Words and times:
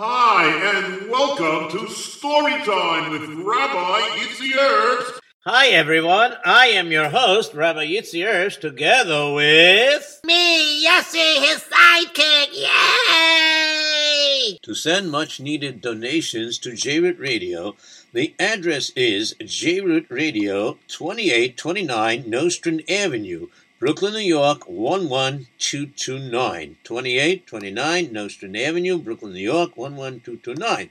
Hi, 0.00 0.46
and 0.76 1.10
welcome 1.10 1.76
to 1.76 1.86
Storytime 1.92 3.10
with 3.10 3.28
Rabbi 3.44 4.00
Yitzi 4.20 4.52
Herbst. 4.52 5.18
Hi, 5.44 5.70
everyone. 5.70 6.34
I 6.44 6.66
am 6.66 6.92
your 6.92 7.08
host, 7.08 7.52
Rabbi 7.52 7.84
Yitzi 7.84 8.24
Herbst, 8.24 8.60
together 8.60 9.32
with... 9.32 10.20
Me, 10.22 10.86
Yossi, 10.86 11.40
his 11.40 11.64
sidekick. 11.64 12.54
Yay! 13.10 14.58
To 14.62 14.72
send 14.72 15.10
much 15.10 15.40
needed 15.40 15.80
donations 15.80 16.58
to 16.58 16.70
JRoot 16.70 17.18
Radio, 17.18 17.74
the 18.12 18.36
address 18.38 18.90
is 18.94 19.34
JRoot 19.40 20.08
Radio, 20.10 20.78
2829 20.86 22.30
Nostrand 22.30 22.88
Avenue, 22.88 23.48
Brooklyn, 23.78 24.14
New 24.14 24.20
York, 24.20 24.66
11229. 24.66 26.76
2829 26.82 28.12
Nostrand 28.12 28.56
Avenue, 28.56 28.98
Brooklyn, 28.98 29.34
New 29.34 29.40
York, 29.40 29.76
11229. 29.76 30.90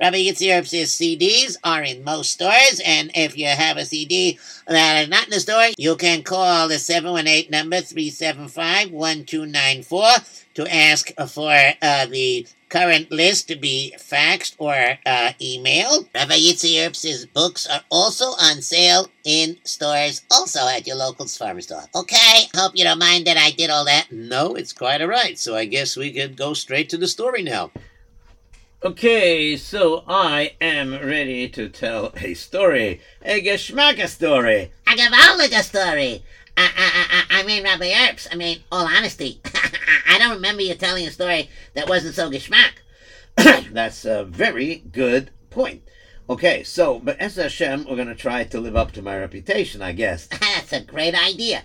Rabbi 0.00 0.18
Yitzi 0.18 0.52
Herbst's 0.52 0.96
CDs 0.96 1.56
are 1.64 1.82
in 1.82 2.04
most 2.04 2.30
stores, 2.32 2.80
and 2.84 3.10
if 3.16 3.36
you 3.36 3.46
have 3.46 3.76
a 3.78 3.84
CD 3.84 4.38
that 4.68 5.02
is 5.02 5.08
not 5.08 5.24
in 5.24 5.30
the 5.30 5.40
store, 5.40 5.70
you 5.76 5.96
can 5.96 6.22
call 6.22 6.68
the 6.68 6.78
718 6.78 7.50
number 7.50 7.78
375-1294 7.78 10.44
to 10.54 10.72
ask 10.72 11.10
for 11.28 11.52
uh, 11.82 12.06
the 12.06 12.46
current 12.68 13.10
list 13.10 13.48
to 13.48 13.56
be 13.56 13.94
faxed 13.98 14.54
or 14.58 14.98
uh, 15.06 15.32
emailed. 15.40 16.08
Rabbi 16.14 16.34
Yitzi 16.34 16.74
Herbst's 16.76 17.26
books 17.26 17.66
are 17.66 17.82
also 17.90 18.26
on 18.26 18.62
sale 18.62 19.08
in 19.24 19.58
stores, 19.64 20.22
also 20.30 20.60
at 20.68 20.86
your 20.86 20.96
local 20.96 21.26
farm 21.26 21.60
store. 21.60 21.84
Okay, 21.94 22.48
hope 22.54 22.72
you 22.74 22.84
don't 22.84 22.98
mind 22.98 23.26
that 23.26 23.36
I 23.36 23.50
did 23.50 23.70
all 23.70 23.84
that. 23.84 24.10
No, 24.10 24.54
it's 24.54 24.72
quite 24.72 25.00
all 25.00 25.08
right. 25.08 25.38
So 25.38 25.54
I 25.54 25.64
guess 25.64 25.96
we 25.96 26.12
could 26.12 26.36
go 26.36 26.54
straight 26.54 26.88
to 26.90 26.96
the 26.96 27.08
story 27.08 27.42
now. 27.42 27.70
Okay, 28.84 29.56
so 29.56 30.04
I 30.06 30.52
am 30.60 30.92
ready 30.92 31.48
to 31.48 31.68
tell 31.68 32.12
a 32.14 32.34
story, 32.34 33.00
a 33.24 33.42
geschmacka 33.42 34.06
story. 34.06 34.70
A 34.86 34.90
gewaltige 34.90 35.62
story. 35.64 36.22
I, 36.58 37.24
I, 37.30 37.40
I, 37.40 37.42
mean, 37.44 37.62
Rabbi 37.62 37.90
Herbst, 37.90 38.28
I 38.32 38.34
mean, 38.34 38.58
all 38.72 38.86
honesty, 38.86 39.40
I 40.08 40.18
don't 40.18 40.34
remember 40.34 40.62
you 40.62 40.74
telling 40.74 41.06
a 41.06 41.10
story 41.10 41.48
that 41.74 41.88
wasn't 41.88 42.14
so 42.14 42.30
geschmack. 42.30 42.72
That's 43.72 44.04
a 44.04 44.24
very 44.24 44.82
good 44.90 45.30
point. 45.50 45.82
Okay, 46.28 46.64
so, 46.64 46.98
but 46.98 47.18
as 47.20 47.36
Hashem, 47.36 47.86
we're 47.88 47.96
going 47.96 48.08
to 48.08 48.14
try 48.14 48.44
to 48.44 48.60
live 48.60 48.76
up 48.76 48.92
to 48.92 49.02
my 49.02 49.16
reputation, 49.16 49.80
I 49.82 49.92
guess. 49.92 50.26
That's 50.40 50.72
a 50.72 50.80
great 50.80 51.14
idea. 51.14 51.62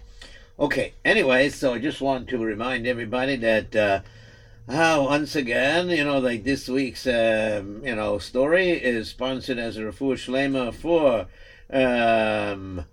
Okay, 0.59 0.94
anyway, 1.04 1.50
so 1.50 1.74
I 1.74 1.80
just 1.80 2.00
want 2.00 2.30
to 2.30 2.38
remind 2.38 2.86
everybody 2.86 3.36
that, 3.38 3.75
uh, 3.75 4.02
uh, 4.70 5.04
once 5.04 5.36
again, 5.36 5.90
you 5.90 6.06
know, 6.06 6.20
like 6.20 6.44
this 6.44 6.70
week's, 6.70 7.08
um, 7.08 7.84
you 7.84 7.96
know, 7.96 8.20
story 8.20 8.70
is 8.70 9.10
sponsored 9.10 9.58
as 9.58 9.78
a 9.78 9.81
refuah 9.81 10.16
shlema 10.16 10.74
for, 10.74 11.25
um, 11.75 12.86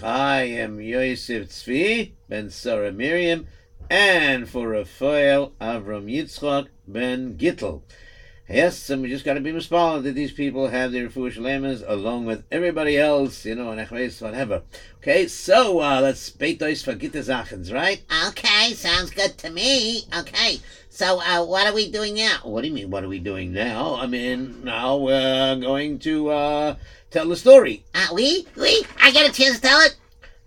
Chaim 0.00 0.80
Yosef 0.80 1.48
Tzvi 1.48 2.12
ben 2.28 2.50
Sarah 2.50 2.92
Miriam, 2.92 3.46
and 3.90 4.48
for 4.48 4.68
Raphael 4.68 5.52
Avram 5.60 6.10
Yitzchak 6.10 6.68
ben 6.86 7.36
Gittel. 7.36 7.82
Yes, 8.48 8.88
and 8.88 9.02
we 9.02 9.10
just 9.10 9.26
got 9.26 9.34
to 9.34 9.40
be 9.40 9.52
responsible 9.52 10.04
that 10.04 10.14
these 10.14 10.32
people 10.32 10.68
have 10.68 10.90
their 10.90 11.10
refuah 11.10 11.30
shlemas 11.30 11.84
along 11.86 12.24
with 12.24 12.44
everybody 12.50 12.96
else, 12.96 13.44
you 13.44 13.54
know, 13.54 13.72
and 13.72 13.90
whatever. 13.90 14.62
Okay, 15.02 15.28
so 15.28 15.80
uh, 15.80 16.00
let's 16.00 16.30
beitos 16.30 16.82
vergitte 16.82 17.22
Zachens, 17.22 17.70
right? 17.70 18.02
Okay, 18.28 18.72
sounds 18.72 19.10
good 19.10 19.36
to 19.36 19.50
me. 19.50 20.04
Okay, 20.18 20.60
so 20.88 21.20
uh, 21.20 21.44
what 21.44 21.66
are 21.66 21.74
we 21.74 21.90
doing 21.90 22.14
now? 22.14 22.38
What 22.42 22.62
do 22.62 22.68
you 22.68 22.74
mean, 22.74 22.88
what 22.88 23.04
are 23.04 23.08
we 23.08 23.18
doing 23.18 23.52
now? 23.52 23.96
I 23.96 24.06
mean, 24.06 24.64
now 24.64 24.96
we're 24.96 25.56
going 25.56 25.98
to 25.98 26.30
uh, 26.30 26.76
tell 27.10 27.28
the 27.28 27.36
story. 27.36 27.84
Uh, 27.94 28.08
we? 28.14 28.46
We? 28.56 28.84
I 29.00 29.10
get 29.10 29.28
a 29.28 29.32
chance 29.32 29.56
to 29.56 29.62
tell 29.62 29.80
it? 29.80 29.96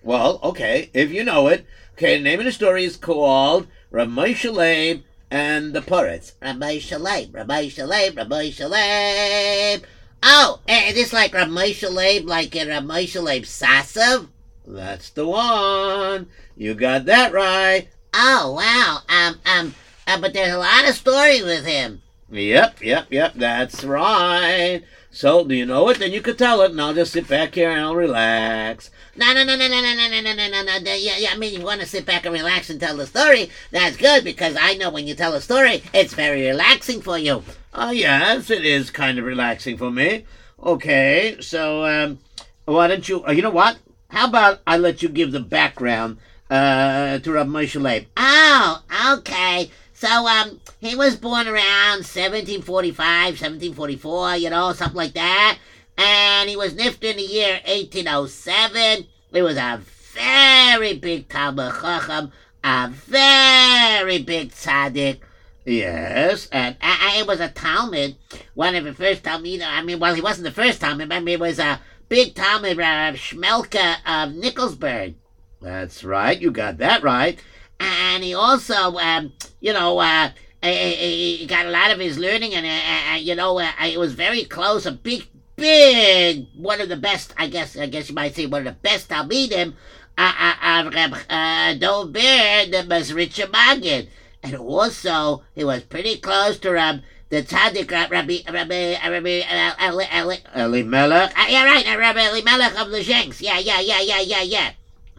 Well, 0.04 0.40
okay, 0.44 0.90
if 0.94 1.12
you 1.12 1.24
know 1.24 1.48
it. 1.48 1.66
Okay, 1.94 2.18
the 2.18 2.24
name 2.24 2.40
of 2.40 2.46
the 2.46 2.52
story 2.52 2.84
is 2.84 2.98
called 2.98 3.68
Ramay 3.92 4.34
Shaleb 4.34 5.04
and 5.30 5.74
the 5.74 5.82
Poritz. 5.82 6.34
Rabbi 6.42 6.78
Shaleb, 6.78 7.34
Rabbi 7.34 7.68
Shaleb, 7.68 8.18
Rabbi 8.18 8.50
Shaleb. 8.50 9.84
Oh, 10.24 10.60
eh, 10.68 10.90
is 10.90 10.96
this 10.96 11.14
like 11.14 11.34
Rabbi 11.34 11.72
Shaleb, 11.72 12.28
like 12.28 12.56
a 12.56 12.68
Rabbi 12.68 13.06
Shaleb 13.06 13.44
Sasov? 13.44 14.28
That's 14.66 15.10
the 15.12 15.28
one. 15.28 16.28
You 16.56 16.74
got 16.74 17.06
that 17.06 17.34
right. 17.34 17.88
Oh, 18.14 18.54
wow. 18.54 19.00
Um, 19.10 19.40
um, 19.46 19.76
uh, 20.08 20.20
but 20.20 20.34
there's 20.34 20.54
a 20.54 20.58
lot 20.58 20.88
of 20.88 20.96
story 20.96 21.42
with 21.42 21.66
him. 21.66 22.02
Yep, 22.30 22.82
yep, 22.82 23.08
yep, 23.10 23.34
that's 23.36 23.84
right. 23.84 24.82
So, 25.14 25.44
do 25.44 25.54
you 25.54 25.66
know 25.66 25.90
it? 25.90 26.00
Then 26.00 26.14
you 26.14 26.22
could 26.22 26.38
tell 26.38 26.62
it, 26.62 26.72
and 26.72 26.82
I'll 26.82 26.94
just 26.94 27.12
sit 27.12 27.28
back 27.28 27.56
here 27.56 27.70
and 27.70 27.82
I'll 27.82 27.96
relax. 27.96 28.90
No, 29.18 29.34
no, 29.34 29.44
no, 29.44 29.58
no, 29.58 29.68
no, 29.68 29.82
no, 29.82 29.94
no, 29.94 30.22
no, 30.22 30.22
no, 30.22 30.48
no, 30.48 30.64
no, 30.64 30.80
no. 30.80 30.94
Yeah, 30.94 31.18
yeah, 31.18 31.32
I 31.34 31.38
mean, 31.38 31.54
you 31.54 31.66
want 31.66 31.82
to 31.82 31.86
sit 31.86 32.06
back 32.06 32.26
and 32.26 32.34
relax 32.34 32.70
and 32.70 32.80
tell 32.80 32.96
the 32.96 33.06
story. 33.06 33.50
That's 33.72 33.98
good 33.98 34.24
because 34.24 34.56
I 34.58 34.76
know 34.76 34.90
when 34.90 35.08
you 35.08 35.14
tell 35.14 35.34
a 35.34 35.42
story, 35.42 35.84
it's 35.94 36.14
very 36.14 36.48
relaxing 36.48 37.02
for 37.02 37.18
you. 37.18 37.44
Oh, 37.74 37.92
yes, 37.92 38.50
it 38.50 38.66
is 38.66 38.90
kind 38.90 39.20
of 39.20 39.26
relaxing 39.26 39.78
for 39.78 39.92
me. 39.92 40.26
Okay, 40.64 41.36
so, 41.42 41.84
um, 41.84 42.20
why 42.64 42.88
don't 42.88 43.08
you, 43.10 43.26
uh, 43.26 43.32
you 43.32 43.42
know 43.42 43.50
what? 43.50 43.80
How 44.12 44.28
about 44.28 44.62
I 44.66 44.78
let 44.78 45.04
you 45.04 45.10
give 45.10 45.34
the 45.34 45.42
background 45.42 46.20
uh, 46.50 47.20
to 47.20 47.32
Rabbi 47.34 47.50
Moshe 47.50 47.82
Leib? 47.82 48.08
Oh, 48.16 48.82
okay. 49.18 49.72
So, 49.94 50.08
um, 50.28 50.62
he 50.82 50.96
was 50.96 51.16
born 51.16 51.48
around 51.48 52.04
1745, 52.04 52.98
1744, 52.98 54.36
you 54.38 54.50
know, 54.50 54.74
something 54.74 54.98
like 54.98 55.14
that. 55.14 55.60
And 55.96 56.50
he 56.50 56.56
was 56.56 56.74
nifted 56.74 57.12
in 57.12 57.18
the 57.18 57.24
year 57.24 57.60
1807. 57.68 59.06
He 59.32 59.42
was 59.44 59.58
a 59.58 59.80
very 60.14 60.98
big 60.98 61.30
Talmid 61.30 61.80
Chacham, 61.80 62.32
a 62.64 62.90
very 62.90 64.24
big 64.24 64.52
tzaddik. 64.52 65.20
Yes. 65.66 66.50
And 66.52 66.76
uh, 66.82 67.12
it 67.16 67.28
was 67.28 67.40
a 67.40 67.50
Talmud, 67.50 68.16
one 68.56 68.74
of 68.74 68.84
the 68.84 68.96
first 68.96 69.24
Talmud. 69.24 69.62
I 69.62 69.84
mean, 69.84 70.00
well, 70.00 70.16
he 70.16 70.22
wasn't 70.22 70.46
the 70.46 70.52
first 70.52 70.82
Talmud. 70.82 71.12
I 71.12 71.20
mean, 71.20 71.36
it 71.36 71.40
was 71.40 71.60
a 71.60 71.80
big 72.10 72.34
Talmid 72.34 72.80
Rav 72.80 73.16
Shmelka 73.16 73.98
of 74.08 74.34
Nikolsburg. 74.34 75.14
That's 75.62 76.04
right. 76.04 76.42
You 76.42 76.50
got 76.50 76.80
that 76.80 77.04
right. 77.04 77.38
And 77.80 78.24
he 78.24 78.34
also, 78.34 78.98
um, 78.98 79.34
you 79.60 79.74
know, 79.74 80.00
uh, 80.00 80.32
he 80.62 81.38
he 81.38 81.46
got 81.46 81.66
a 81.66 81.72
lot 81.72 81.92
of 81.92 82.00
his 82.00 82.18
learning, 82.18 82.54
and 82.54 82.66
uh, 82.66 83.14
uh, 83.14 83.18
you 83.18 83.36
know, 83.36 83.60
uh, 83.60 83.72
it 83.84 84.00
was 84.00 84.14
very 84.14 84.44
close. 84.44 84.86
A 84.86 84.92
big, 84.92 85.28
big, 85.56 86.48
one 86.56 86.82
of 86.82 86.90
the 86.90 86.98
best, 86.98 87.34
I 87.38 87.48
guess. 87.48 87.78
I 87.78 87.88
guess 87.88 88.10
you 88.10 88.16
might 88.16 88.36
say 88.36 88.46
one 88.46 88.68
of 88.68 88.74
the 88.74 88.80
best 88.82 89.10
Talmidim 89.10 89.74
uh, 90.18 90.34
uh, 90.40 90.84
of 90.86 90.94
Reb 90.94 91.16
uh, 91.30 91.74
Dov 91.76 92.14
Ber, 92.14 92.66
the 92.70 92.86
Mezritcher 92.88 93.50
Maggid, 93.50 94.10
and 94.44 94.56
also 94.56 95.44
he 95.56 95.64
was 95.64 95.84
pretty 95.84 96.18
close 96.18 96.60
to 96.60 96.72
Reb 96.72 97.02
the 97.30 97.42
tzaddik 97.42 97.90
Rabbi 97.90 98.40
Rabbi 98.52 98.96
Rabbi 99.10 99.40
uh, 99.40 99.74
Eli 99.82 100.06
Eli. 100.14 100.36
Elimelech. 100.54 101.32
Uh, 101.40 101.46
yeah, 101.48 101.64
right, 101.64 101.88
uh, 101.88 101.98
Rabbi 101.98 102.30
Elimelech 102.30 102.80
of 102.80 102.92
the 102.92 103.02
Shanks. 103.02 103.42
Yeah, 103.42 103.58
yeah, 103.58 103.80
yeah, 103.80 104.02
yeah, 104.02 104.20
yeah, 104.20 104.42
yeah. 104.42 104.72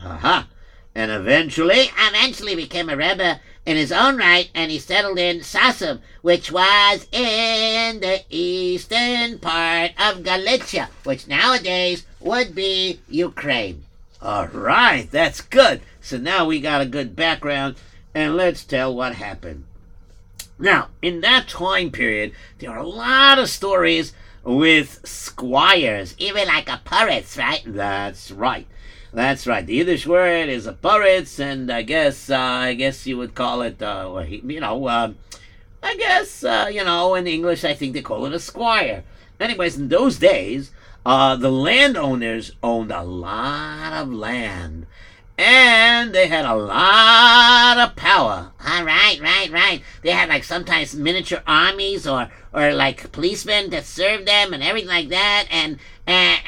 Aha. 0.04 0.48
And 0.94 1.10
eventually, 1.10 1.90
Eventually 1.96 2.54
became 2.54 2.90
a 2.90 2.96
Rebbe 2.96 3.40
in 3.64 3.76
his 3.76 3.92
own 3.92 4.16
right, 4.16 4.50
and 4.54 4.70
he 4.70 4.78
settled 4.78 5.18
in 5.18 5.40
Sasov, 5.40 6.00
which 6.20 6.50
was 6.50 7.06
in 7.12 8.00
the 8.00 8.22
eastern 8.28 9.38
part 9.38 9.92
of 10.00 10.24
Galicia, 10.24 10.88
which 11.04 11.28
nowadays 11.28 12.04
would 12.20 12.54
be 12.54 13.00
Ukraine. 13.08 13.84
all 14.20 14.46
right, 14.48 15.08
that's 15.10 15.40
good. 15.40 15.80
So 16.00 16.18
now 16.18 16.46
we 16.46 16.60
got 16.60 16.80
a 16.80 16.86
good 16.86 17.14
background, 17.14 17.76
and 18.14 18.36
let's 18.36 18.64
tell 18.64 18.94
what 18.94 19.14
happened. 19.14 19.64
Now, 20.58 20.88
in 21.00 21.20
that 21.22 21.48
time 21.48 21.90
period, 21.90 22.32
there 22.58 22.70
are 22.70 22.78
a 22.78 22.86
lot 22.86 23.38
of 23.38 23.48
stories 23.48 24.12
with 24.44 25.00
squires. 25.04 26.14
Even 26.18 26.46
like 26.46 26.68
a 26.68 26.80
pirates, 26.84 27.36
right? 27.36 27.62
That's 27.64 28.30
right. 28.30 28.66
That's 29.14 29.46
right. 29.46 29.66
The 29.66 29.74
Yiddish 29.74 30.06
word 30.06 30.48
is 30.48 30.66
a 30.66 30.72
poritz, 30.72 31.38
and 31.38 31.70
I 31.70 31.82
guess 31.82 32.30
uh, 32.30 32.38
I 32.38 32.72
guess 32.72 33.06
you 33.06 33.18
would 33.18 33.34
call 33.34 33.60
it, 33.60 33.82
uh, 33.82 34.24
you 34.26 34.60
know, 34.60 34.86
uh, 34.86 35.12
I 35.82 35.96
guess 35.96 36.42
uh, 36.42 36.70
you 36.72 36.82
know, 36.82 37.14
in 37.14 37.26
English, 37.26 37.62
I 37.62 37.74
think 37.74 37.92
they 37.92 38.00
call 38.00 38.24
it 38.24 38.32
a 38.32 38.40
squire. 38.40 39.04
Anyways, 39.38 39.76
in 39.76 39.88
those 39.88 40.18
days, 40.18 40.70
uh, 41.04 41.36
the 41.36 41.50
landowners 41.50 42.52
owned 42.62 42.90
a 42.90 43.02
lot 43.02 43.92
of 43.92 44.10
land, 44.10 44.86
and 45.36 46.14
they 46.14 46.28
had 46.28 46.46
a 46.46 46.54
lot 46.54 47.76
of 47.76 47.96
power. 47.96 48.52
All 48.66 48.84
right, 48.84 49.20
right, 49.20 49.50
right. 49.50 49.82
They 50.02 50.12
had 50.12 50.30
like 50.30 50.44
sometimes 50.44 50.94
miniature 50.94 51.42
armies 51.46 52.06
or 52.06 52.30
or 52.54 52.72
like 52.72 53.12
policemen 53.12 53.68
that 53.70 53.84
served 53.84 54.26
them 54.26 54.54
and 54.54 54.62
everything 54.62 54.88
like 54.88 55.10
that, 55.10 55.48
and 55.50 55.78
and 56.06 56.40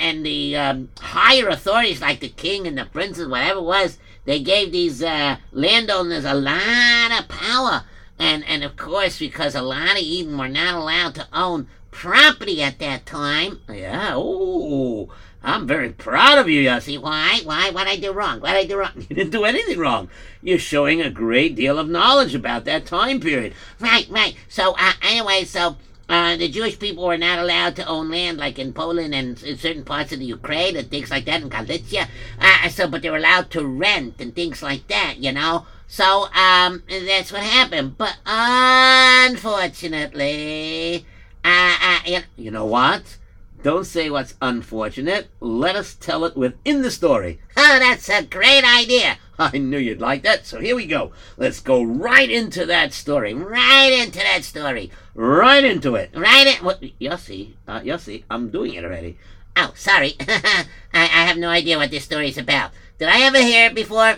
and, 0.00 0.26
the 0.26 0.56
um, 0.56 0.88
higher 1.00 1.48
authorities 1.48 2.00
like 2.00 2.20
the 2.20 2.28
king 2.28 2.66
and 2.66 2.78
the 2.78 2.84
princes, 2.84 3.28
whatever 3.28 3.58
it 3.58 3.64
was, 3.64 3.98
they 4.24 4.40
gave 4.40 4.72
these 4.72 5.02
uh, 5.02 5.36
landowners 5.52 6.24
a 6.24 6.34
lot 6.34 7.10
of 7.18 7.28
power, 7.28 7.84
and 8.18 8.44
and 8.44 8.62
of 8.62 8.76
course 8.76 9.18
because 9.18 9.54
a 9.54 9.62
lot 9.62 9.98
of 9.98 10.04
Yidden 10.04 10.38
were 10.38 10.48
not 10.48 10.74
allowed 10.74 11.14
to 11.16 11.26
own 11.32 11.68
property 11.90 12.62
at 12.62 12.78
that 12.78 13.06
time. 13.06 13.60
Yeah. 13.68 14.16
Ooh, 14.16 15.10
I'm 15.42 15.66
very 15.66 15.90
proud 15.90 16.38
of 16.38 16.48
you, 16.48 16.62
Yossi. 16.62 16.98
Why? 16.98 17.40
Why? 17.44 17.70
What 17.70 17.86
I 17.86 17.96
do 17.96 18.12
wrong? 18.12 18.40
What 18.40 18.56
I 18.56 18.64
do 18.64 18.78
wrong? 18.78 18.92
You 19.08 19.16
didn't 19.16 19.30
do 19.30 19.44
anything 19.44 19.78
wrong. 19.78 20.08
You're 20.42 20.58
showing 20.58 21.02
a 21.02 21.10
great 21.10 21.54
deal 21.54 21.78
of 21.78 21.88
knowledge 21.88 22.34
about 22.34 22.64
that 22.64 22.86
time 22.86 23.20
period. 23.20 23.52
Right, 23.78 24.06
right. 24.08 24.34
So, 24.48 24.74
uh, 24.78 24.92
anyway, 25.02 25.44
so 25.44 25.76
uh, 26.08 26.36
the 26.36 26.48
Jewish 26.48 26.78
people 26.78 27.06
were 27.06 27.16
not 27.16 27.38
allowed 27.38 27.76
to 27.76 27.86
own 27.86 28.10
land, 28.10 28.38
like 28.38 28.58
in 28.58 28.72
Poland 28.72 29.14
and 29.14 29.40
in 29.42 29.56
certain 29.56 29.84
parts 29.84 30.12
of 30.12 30.18
the 30.18 30.26
Ukraine 30.26 30.76
and 30.76 30.90
things 30.90 31.10
like 31.10 31.24
that, 31.24 31.40
in 31.42 31.48
Galicia. 31.48 32.08
Uh, 32.38 32.68
so, 32.68 32.86
but 32.88 33.00
they 33.02 33.10
were 33.10 33.16
allowed 33.16 33.50
to 33.50 33.66
rent 33.66 34.16
and 34.18 34.34
things 34.34 34.62
like 34.62 34.86
that, 34.88 35.14
you 35.18 35.32
know. 35.32 35.66
So, 35.86 36.28
um, 36.34 36.82
that's 36.88 37.32
what 37.32 37.42
happened. 37.42 37.96
But 37.96 38.18
unfortunately, 38.26 41.06
uh, 41.44 41.76
uh, 41.80 42.00
you 42.06 42.20
You 42.36 42.50
know 42.50 42.66
what? 42.66 43.16
Don't 43.62 43.86
say 43.86 44.10
what's 44.10 44.34
unfortunate. 44.42 45.28
Let 45.40 45.74
us 45.74 45.94
tell 45.94 46.26
it 46.26 46.36
within 46.36 46.82
the 46.82 46.90
story. 46.90 47.40
oh, 47.56 47.78
that's 47.78 48.10
a 48.10 48.22
great 48.22 48.62
idea. 48.62 49.16
I 49.38 49.56
knew 49.56 49.78
you'd 49.78 50.02
like 50.02 50.22
that, 50.22 50.46
so 50.46 50.60
here 50.60 50.76
we 50.76 50.86
go. 50.86 51.12
Let's 51.38 51.60
go 51.60 51.82
right 51.82 52.30
into 52.30 52.66
that 52.66 52.92
story. 52.92 53.32
Right 53.32 53.90
into 53.90 54.18
that 54.18 54.44
story. 54.44 54.90
Right 55.14 55.62
into 55.62 55.94
it. 55.94 56.10
Right 56.14 56.46
in. 56.46 56.64
What? 56.64 56.80
Yossi, 57.00 57.54
uh, 57.68 57.80
Yossi, 57.80 58.24
I'm 58.30 58.50
doing 58.50 58.74
it 58.74 58.84
already. 58.84 59.16
Oh, 59.56 59.72
sorry. 59.76 60.14
I, 60.20 60.66
I 60.92 61.04
have 61.04 61.36
no 61.36 61.48
idea 61.48 61.78
what 61.78 61.90
this 61.90 62.04
story's 62.04 62.38
about. 62.38 62.72
Did 62.98 63.08
I 63.08 63.22
ever 63.22 63.38
hear 63.38 63.66
it 63.66 63.74
before? 63.74 64.16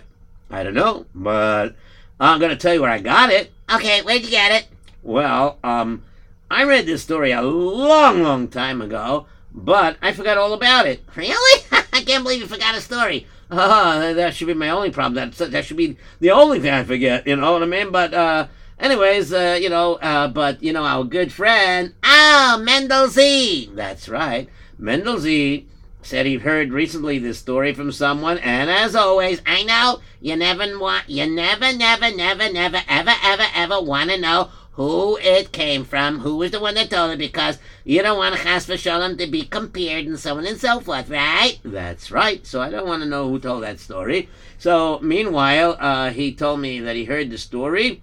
I 0.50 0.62
don't 0.62 0.74
know, 0.74 1.06
but 1.14 1.76
I'm 2.18 2.40
gonna 2.40 2.56
tell 2.56 2.72
you 2.72 2.80
where 2.80 2.90
I 2.90 3.00
got 3.00 3.30
it. 3.30 3.52
Okay, 3.72 4.00
where'd 4.02 4.22
you 4.22 4.30
get 4.30 4.52
it? 4.52 4.68
Well, 5.02 5.58
um, 5.62 6.04
I 6.50 6.64
read 6.64 6.86
this 6.86 7.02
story 7.02 7.32
a 7.32 7.42
long, 7.42 8.22
long 8.22 8.48
time 8.48 8.80
ago, 8.80 9.26
but 9.52 9.96
I 10.00 10.12
forgot 10.12 10.38
all 10.38 10.52
about 10.52 10.86
it. 10.86 11.02
Really? 11.16 11.64
I 11.92 12.02
can't 12.02 12.24
believe 12.24 12.40
you 12.40 12.46
forgot 12.46 12.76
a 12.76 12.80
story. 12.80 13.26
That 13.48 14.34
should 14.34 14.46
be 14.46 14.54
my 14.54 14.70
only 14.70 14.90
problem. 14.90 15.30
That 15.30 15.50
that 15.52 15.64
should 15.64 15.76
be 15.76 15.96
the 16.20 16.30
only 16.30 16.60
thing 16.60 16.72
I 16.72 16.84
forget. 16.84 17.26
You 17.26 17.36
know 17.36 17.52
what 17.52 17.62
I 17.62 17.66
mean? 17.66 17.90
But 17.90 18.12
uh, 18.14 18.46
anyways, 18.78 19.32
uh, 19.32 19.58
you 19.60 19.68
know, 19.68 19.94
uh, 19.96 20.28
but 20.28 20.62
you 20.62 20.72
know, 20.72 20.84
our 20.84 21.04
good 21.04 21.32
friend, 21.32 21.94
Oh, 22.02 22.60
Mendel 22.62 23.08
Z. 23.08 23.70
that's 23.74 24.08
right, 24.08 24.48
Mendel 24.78 25.18
Z, 25.18 25.66
said 26.02 26.26
he 26.26 26.36
heard 26.36 26.72
recently 26.72 27.18
this 27.18 27.38
story 27.38 27.74
from 27.74 27.90
someone, 27.92 28.38
and 28.38 28.70
as 28.70 28.94
always, 28.94 29.40
I 29.46 29.64
know 29.64 30.00
you 30.20 30.36
never 30.36 30.78
want, 30.78 31.08
you 31.08 31.26
never, 31.26 31.72
never, 31.72 32.14
never, 32.14 32.52
never, 32.52 32.80
ever, 32.88 33.12
ever, 33.22 33.44
ever 33.54 33.80
want 33.80 34.10
to 34.10 34.18
know 34.20 34.50
who 34.72 35.16
it 35.22 35.52
came 35.52 35.84
from, 35.84 36.18
who 36.20 36.36
was 36.36 36.50
the 36.50 36.60
one 36.60 36.74
that 36.74 36.90
told 36.90 37.10
it, 37.10 37.18
because 37.18 37.58
you 37.82 38.02
don't 38.02 38.18
want 38.18 38.36
Chas 38.36 38.66
v'Shalom 38.66 39.16
to 39.16 39.26
be 39.26 39.42
compared 39.42 40.04
and 40.04 40.18
so 40.18 40.36
on 40.36 40.46
and 40.46 40.60
so 40.60 40.80
forth, 40.80 41.08
right? 41.08 41.58
That's 41.64 42.10
right. 42.10 42.46
So 42.46 42.60
I 42.60 42.68
don't 42.68 42.86
want 42.86 43.02
to 43.02 43.08
know 43.08 43.26
who 43.26 43.38
told 43.38 43.62
that 43.62 43.80
story. 43.80 44.28
So 44.58 44.98
meanwhile, 45.00 45.78
uh, 45.80 46.10
he 46.10 46.34
told 46.34 46.60
me 46.60 46.78
that 46.80 46.94
he 46.94 47.06
heard 47.06 47.30
the 47.30 47.38
story, 47.38 48.02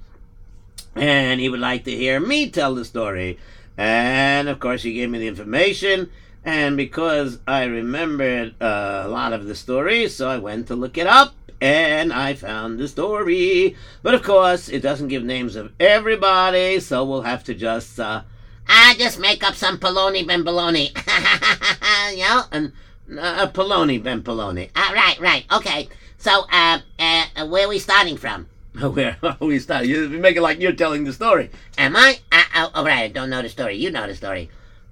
and 0.96 1.40
he 1.40 1.50
would 1.50 1.60
like 1.60 1.84
to 1.86 1.92
hear 1.92 2.20
me 2.20 2.50
tell 2.50 2.76
the 2.76 2.86
story. 2.86 3.40
And 3.78 4.48
of 4.48 4.60
course, 4.60 4.84
he 4.84 4.94
gave 4.94 5.10
me 5.10 5.20
the 5.20 5.28
information. 5.28 6.10
And 6.46 6.76
because 6.76 7.40
I 7.48 7.64
remembered 7.64 8.56
uh, 8.62 9.04
a 9.06 9.08
lot 9.08 9.34
of 9.34 9.46
the 9.46 9.56
story, 9.56 10.08
so 10.10 10.30
I 10.30 10.38
went 10.38 10.68
to 10.68 10.76
look 10.76 10.98
it 10.98 11.08
up. 11.08 11.34
And 11.62 12.12
I 12.12 12.34
found 12.34 12.78
the 12.78 12.90
story. 12.90 13.78
But 14.02 14.14
of 14.16 14.24
course, 14.24 14.68
it 14.68 14.82
doesn't 14.82 15.08
give 15.08 15.24
names 15.24 15.56
of 15.56 15.72
everybody, 15.80 16.82
so 16.82 17.06
we'll 17.06 17.22
have 17.22 17.46
to 17.46 17.54
just 17.54 18.00
uh, 18.02 18.24
I 18.68 18.96
just 18.98 19.20
make 19.20 19.44
up 19.44 19.56
some 19.56 19.78
Poloni 19.78 20.26
ben 20.26 20.44
you 22.18 22.24
know? 22.24 22.44
and 22.52 22.74
uh, 23.20 23.48
Poloni 23.48 24.02
Ben 24.02 24.24
Poloni. 24.24 24.70
Uh, 24.76 24.92
right, 24.94 25.20
right, 25.20 25.46
okay. 25.52 25.90
So, 26.18 26.46
uh, 26.52 26.80
uh, 27.00 27.48
where 27.48 27.66
are 27.66 27.70
we 27.70 27.80
starting 27.80 28.18
from? 28.18 28.48
Where 28.80 29.18
are 29.22 29.38
we 29.40 29.60
start? 29.60 29.86
You 29.86 30.10
make 30.10 30.36
it 30.36 30.42
like 30.42 30.60
you're 30.60 30.74
telling 30.74 31.04
the 31.04 31.14
story. 31.14 31.52
Am 31.78 31.96
I? 31.96 32.20
Uh, 32.32 32.44
oh, 32.56 32.72
all 32.76 32.86
right, 32.86 33.04
I 33.04 33.08
don't 33.08 33.30
know 33.30 33.42
the 33.42 33.50
story. 33.50 33.76
You 33.76 33.92
know 33.92 34.08
the 34.08 34.16
story. 34.16 34.50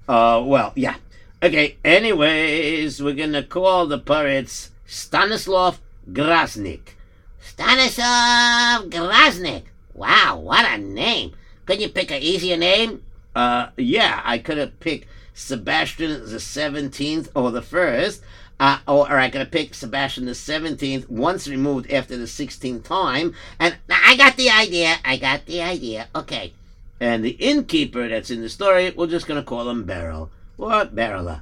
Uh, 0.08 0.42
well, 0.44 0.72
yeah. 0.76 0.96
Okay, 1.42 1.78
anyways, 1.84 3.02
we're 3.02 3.14
gonna 3.14 3.42
call 3.42 3.86
the 3.86 3.98
poritz 3.98 4.70
Stanislav 4.86 5.80
Grasnik. 6.12 6.94
Stanislav 7.40 8.88
Grasnik. 8.88 9.64
Wow, 9.94 10.38
what 10.38 10.64
a 10.64 10.78
name. 10.78 11.32
Could 11.66 11.80
you 11.80 11.88
pick 11.88 12.12
an 12.12 12.22
easier 12.22 12.56
name? 12.56 13.02
Uh, 13.34 13.70
yeah, 13.76 14.20
I 14.24 14.38
could 14.38 14.58
have 14.58 14.78
picked 14.78 15.08
Sebastian 15.34 16.24
the 16.24 16.36
17th 16.36 17.30
or 17.34 17.50
the 17.50 17.62
1st, 17.62 18.20
uh, 18.62 18.78
or, 18.86 19.10
or 19.10 19.18
I 19.18 19.28
could 19.28 19.40
have 19.40 19.50
picked 19.50 19.74
Sebastian 19.74 20.24
the 20.24 20.32
17th 20.32 21.10
once 21.10 21.48
removed 21.48 21.90
after 21.90 22.16
the 22.16 22.26
16th 22.26 22.84
time, 22.84 23.34
and 23.58 23.74
I 23.90 24.16
got 24.16 24.36
the 24.36 24.50
idea. 24.50 24.98
I 25.04 25.16
got 25.16 25.46
the 25.46 25.60
idea. 25.60 26.06
Okay. 26.14 26.52
and 27.00 27.24
the 27.24 27.30
innkeeper 27.30 28.08
that's 28.08 28.30
in 28.30 28.40
the 28.40 28.48
story, 28.48 28.92
we're 28.92 29.08
just 29.08 29.26
gonna 29.26 29.42
call 29.42 29.68
him 29.68 29.82
Beryl. 29.82 30.30
Or 30.58 30.84
Beryla. 30.84 31.40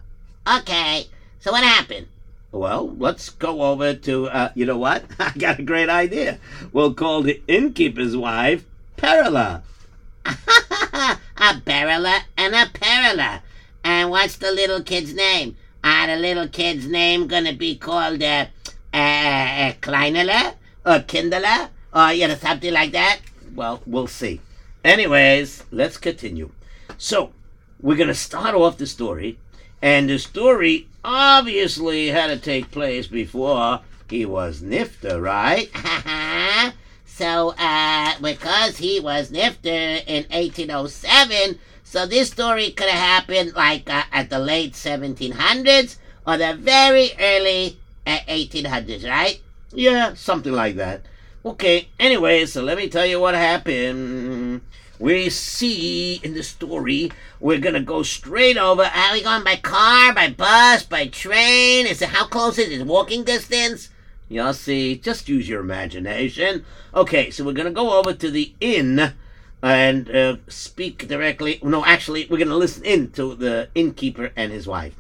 Okay. 0.50 1.08
So 1.40 1.52
what 1.52 1.62
happened? 1.62 2.06
Well, 2.52 2.96
let's 2.96 3.28
go 3.28 3.64
over 3.64 3.92
to, 3.92 4.28
uh, 4.28 4.52
you 4.54 4.64
know 4.64 4.78
what? 4.78 5.04
I 5.18 5.32
got 5.36 5.58
a 5.58 5.62
great 5.62 5.90
idea. 5.90 6.38
We'll 6.72 6.94
call 6.94 7.20
the 7.20 7.42
innkeeper's 7.46 8.16
wife 8.16 8.64
Perila. 8.96 9.60
a 10.24 11.18
Berila 11.66 12.22
and 12.38 12.54
a 12.54 12.64
Perila. 12.64 13.42
And 13.84 14.08
what's 14.08 14.36
the 14.36 14.52
little 14.52 14.82
kid's 14.82 15.12
name? 15.12 15.56
Are 15.82 16.06
the 16.06 16.16
little 16.16 16.49
kid's 16.49 16.87
name 16.87 17.26
gonna 17.26 17.52
be 17.52 17.76
called 17.76 18.22
uh, 18.22 18.46
uh, 18.92 18.96
uh 18.96 19.72
Kleinele 19.80 20.54
or 20.84 21.00
Kindle 21.00 21.68
or 21.94 22.12
you 22.12 22.28
know 22.28 22.34
something 22.34 22.72
like 22.72 22.92
that? 22.92 23.20
Well, 23.54 23.82
we'll 23.87 24.06
see. 24.06 24.40
Anyways, 24.84 25.64
let's 25.70 25.96
continue. 25.96 26.50
So, 26.96 27.32
we're 27.80 27.96
to 28.08 28.14
start 28.14 28.54
off 28.54 28.78
the 28.78 28.87
story, 28.87 29.38
and 29.82 30.08
the 30.08 30.18
story 30.18 30.88
obviously 31.04 32.08
had 32.08 32.28
to 32.28 32.38
take 32.38 32.70
place 32.70 33.06
before 33.06 33.80
he 34.08 34.25
was 34.25 34.60
Nifter, 34.60 35.20
right? 35.20 35.70
so, 37.04 37.54
uh, 37.58 38.12
because 38.20 38.78
he 38.78 39.00
was 39.00 39.30
Nifter 39.30 40.02
in 40.06 40.25
1807, 40.30 41.58
so 41.90 42.06
this 42.06 42.30
story 42.30 42.70
could 42.70 42.88
have 42.88 43.00
happened 43.00 43.52
like 43.56 43.90
uh, 43.90 44.04
at 44.12 44.30
the 44.30 44.38
late 44.38 44.75
1700s 44.75 45.97
or 46.25 46.37
the 46.37 46.54
very 46.54 47.11
early 47.18 47.80
uh, 48.06 48.18
1800s, 48.28 49.11
right? 49.11 49.40
Yeah, 49.73 50.14
something 50.14 50.52
like 50.52 50.76
that. 50.76 51.02
Okay, 51.44 51.88
anyway, 51.99 52.47
so 52.47 52.62
let 52.62 52.78
me 52.78 52.88
tell 52.88 53.04
you 53.04 53.18
what 53.18 53.35
happened. 53.35 54.61
We 55.00 55.30
see 55.30 56.20
in 56.23 56.35
the 56.35 56.44
story, 56.44 57.11
we're 57.40 57.59
gonna 57.59 57.82
go 57.82 58.04
straight 58.04 58.56
over. 58.56 58.85
Are 58.85 59.12
we 59.12 59.25
going 59.25 59.42
by 59.42 59.56
car, 59.56 60.14
by 60.14 60.28
bus, 60.28 60.85
by 60.85 61.09
train? 61.09 61.88
Is 61.88 62.02
it 62.02 62.11
how 62.11 62.28
close 62.28 62.56
is 62.56 62.68
it? 62.68 62.87
Walking 62.87 63.25
distance? 63.25 63.88
You'll 64.28 64.54
see. 64.54 64.97
Just 64.97 65.28
use 65.28 65.49
your 65.49 65.61
imagination. 65.61 66.64
Okay, 66.94 67.32
so 67.32 67.42
we're 67.42 67.52
gonna 67.52 67.73
go 67.73 67.99
over 67.99 68.12
to 68.12 68.30
the 68.30 68.54
inn 68.61 69.14
and 69.62 70.10
uh, 70.10 70.36
speak 70.48 71.08
directly. 71.08 71.60
No, 71.62 71.84
actually, 71.84 72.26
we're 72.30 72.38
going 72.38 72.48
to 72.48 72.56
listen 72.56 72.84
in 72.84 73.10
to 73.12 73.34
the 73.34 73.68
innkeeper 73.74 74.32
and 74.36 74.52
his 74.52 74.66
wife. 74.66 74.94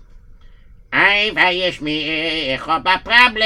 I 0.92 1.30
have 1.34 1.86
a 1.86 2.98
problem, 2.98 3.42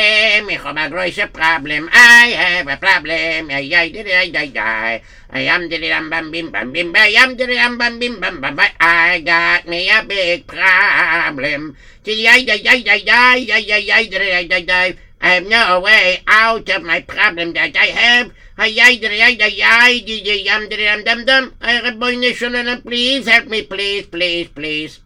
I 0.49 0.59
have 0.65 0.77
a 0.77 0.89
große 0.89 1.31
problem, 1.31 1.91
I 1.93 2.33
have 2.37 2.69
a 2.69 2.77
problem, 2.79 3.51
I 3.51 3.71
I 3.77 3.89
did 3.91 4.09
I 4.09 4.47
die. 4.49 5.03
I 5.31 5.41
am 5.41 5.69
did 5.69 5.85
am 5.85 6.09
bam 6.09 6.31
bim 6.31 6.51
bam 6.51 6.73
bim 6.73 6.97
I 6.97 7.09
am 7.19 7.37
did 7.37 7.51
am 7.51 7.77
bam 7.77 7.99
bim 7.99 8.19
bam 8.19 8.41
bam 8.41 8.59
I 8.81 9.21
got 9.21 9.69
me 9.69 9.91
a 9.91 10.03
big 10.05 10.47
problem. 10.47 11.77
I 12.07 12.45
die 12.47 12.63
die 12.63 12.83
die 12.83 13.47
I 13.53 13.65
I 14.01 14.49
I 14.51 14.61
die. 14.63 14.97
I 15.21 15.29
have 15.29 15.47
no 15.47 15.81
way 15.81 16.23
out 16.27 16.69
of 16.71 16.83
my 16.83 17.03
problem 17.03 17.53
that 17.53 17.77
I 17.77 17.87
have 17.87 18.33
ay 18.57 18.79
ay 18.79 19.01
ay 19.03 19.37
ay 19.43 19.59
ay, 19.63 20.47
am 20.49 20.69
di 20.69 20.87
am 20.87 21.03
dum 21.03 21.25
dum, 21.25 21.55
I 21.61 21.73
have 21.73 21.99
a 21.99 22.81
please 22.81 23.27
help 23.27 23.47
me, 23.49 23.63
please, 23.63 24.07
please, 24.07 24.49
please. 24.49 25.01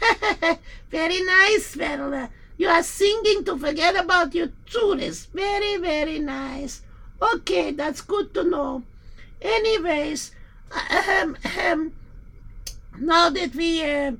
very 0.90 1.20
nice, 1.22 1.76
Verla. 1.76 2.30
You 2.56 2.68
are 2.68 2.82
singing 2.82 3.44
to 3.44 3.58
forget 3.58 3.96
about 3.96 4.34
your 4.34 4.48
tsuris. 4.66 5.28
Very, 5.32 5.76
very 5.76 6.18
nice. 6.18 6.82
Okay, 7.20 7.72
that's 7.72 8.00
good 8.00 8.32
to 8.34 8.44
know. 8.44 8.82
Anyways, 9.42 10.32
um, 10.72 11.36
um, 11.60 11.92
now 12.98 13.28
that 13.28 13.54
we 13.54 13.82
uh, 13.82 14.12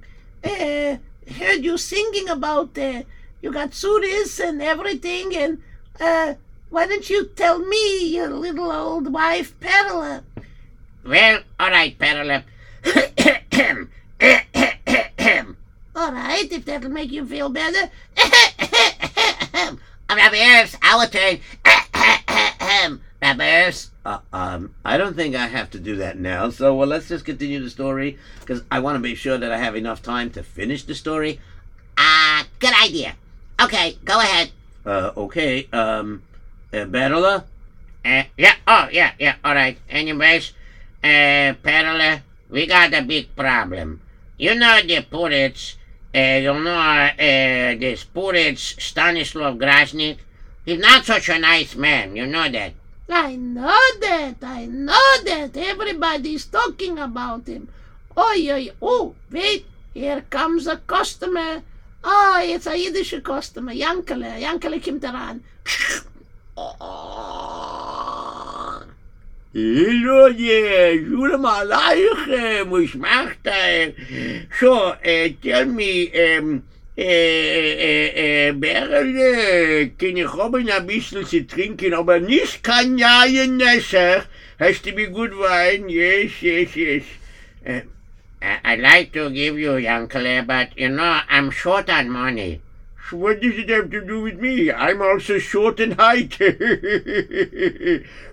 uh, 0.45 0.97
heard 1.31 1.65
you 1.65 1.79
singing 1.79 2.29
about 2.29 2.77
uh, 2.77 3.03
you 3.41 3.53
got 3.53 3.71
tsuris 3.71 4.41
and 4.43 4.61
everything, 4.61 5.35
and 5.37 5.63
uh, 6.01 6.35
why 6.75 6.87
don't 6.89 7.09
you 7.09 7.27
tell 7.37 7.61
me, 7.61 8.09
your 8.09 8.29
little 8.29 8.73
old 8.73 9.13
wife, 9.13 9.55
Perla? 9.61 10.25
Well, 11.07 11.41
all 11.61 11.71
right, 11.71 11.97
Perla. 11.97 12.45
All 15.97 16.11
right, 16.13 16.53
if 16.53 16.65
that'll 16.65 16.91
make 16.91 17.13
you 17.13 17.25
feel 17.25 17.49
better. 17.49 17.89
Rabbers, 20.11 20.77
our 20.83 21.07
turn. 21.07 21.39
Rabbers. 23.23 23.91
Uh, 24.05 24.19
um, 24.33 24.75
I 24.85 24.99
don't 24.99 25.15
think 25.15 25.37
I 25.37 25.47
have 25.47 25.71
to 25.71 25.79
do 25.79 25.95
that 25.97 26.19
now. 26.19 26.51
So, 26.51 26.75
well, 26.75 26.89
let's 26.89 27.09
just 27.09 27.25
continue 27.25 27.63
the 27.63 27.71
story 27.71 28.19
because 28.41 28.65
I 28.71 28.81
want 28.81 28.97
to 28.97 29.01
be 29.01 29.15
sure 29.15 29.39
that 29.39 29.53
I 29.53 29.59
have 29.59 29.77
enough 29.77 30.03
time 30.03 30.31
to 30.31 30.43
finish 30.43 30.83
the 30.83 30.97
story. 30.97 31.39
Ah, 31.97 32.41
uh, 32.41 32.45
good 32.59 32.75
idea. 32.83 33.15
Okay, 33.63 33.97
go 34.05 34.19
ahead. 34.19 34.51
Uh, 34.85 35.13
okay. 35.17 35.69
Um, 35.73 36.23
uh, 36.75 36.87
Perla? 36.87 37.45
Uh, 38.05 38.23
yeah. 38.37 38.55
Oh, 38.67 38.89
yeah, 38.91 39.13
yeah. 39.19 39.37
All 39.45 39.55
right. 39.55 39.79
Anyways, 39.89 40.53
uh, 41.03 41.55
Perla, 41.63 42.23
we 42.51 42.67
got 42.67 42.93
a 42.95 43.03
big 43.03 43.35
problem. 43.37 44.01
You 44.37 44.55
know 44.55 44.81
the 44.83 45.03
Purits 45.03 45.77
uh, 46.15 46.39
you 46.39 46.55
know, 46.55 46.79
uh, 46.79 47.75
this 47.75 48.05
Purits 48.05 48.77
Stanislav 48.79 49.57
Grashnik, 49.57 50.19
he's 50.65 50.79
not 50.79 51.05
such 51.05 51.29
a 51.29 51.39
nice 51.39 51.75
man, 51.75 52.15
you 52.15 52.27
know 52.27 52.49
that. 52.49 52.73
I 53.11 53.35
know 53.35 53.81
that, 54.01 54.37
I 54.43 54.67
know 54.67 55.17
that. 55.25 55.57
Everybody's 55.57 56.47
talking 56.47 56.99
about 56.99 57.49
him. 57.49 57.69
Oh, 58.17 58.33
oh, 58.37 58.69
oh, 58.81 59.15
wait, 59.31 59.67
here 59.93 60.25
comes 60.31 60.69
a 60.69 60.77
customer. 60.77 61.63
Oh, 62.05 62.41
it's 62.45 62.69
a 62.69 62.79
Yiddish 62.79 63.15
customer, 63.25 63.73
Yankele. 63.73 64.41
Yankele 64.41 64.81
kommt 64.81 65.03
heran. 65.03 65.43
There, 66.57 66.65
Shalom 71.03 71.45
Aleichem, 71.45 72.71
was 72.71 72.95
macht 72.95 73.45
er? 73.45 73.93
So, 74.61 74.93
uh, 74.93 75.29
tell 75.43 75.67
me, 75.67 76.11
um, 76.39 76.63
äh, 76.97 78.49
äh, 78.49 78.53
Berle, 78.53 79.91
kann 79.99 80.17
ich 80.17 80.33
haben 80.33 80.71
ein 80.71 80.87
bisschen 80.87 81.27
zu 81.27 81.45
trinken, 81.45 81.93
aber 81.93 82.21
nicht? 82.21 82.63
Yes, 85.89 86.41
yes, 86.41 86.77
yes. 86.77 87.03
Uh, 87.67 87.81
I'd 88.41 88.79
like 88.79 89.13
to 89.15 89.31
give 89.31 89.59
you, 89.59 89.77
Uncle, 89.89 90.43
but, 90.43 90.69
you 90.77 90.89
know, 90.89 91.21
I'm 91.29 91.51
short 91.51 91.91
on 91.91 92.11
money. 92.11 92.61
What 93.11 93.41
does 93.41 93.59
it 93.59 93.69
have 93.69 93.91
to 93.91 94.01
do 94.01 94.23
with 94.23 94.39
me? 94.41 94.73
I'm 94.73 95.03
also 95.03 95.39
short 95.39 95.79
in 95.79 95.93
height. 95.93 96.33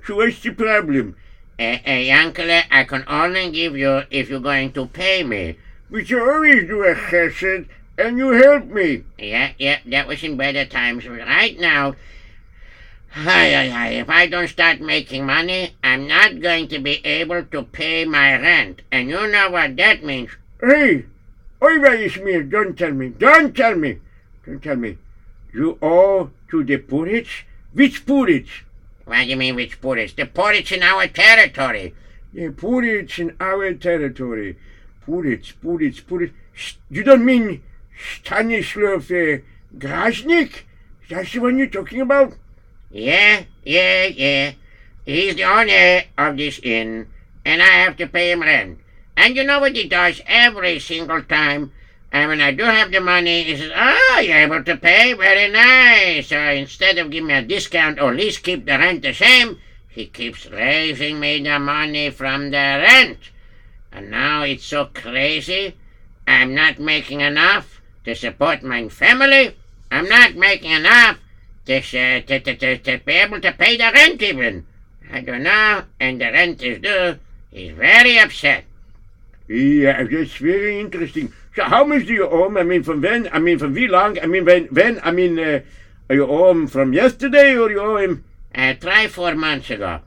so 0.05 0.15
what's 0.15 0.41
the 0.41 0.53
problem? 0.55 1.17
Uh, 1.59 1.77
uh, 1.85 2.09
uncle, 2.13 2.49
I 2.49 2.85
can 2.85 3.03
only 3.07 3.51
give 3.51 3.75
you 3.75 4.03
if 4.09 4.29
you're 4.29 4.39
going 4.39 4.71
to 4.73 4.85
pay 4.87 5.23
me. 5.23 5.57
But 5.89 6.09
you 6.09 6.21
always 6.21 6.67
do 6.67 6.83
a 6.83 6.95
chesed, 6.95 7.67
and 7.97 8.17
you 8.17 8.31
help 8.31 8.65
me. 8.67 9.03
Yeah, 9.19 9.51
yeah, 9.59 9.79
that 9.87 10.07
was 10.07 10.23
in 10.23 10.37
better 10.37 10.65
times. 10.65 11.05
Right 11.05 11.59
now, 11.59 11.95
hi, 13.09 13.53
hi, 13.53 13.67
hi, 13.67 13.87
if 13.89 14.09
I 14.09 14.27
don't 14.27 14.47
start 14.47 14.79
making 14.79 15.25
money, 15.25 15.75
I'm 15.83 16.07
not 16.07 16.39
going 16.39 16.69
to 16.69 16.79
be 16.79 17.05
able 17.05 17.43
to 17.43 17.63
pay 17.63 18.05
my 18.05 18.39
rent. 18.39 18.83
And 18.89 19.09
you 19.09 19.27
know 19.27 19.49
what 19.49 19.75
that 19.75 20.03
means. 20.03 20.31
Hey, 20.61 21.05
oi, 21.61 21.77
Smir, 22.07 22.49
don't 22.49 22.77
tell 22.77 22.93
me, 22.93 23.09
don't 23.09 23.53
tell 23.53 23.75
me. 23.75 23.99
Don't 24.45 24.61
tell 24.61 24.75
me. 24.75 24.97
You 25.53 25.77
owe 25.81 26.31
to 26.49 26.63
the 26.63 26.77
Purits? 26.77 27.29
Which 27.73 28.05
Purits? 28.05 28.49
What 29.05 29.23
do 29.23 29.29
you 29.29 29.35
mean 29.35 29.55
which 29.55 29.81
Purits? 29.81 30.13
The 30.13 30.25
Purits 30.25 30.71
in 30.71 30.83
our 30.83 31.07
territory. 31.07 31.93
The 32.33 32.49
Purits 32.49 33.19
in 33.19 33.35
our 33.39 33.73
territory. 33.73 34.57
Purits, 35.05 35.51
Purits, 35.51 35.99
Purits. 35.99 36.33
You 36.89 37.03
don't 37.03 37.25
mean 37.25 37.63
Stanislav 37.97 39.11
uh, 39.11 39.39
Grashnik? 39.77 40.63
That's 41.09 41.33
the 41.33 41.39
one 41.39 41.57
you're 41.57 41.67
talking 41.67 42.01
about? 42.01 42.33
Yeah, 42.89 43.43
yeah, 43.63 44.05
yeah. 44.05 44.53
He's 45.05 45.35
the 45.35 45.43
owner 45.43 46.03
of 46.17 46.37
this 46.37 46.59
inn, 46.59 47.07
and 47.43 47.61
I 47.61 47.65
have 47.83 47.97
to 47.97 48.07
pay 48.07 48.31
him 48.31 48.41
rent. 48.41 48.79
And 49.17 49.35
you 49.35 49.43
know 49.43 49.59
what 49.59 49.75
he 49.75 49.87
does 49.87 50.21
every 50.25 50.79
single 50.79 51.21
time? 51.23 51.71
And 52.11 52.27
when 52.27 52.41
I 52.41 52.51
do 52.51 52.63
have 52.63 52.91
the 52.91 52.99
money, 52.99 53.43
he 53.43 53.55
says, 53.55 53.71
Oh, 53.73 54.21
you're 54.23 54.37
able 54.37 54.63
to 54.63 54.75
pay? 54.75 55.13
Very 55.13 55.49
nice. 55.49 56.27
So 56.27 56.37
instead 56.39 56.97
of 56.97 57.09
giving 57.09 57.27
me 57.27 57.33
a 57.35 57.41
discount 57.41 57.99
or 57.99 58.11
at 58.11 58.17
least 58.17 58.43
keep 58.43 58.65
the 58.65 58.77
rent 58.77 59.01
the 59.01 59.13
same, 59.13 59.59
he 59.87 60.07
keeps 60.07 60.45
raising 60.45 61.19
me 61.19 61.41
the 61.41 61.57
money 61.59 62.09
from 62.09 62.51
the 62.51 62.57
rent. 62.57 63.19
And 63.91 64.11
now 64.11 64.43
it's 64.43 64.65
so 64.65 64.85
crazy. 64.85 65.75
I'm 66.27 66.53
not 66.53 66.79
making 66.79 67.21
enough 67.21 67.81
to 68.05 68.15
support 68.15 68.63
my 68.63 68.89
family. 68.89 69.55
I'm 69.89 70.07
not 70.07 70.35
making 70.35 70.71
enough 70.71 71.17
to, 71.65 71.77
uh, 71.77 72.21
to, 72.21 72.39
to, 72.39 72.55
to, 72.55 72.77
to 72.77 72.97
be 73.05 73.13
able 73.13 73.41
to 73.41 73.51
pay 73.53 73.77
the 73.77 73.91
rent 73.93 74.21
even. 74.21 74.65
I 75.11 75.21
don't 75.21 75.43
know, 75.43 75.83
and 75.99 76.21
the 76.21 76.25
rent 76.25 76.61
is 76.63 76.79
due. 76.79 77.19
He's 77.51 77.73
very 77.73 78.17
upset. 78.17 78.63
Yeah, 79.47 80.03
that's 80.03 80.35
very 80.35 80.79
interesting. 80.79 81.33
So 81.55 81.63
how 81.63 81.83
much 81.83 82.07
do 82.07 82.13
you 82.13 82.27
owe 82.27 82.45
him? 82.45 82.57
I 82.57 82.63
mean, 82.63 82.83
from 82.83 83.01
when? 83.01 83.27
I 83.31 83.39
mean, 83.39 83.59
from 83.59 83.73
wie 83.73 83.87
long? 83.87 84.17
I 84.19 84.25
mean, 84.25 84.45
when? 84.45 84.65
When? 84.67 85.01
I 85.03 85.11
mean, 85.11 85.37
uh, 85.37 85.61
you 86.09 86.25
owe 86.25 86.49
him 86.49 86.67
from 86.67 86.93
yesterday, 86.93 87.57
or 87.57 87.69
you 87.69 87.81
owe 87.81 87.97
him? 87.97 88.23
Uh, 88.55 88.73
try 88.73 89.07
four 89.07 89.35
months 89.35 89.69
ago. 89.69 89.99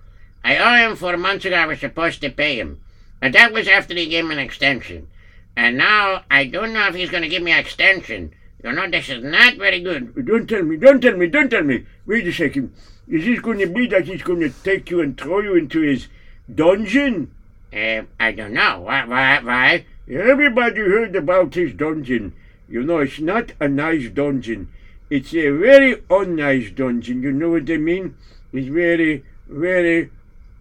I 0.42 0.56
owe 0.56 0.90
him 0.90 0.96
four 0.96 1.16
months 1.16 1.44
ago. 1.44 1.56
I 1.56 1.66
was 1.66 1.80
supposed 1.80 2.20
to 2.22 2.30
pay 2.30 2.58
him, 2.58 2.80
and 3.20 3.34
that 3.34 3.52
was 3.52 3.68
after 3.68 3.94
he 3.94 4.06
gave 4.08 4.24
me 4.24 4.34
an 4.34 4.38
extension. 4.38 5.08
And 5.56 5.76
now 5.76 6.24
I 6.30 6.46
don't 6.46 6.72
know 6.72 6.88
if 6.88 6.94
he's 6.94 7.10
going 7.10 7.22
to 7.22 7.28
give 7.28 7.42
me 7.42 7.52
an 7.52 7.60
extension. 7.60 8.32
You 8.62 8.72
know, 8.72 8.90
this 8.90 9.10
is 9.10 9.22
not 9.22 9.56
very 9.56 9.80
good. 9.80 10.26
Don't 10.26 10.48
tell 10.48 10.62
me, 10.62 10.76
don't 10.78 11.00
tell 11.00 11.16
me, 11.16 11.26
don't 11.28 11.50
tell 11.50 11.62
me. 11.62 11.84
Wait 12.06 12.26
a 12.26 12.32
second. 12.32 12.72
Is 13.06 13.24
this 13.24 13.40
going 13.40 13.58
to 13.58 13.66
be 13.66 13.86
that 13.88 14.06
he's 14.06 14.22
going 14.22 14.40
to 14.40 14.48
take 14.48 14.90
you 14.90 15.02
and 15.02 15.18
throw 15.20 15.40
you 15.40 15.56
into 15.56 15.82
his 15.82 16.08
dungeon? 16.52 17.30
Uh, 17.70 18.02
I 18.18 18.32
don't 18.32 18.54
know. 18.54 18.80
Why? 18.80 19.04
Why? 19.04 19.40
Why? 19.40 19.86
Everybody 20.08 20.80
heard 20.80 21.16
about 21.16 21.54
his 21.54 21.72
dungeon. 21.72 22.34
You 22.68 22.82
know, 22.82 22.98
it's 22.98 23.20
not 23.20 23.52
a 23.60 23.68
nice 23.68 24.10
dungeon. 24.10 24.68
It's 25.10 25.34
a 25.34 25.50
very 25.50 25.96
unnice 26.10 26.74
dungeon. 26.74 27.22
You 27.22 27.32
know 27.32 27.50
what 27.50 27.70
I 27.70 27.76
mean? 27.76 28.16
It's 28.52 28.68
very, 28.68 29.24
very 29.48 30.10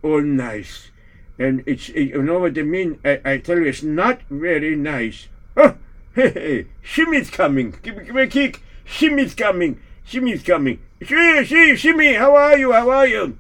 unnice. 0.04 0.90
And 1.38 1.64
it's, 1.66 1.90
you 1.90 2.22
know 2.22 2.40
what 2.40 2.58
I 2.58 2.62
mean? 2.62 3.00
I, 3.04 3.20
I 3.26 3.38
tell 3.38 3.58
you, 3.58 3.66
it's 3.66 3.84
not 3.84 4.22
very 4.30 4.76
nice. 4.76 5.28
Oh, 5.58 5.76
hey, 6.16 6.32
hey, 6.32 6.68
Shimmy's 6.82 7.30
coming. 7.30 7.76
Give 7.82 7.98
me, 7.98 8.06
give 8.06 8.16
me 8.16 8.24
a 8.24 8.28
kick. 8.28 8.62
Shimmy's 8.86 9.34
coming. 9.34 9.80
Shimmy's 10.06 10.44
coming. 10.44 10.80
Shimmy, 11.02 11.46
Shimmy, 11.46 11.76
Shimmy, 11.76 12.14
how 12.14 12.36
are 12.36 12.58
you? 12.58 12.72
How 12.72 12.90
are 12.90 13.08
you? 13.08 13.38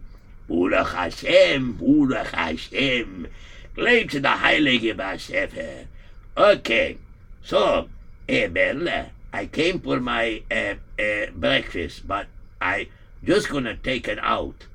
Baruch 0.49 0.89
Hashem, 0.89 1.73
Baruch 1.73 2.27
Hashem. 2.27 3.27
Claim 3.75 4.07
to 4.09 4.19
the 4.19 4.29
Heilige 4.29 4.95
Basefer. 4.95 5.87
Okay, 6.35 6.97
so, 7.43 7.89
Berle, 8.27 9.09
I 9.31 9.45
came 9.45 9.79
for 9.79 9.99
my 9.99 10.41
uh, 10.49 10.75
uh, 10.99 11.27
breakfast, 11.35 12.07
but 12.07 12.25
I 12.59 12.87
just 13.23 13.49
gonna 13.49 13.77
take 13.77 14.07
it 14.07 14.17
out. 14.17 14.65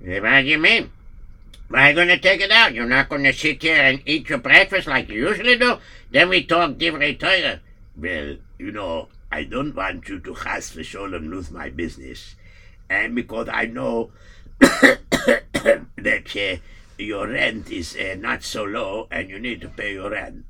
What 0.00 0.40
do 0.40 0.46
you 0.48 0.58
mean? 0.58 0.90
Why 1.68 1.92
to 1.92 2.18
take 2.18 2.40
it 2.40 2.50
out? 2.50 2.74
You're 2.74 2.86
not 2.86 3.08
to 3.08 3.32
sit 3.32 3.62
here 3.62 3.76
and 3.76 4.02
eat 4.04 4.28
your 4.28 4.38
breakfast 4.38 4.88
like 4.88 5.08
you 5.08 5.28
usually 5.28 5.56
do? 5.56 5.78
Then 6.10 6.28
we 6.28 6.44
talk 6.44 6.76
different 6.76 7.20
Torah. 7.20 7.60
Well, 7.96 8.36
you 8.58 8.72
know, 8.72 9.08
I 9.30 9.44
don't 9.44 9.76
want 9.76 10.08
you 10.08 10.18
to 10.18 10.34
chas 10.34 10.74
v'sholem 10.74 11.30
lose 11.30 11.52
my 11.52 11.70
business. 11.70 12.34
And 12.90 13.14
because 13.14 13.48
I 13.48 13.66
know 13.66 14.10
that 14.58 16.26
uh, 16.36 16.56
your 16.98 17.28
rent 17.28 17.70
is 17.70 17.96
uh, 17.96 18.16
not 18.18 18.42
so 18.42 18.64
low 18.64 19.06
and 19.10 19.30
you 19.30 19.38
need 19.38 19.60
to 19.60 19.68
pay 19.68 19.94
your 19.94 20.10
rent. 20.10 20.44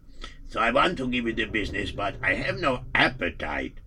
So 0.49 0.61
I 0.61 0.71
want 0.71 0.97
to 0.99 1.09
give 1.09 1.27
you 1.27 1.33
the 1.33 1.47
business, 1.47 1.91
but 1.91 2.17
I 2.23 2.35
have 2.35 2.61
no 2.61 2.85
appetite. 2.95 3.79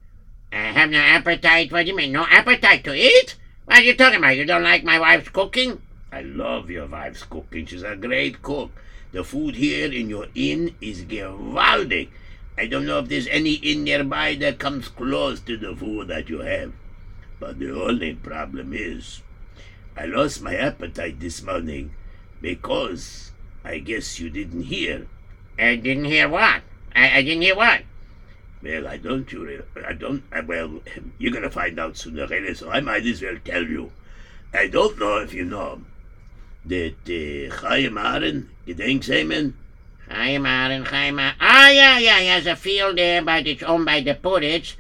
I 0.52 0.58
have 0.58 0.90
no 0.90 1.00
appetite. 1.00 1.72
What 1.72 1.84
do 1.84 1.92
you 1.92 1.96
mean? 1.96 2.12
No 2.12 2.26
appetite 2.30 2.84
to 2.84 2.94
eat? 2.94 3.36
What 3.66 3.80
are 3.80 3.84
you 3.84 3.96
talking 3.96 4.18
about? 4.20 4.36
You 4.36 4.46
don't 4.46 4.64
like 4.64 4.84
my 4.84 5.00
wife's 5.00 5.30
cooking? 5.30 5.82
I 6.12 6.22
love 6.22 6.70
your 6.70 6.88
wife's 6.88 7.24
cooking. 7.24 7.66
She's 7.66 7.84
a 7.84 7.96
great 7.96 8.42
cook. 8.42 8.72
The 9.12 9.24
food 9.24 9.56
here 9.56 9.92
in 9.92 10.10
your 10.10 10.28
inn 10.36 10.76
is 10.82 11.06
gewaldig. 11.06 12.10
I 12.58 12.68
don't 12.68 12.86
know 12.86 13.00
if 13.00 13.08
there's 13.08 13.28
any 13.28 13.54
inn 13.54 13.86
nearby 13.86 14.36
that 14.36 14.60
comes 14.60 14.90
close 14.90 15.40
to 15.42 15.56
the 15.56 15.76
food 15.76 16.10
that 16.10 16.30
you 16.30 16.40
have. 16.40 16.74
But 17.40 17.60
the 17.60 17.72
only 17.72 18.16
problem 18.16 18.74
is, 18.74 19.22
I 19.96 20.06
lost 20.06 20.42
my 20.42 20.56
appetite 20.56 21.20
this 21.20 21.42
morning 21.42 21.94
because 22.42 23.32
I 23.64 23.80
guess 23.80 24.20
you 24.20 24.30
didn't 24.30 24.64
hear. 24.64 25.08
I 25.60 25.76
didn't 25.76 26.06
hear 26.06 26.28
what? 26.30 26.62
I, 26.96 27.18
I 27.18 27.22
didn't 27.22 27.42
hear 27.44 27.56
what? 27.56 27.82
Well, 28.64 28.88
I 28.88 28.98
don't. 28.98 29.32
You, 29.32 29.46
re- 29.46 29.84
I 29.86 29.94
don't. 29.94 30.24
I, 30.32 30.42
well, 30.42 30.82
you're 31.18 31.32
gonna 31.32 31.50
find 31.50 31.80
out 31.80 31.98
sooner 31.98 32.24
or 32.24 32.28
later, 32.28 32.54
so 32.56 32.70
I 32.70 32.80
might 32.82 33.06
as 33.06 33.22
well 33.22 33.38
tell 33.44 33.64
you. 33.64 33.92
I 34.54 34.68
don't 34.68 34.98
know 35.00 35.18
if 35.20 35.34
you 35.34 35.46
know 35.46 35.82
that 36.66 36.96
uh, 37.08 37.56
Chaim 37.56 37.98
Aaron, 37.98 38.50
Gedenksemen, 38.68 39.54
Chaim 40.10 40.46
Aaron, 40.46 40.86
Chaim 40.86 41.20
Aaron. 41.20 41.36
Ah, 41.40 41.70
yeah, 41.70 42.00
yeah, 42.00 42.20
he 42.20 42.28
has 42.28 42.48
a 42.48 42.56
field 42.56 42.98
there, 42.98 43.22
but 43.22 43.46
it's 43.48 43.64
owned 43.64 43.86
by 43.86 44.02
the 44.02 44.16
Puritz. 44.16 44.76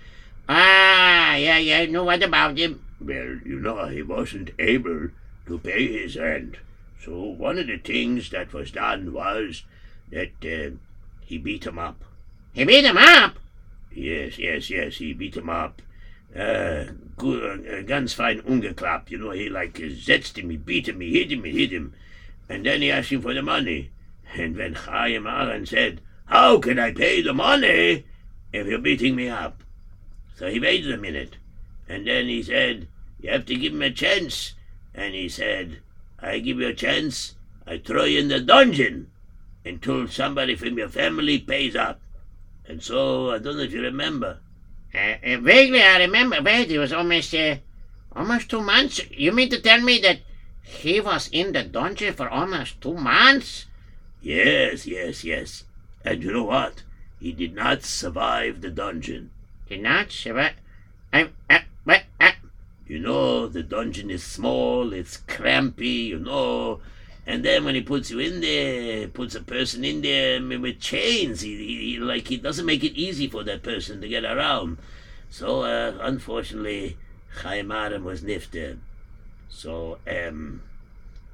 Ah, 0.47 1.35
yeah, 1.35 1.57
yeah, 1.57 1.85
know 1.85 2.03
what 2.03 2.23
about 2.23 2.57
him? 2.57 2.81
well, 2.99 3.37
you 3.45 3.59
know, 3.59 3.85
he 3.85 4.01
wasn't 4.01 4.51
able 4.59 5.09
to 5.45 5.59
pay 5.59 6.01
his 6.01 6.17
rent. 6.17 6.55
So 7.03 7.21
one 7.21 7.57
of 7.57 7.67
the 7.67 7.77
things 7.77 8.29
that 8.31 8.51
was 8.53 8.71
done 8.71 9.13
was 9.13 9.63
that 10.11 10.31
uh, 10.43 10.75
he 11.21 11.37
beat 11.37 11.65
him 11.65 11.77
up. 11.77 12.03
He 12.53 12.63
beat 12.65 12.85
him 12.85 12.97
up. 12.97 13.37
Yes, 13.91 14.37
yes, 14.37 14.69
yes, 14.69 14.95
he 14.95 15.13
beat 15.13 15.37
him 15.37 15.49
up. 15.49 15.81
Uh, 16.35 16.85
good, 17.17 17.67
uh, 17.67 17.81
ganz 17.83 18.13
fein 18.13 18.41
ungeklappt. 18.41 19.09
You 19.09 19.17
know, 19.17 19.31
he 19.31 19.49
like 19.49 19.77
uh, 19.79 19.89
setzt 19.89 20.37
him, 20.37 20.49
he 20.49 20.57
beat 20.57 20.87
him, 20.87 21.01
he 21.01 21.13
hit 21.13 21.31
him, 21.31 21.43
he 21.43 21.51
hit 21.51 21.71
him. 21.71 21.93
And 22.47 22.65
then 22.65 22.81
he 22.81 22.91
asked 22.91 23.11
him 23.11 23.21
for 23.21 23.33
the 23.33 23.41
money. 23.41 23.91
And 24.35 24.55
when 24.55 24.75
Chaim 24.75 25.25
Aaron 25.25 25.65
said, 25.65 26.01
How 26.25 26.59
can 26.59 26.77
I 26.77 26.93
pay 26.93 27.21
the 27.21 27.33
money 27.33 28.05
if 28.53 28.67
you're 28.67 28.79
beating 28.79 29.15
me 29.15 29.29
up? 29.29 29.63
So 30.35 30.49
he 30.49 30.59
waited 30.59 30.91
a 30.91 30.97
minute. 30.97 31.37
And 31.87 32.05
then 32.05 32.27
he 32.27 32.43
said, 32.43 32.87
You 33.19 33.31
have 33.31 33.45
to 33.47 33.55
give 33.55 33.73
him 33.73 33.81
a 33.81 33.91
chance. 33.91 34.53
And 34.93 35.13
he 35.15 35.29
said, 35.29 35.81
I 36.19 36.39
give 36.39 36.59
you 36.59 36.67
a 36.67 36.73
chance, 36.73 37.35
I 37.65 37.77
throw 37.77 38.03
you 38.03 38.19
in 38.19 38.27
the 38.27 38.39
dungeon 38.39 39.09
until 39.69 40.07
somebody 40.07 40.55
from 40.55 40.77
your 40.77 40.89
family 40.89 41.39
pays 41.39 41.75
up. 41.75 42.01
And 42.67 42.83
so, 42.83 43.31
I 43.31 43.37
don't 43.39 43.57
know 43.57 43.63
if 43.63 43.71
you 43.71 43.81
remember. 43.81 44.39
Uh, 44.93 45.15
uh, 45.23 45.37
vaguely, 45.37 45.81
I 45.81 45.99
remember. 45.99 46.41
Wait, 46.41 46.71
it 46.71 46.79
was 46.79 46.91
almost, 46.91 47.33
uh, 47.33 47.57
almost 48.15 48.49
two 48.49 48.61
months. 48.61 48.99
You 49.11 49.31
mean 49.31 49.49
to 49.49 49.61
tell 49.61 49.81
me 49.81 49.99
that 49.99 50.19
he 50.63 50.99
was 50.99 51.29
in 51.31 51.53
the 51.53 51.63
dungeon 51.63 52.13
for 52.13 52.29
almost 52.29 52.81
two 52.81 52.95
months? 52.95 53.65
Yes, 54.21 54.85
yes, 54.85 55.23
yes. 55.23 55.63
And 56.03 56.23
you 56.23 56.33
know 56.33 56.43
what? 56.43 56.83
He 57.19 57.31
did 57.31 57.55
not 57.55 57.83
survive 57.83 58.61
the 58.61 58.69
dungeon. 58.69 59.31
Did 59.67 59.81
not 59.81 60.11
survive. 60.11 60.53
I, 61.13 61.29
uh, 61.49 61.59
what? 61.83 62.03
Uh, 62.19 62.31
You 62.87 62.99
know, 62.99 63.47
the 63.47 63.61
dungeon 63.61 64.09
is 64.09 64.23
small, 64.23 64.93
it's 64.93 65.17
crampy, 65.17 66.09
you 66.13 66.19
know. 66.19 66.81
And 67.29 67.45
then 67.45 67.63
when 67.63 67.75
he 67.75 67.81
puts 67.81 68.09
you 68.09 68.17
in 68.17 68.41
there, 68.41 69.07
puts 69.07 69.35
a 69.35 69.41
person 69.41 69.85
in 69.85 70.01
there 70.01 70.41
with 70.41 70.79
chains, 70.79 71.41
he, 71.41 71.55
he, 71.55 71.91
he- 71.93 71.99
like 71.99 72.27
he 72.27 72.37
doesn't 72.37 72.65
make 72.65 72.83
it 72.83 72.97
easy 72.97 73.27
for 73.27 73.43
that 73.43 73.61
person 73.61 74.01
to 74.01 74.07
get 74.07 74.25
around. 74.25 74.79
So, 75.29 75.61
uh, 75.61 75.93
unfortunately, 76.01 76.97
Chaim 77.43 77.71
Aaron 77.71 78.03
was 78.03 78.23
nifted. 78.23 78.79
So, 79.47 79.99
um, 80.09 80.63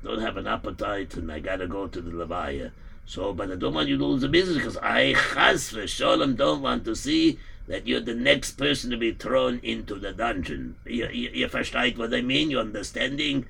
don't 0.03 0.19
have 0.19 0.35
an 0.35 0.47
appetite, 0.47 1.15
and 1.15 1.31
I 1.31 1.39
gotta 1.39 1.65
go 1.65 1.87
to 1.87 2.01
the 2.01 2.11
Levaya. 2.11 2.71
So, 3.05 3.31
but 3.31 3.49
I 3.51 3.55
don't 3.55 3.73
want 3.73 3.87
you 3.87 3.97
to 3.97 4.05
lose 4.05 4.21
the 4.21 4.27
business 4.27 4.57
because 4.57 4.77
I, 4.77 5.13
chas 5.13 5.71
v'sholem, 5.71 6.35
don't 6.35 6.61
want 6.61 6.83
to 6.85 6.95
see 6.95 7.39
that 7.67 7.87
you're 7.87 8.01
the 8.01 8.13
next 8.15 8.57
person 8.57 8.91
to 8.91 8.97
be 8.97 9.13
thrown 9.13 9.59
into 9.63 9.95
the 9.95 10.11
dungeon. 10.11 10.75
You, 10.85 11.07
you, 11.07 11.29
you 11.31 11.47
versteht 11.47 11.97
what 11.97 12.13
I 12.13 12.21
mean? 12.21 12.51
You 12.51 12.59
understanding? 12.59 13.45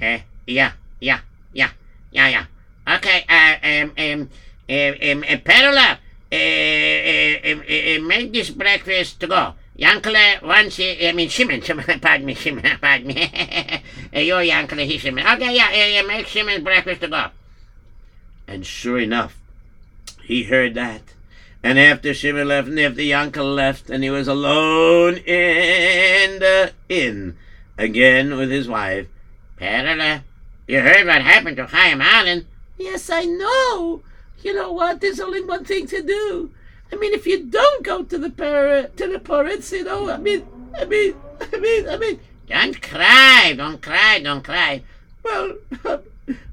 uh, 0.00 0.20
yeah, 0.46 0.72
yeah, 1.00 1.20
yeah, 1.52 1.70
yeah, 2.12 2.28
yeah. 2.28 2.44
Okay, 2.96 3.24
uh, 3.28 3.56
um, 3.62 3.92
um, 3.96 4.30
um, 4.68 4.94
um, 5.02 5.24
uh, 5.28 5.36
Perla, 5.44 5.98
uh, 6.30 6.36
uh, 6.36 7.52
um, 7.52 7.60
uh, 7.60 8.06
make 8.06 8.32
this 8.32 8.50
breakfast 8.50 9.20
to 9.20 9.26
go. 9.26 9.54
Yankele 9.78 10.78
it, 10.78 11.08
I 11.08 11.12
mean, 11.12 11.28
Shimon, 11.28 11.62
pardon 12.00 12.26
me, 12.26 12.34
Shimon, 12.34 12.64
pardon 12.80 13.08
me. 13.08 13.14
you're 14.12 14.42
Yankele, 14.42 14.84
he's 14.84 15.00
Shimon. 15.00 15.26
Okay, 15.26 15.56
yeah, 15.56 15.72
yeah, 15.72 16.02
make 16.02 16.26
Shimon's 16.26 16.62
breakfast 16.62 17.00
to 17.00 17.08
go. 17.08 17.28
And 18.46 18.66
sure 18.66 18.98
enough, 18.98 19.38
he 20.22 20.44
heard 20.44 20.74
that. 20.74 21.02
And 21.62 21.78
after 21.78 22.12
Shimon 22.12 22.48
left, 22.48 22.68
and 22.68 22.78
after 22.80 23.00
Yankel 23.00 23.54
left, 23.54 23.88
and 23.88 24.02
he 24.02 24.10
was 24.10 24.28
alone 24.28 25.18
in 25.18 26.40
the 26.40 26.72
inn 26.88 27.36
again 27.78 28.36
with 28.36 28.50
his 28.50 28.68
wife. 28.68 29.06
Perla, 29.56 30.24
you 30.72 30.80
heard 30.80 31.06
what 31.06 31.20
happened 31.22 31.56
to 31.58 31.66
Chaim 31.66 32.00
Aaron? 32.00 32.46
Yes, 32.78 33.10
I 33.10 33.24
know. 33.24 34.02
You 34.42 34.54
know 34.54 34.72
what? 34.72 35.00
There's 35.00 35.20
only 35.20 35.42
one 35.44 35.64
thing 35.64 35.86
to 35.88 36.02
do. 36.02 36.50
I 36.90 36.96
mean, 36.96 37.12
if 37.12 37.26
you 37.26 37.44
don't 37.44 37.84
go 37.84 38.02
to 38.02 38.18
the 38.18 38.30
par- 38.30 38.88
to 38.96 39.06
the 39.06 39.18
Puritz, 39.18 39.70
you 39.72 39.84
know, 39.84 40.10
I 40.10 40.16
mean, 40.16 40.46
I 40.78 40.84
mean, 40.86 41.14
I 41.52 41.58
mean, 41.58 41.88
I 41.88 41.96
mean, 41.96 42.20
Don't 42.48 42.80
cry, 42.82 43.54
don't 43.56 43.80
cry, 43.82 44.20
don't 44.20 44.42
cry. 44.42 44.82
well, 45.22 45.56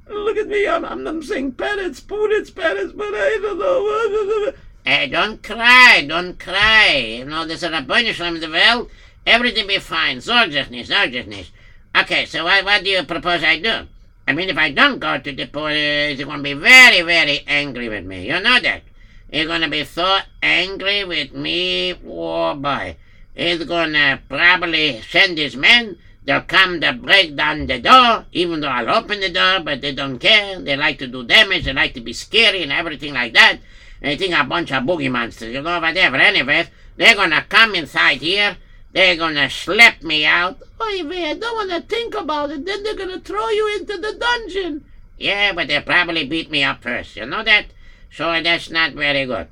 look 0.10 0.38
at 0.38 0.48
me. 0.48 0.68
I'm, 0.68 0.84
I'm, 0.86 1.08
I'm 1.08 1.24
saying 1.24 1.54
Puritz, 1.54 2.00
Puritz, 2.02 2.52
Puritz, 2.52 2.92
but 2.94 3.14
I 3.14 3.40
don't 3.42 3.60
know. 3.60 4.52
Uh, 4.86 5.06
don't 5.18 5.42
cry, 5.42 6.06
don't 6.08 6.38
cry. 6.40 7.18
You 7.20 7.26
know, 7.26 7.46
there's 7.46 7.64
a 7.64 7.72
Rabbinish 7.72 8.20
in 8.20 8.40
the 8.40 8.50
world. 8.50 8.90
Everything 9.26 9.68
be 9.68 9.80
fine. 9.80 10.18
Sorg 10.18 10.52
dich 10.52 10.70
nicht, 10.70 10.90
sorg 10.90 11.12
dich 11.12 11.28
nicht. 11.28 11.52
Okay, 11.96 12.26
so 12.26 12.44
what, 12.44 12.64
what 12.66 12.84
do 12.84 12.90
you 12.90 13.04
propose 13.04 13.44
I 13.44 13.60
do? 13.60 13.88
I 14.30 14.32
mean, 14.32 14.48
if 14.48 14.60
I 14.60 14.70
don't 14.70 15.00
go 15.00 15.18
to 15.18 15.32
the 15.32 15.48
police, 15.48 16.20
you're 16.20 16.28
going 16.28 16.38
to 16.38 16.44
be 16.44 16.54
very, 16.54 17.02
very 17.02 17.44
angry 17.48 17.90
with 17.90 18.06
me. 18.06 18.28
You 18.28 18.40
know 18.40 18.60
that. 18.60 18.84
You're 19.32 19.48
going 19.48 19.62
to 19.62 19.68
be 19.68 19.84
so 19.84 20.20
angry 20.44 21.04
with 21.04 21.34
me, 21.34 21.96
oh 22.08 22.54
boy. 22.54 22.96
He's 23.34 23.64
going 23.64 23.94
to 23.94 24.20
probably 24.30 25.02
send 25.02 25.40
his 25.40 25.56
men. 25.56 25.98
They'll 26.26 26.42
come 26.42 26.80
to 26.82 26.94
break 26.94 27.36
down 27.36 27.66
the 27.66 27.80
door, 27.80 28.26
even 28.32 28.62
though 28.62 28.68
I'll 28.68 28.98
open 28.98 29.20
the 29.20 29.32
door, 29.32 29.62
but 29.62 29.82
they 29.82 29.96
don't 29.96 30.20
care. 30.20 30.62
They 30.62 30.78
like 30.78 31.00
to 31.00 31.08
do 31.08 31.24
damage. 31.24 31.66
They 31.66 31.74
like 31.74 31.96
to 31.96 32.02
be 32.02 32.14
scary 32.14 32.62
and 32.62 32.72
everything 32.72 33.16
like 33.16 33.34
that. 33.34 33.58
They 34.00 34.16
think 34.16 34.36
a 34.36 34.44
bunch 34.44 34.72
of 34.72 34.84
boogie 34.84 35.10
monsters, 35.10 35.56
you 35.56 35.64
know, 35.64 35.80
whatever. 35.80 36.18
Anyways, 36.18 36.68
they're 36.98 37.16
gonna 37.16 37.44
come 37.50 37.74
inside 37.74 38.22
here. 38.22 38.58
They're 38.92 39.16
gonna 39.16 39.50
slap 39.50 40.02
me 40.02 40.26
out. 40.26 40.62
Oy 40.82 41.04
vey, 41.04 41.32
I 41.32 41.34
don't 41.36 41.56
want 41.56 41.72
to 41.72 41.82
think 41.82 42.16
about 42.16 42.52
it. 42.52 42.66
Then 42.66 42.84
they're 42.84 42.96
gonna 42.96 43.20
throw 43.20 43.50
you 43.50 43.78
into 43.80 43.98
the 43.98 44.14
dungeon. 44.14 44.86
Yeah, 45.18 45.54
but 45.54 45.68
they'll 45.68 45.82
probably 45.82 46.26
beat 46.26 46.50
me 46.50 46.64
up 46.64 46.82
first. 46.82 47.16
You 47.16 47.26
know 47.26 47.44
that? 47.44 47.66
So 48.12 48.42
that's 48.42 48.70
not 48.70 48.94
very 48.94 49.26
good. 49.26 49.48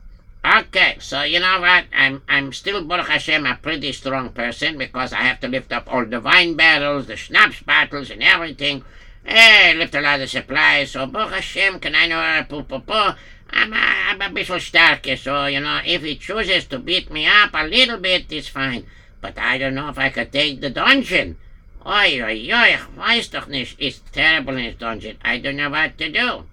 Okay, 0.46 0.96
so 1.00 1.24
you 1.24 1.40
know 1.40 1.60
what? 1.60 1.86
I'm 1.94 2.24
I'm 2.28 2.54
still 2.54 2.84
Baruch 2.84 3.10
Hashem 3.10 3.46
a 3.46 3.60
pretty 3.62 3.92
strong 3.92 4.30
person 4.30 4.78
because 4.78 5.12
I 5.12 5.18
have 5.18 5.40
to 5.42 5.48
lift 5.48 5.74
up 5.74 5.92
all 5.92 6.06
the 6.06 6.22
wine 6.22 6.56
barrels, 6.56 7.08
the 7.08 7.18
schnapps 7.18 7.62
bottles, 7.62 8.10
and 8.10 8.24
everything. 8.24 8.84
Eh, 9.26 9.74
lift 9.76 9.94
a 9.94 10.02
lot 10.02 10.22
of 10.22 10.30
supplies. 10.30 10.92
So 10.92 11.06
Baruch 11.06 11.34
Hashem, 11.34 11.80
can 11.80 11.96
I 11.96 12.08
know 12.08 12.46
poo 12.48 12.64
poo 12.64 12.80
poo? 12.80 13.12
I'm 13.50 13.74
a, 13.74 13.76
I'm 13.76 14.22
a 14.22 14.30
bit 14.30 14.48
so 14.48 14.56
starker, 14.56 15.18
so 15.18 15.48
you 15.48 15.60
know 15.60 15.82
if 15.86 16.02
he 16.02 16.16
chooses 16.16 16.66
to 16.68 16.80
beat 16.80 17.12
me 17.12 17.28
up 17.28 17.52
a 17.54 17.68
little 17.68 17.98
bit, 17.98 18.32
it's 18.32 18.48
fine. 18.48 18.86
But 19.22 19.38
I 19.38 19.58
don't 19.58 19.76
know 19.76 19.90
if 19.90 19.98
I 19.98 20.10
could 20.10 20.32
take 20.32 20.62
the 20.62 20.70
dungeon. 20.70 21.38
Oi, 21.86 22.22
oi, 22.22 22.50
oi, 22.52 22.78
weiß 22.98 23.32
doch 23.32 23.48
nicht. 23.48 23.76
It's 23.80 24.02
terrible 24.12 24.58
in 24.58 24.66
this 24.66 24.76
dungeon. 24.76 25.18
I 25.22 25.38
don't 25.38 25.56
know 25.56 25.70
what 25.70 25.98
to 25.98 26.12
do. 26.12 26.46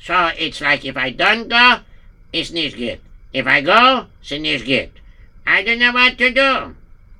So 0.00 0.30
it's 0.38 0.60
like 0.60 0.84
if 0.84 0.96
I 0.96 1.10
don't 1.10 1.48
go, 1.48 1.80
it's 2.32 2.50
nicht 2.50 2.76
good. 2.76 3.00
If 3.32 3.46
I 3.46 3.60
go, 3.60 4.06
it's 4.20 4.30
nicht 4.32 4.66
good. 4.66 4.90
I 5.46 5.62
don't 5.62 5.78
know 5.78 5.92
what 5.92 6.18
to 6.18 6.30
do. 6.30 6.76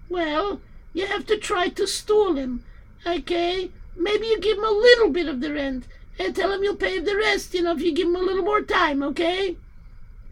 Well, 0.09 0.61
you 0.93 1.07
have 1.07 1.27
to 1.27 1.37
try 1.37 1.69
to 1.69 1.87
stall 1.87 2.35
him, 2.35 2.65
okay? 3.07 3.71
Maybe 3.97 4.27
you 4.27 4.41
give 4.41 4.59
him 4.59 4.65
a 4.65 4.71
little 4.71 5.11
bit 5.11 5.29
of 5.29 5.41
the 5.41 5.53
rent 5.53 5.87
and 6.19 6.35
tell 6.35 6.53
him 6.53 6.63
you'll 6.63 6.77
pay 6.77 6.99
the 6.99 7.17
rest, 7.17 7.55
you 7.55 7.63
know, 7.63 7.73
if 7.73 7.83
you 7.83 7.95
give 7.95 8.09
him 8.09 8.17
a 8.17 8.21
little 8.21 8.45
more 8.45 8.63
time, 8.63 9.03
okay? 9.03 9.57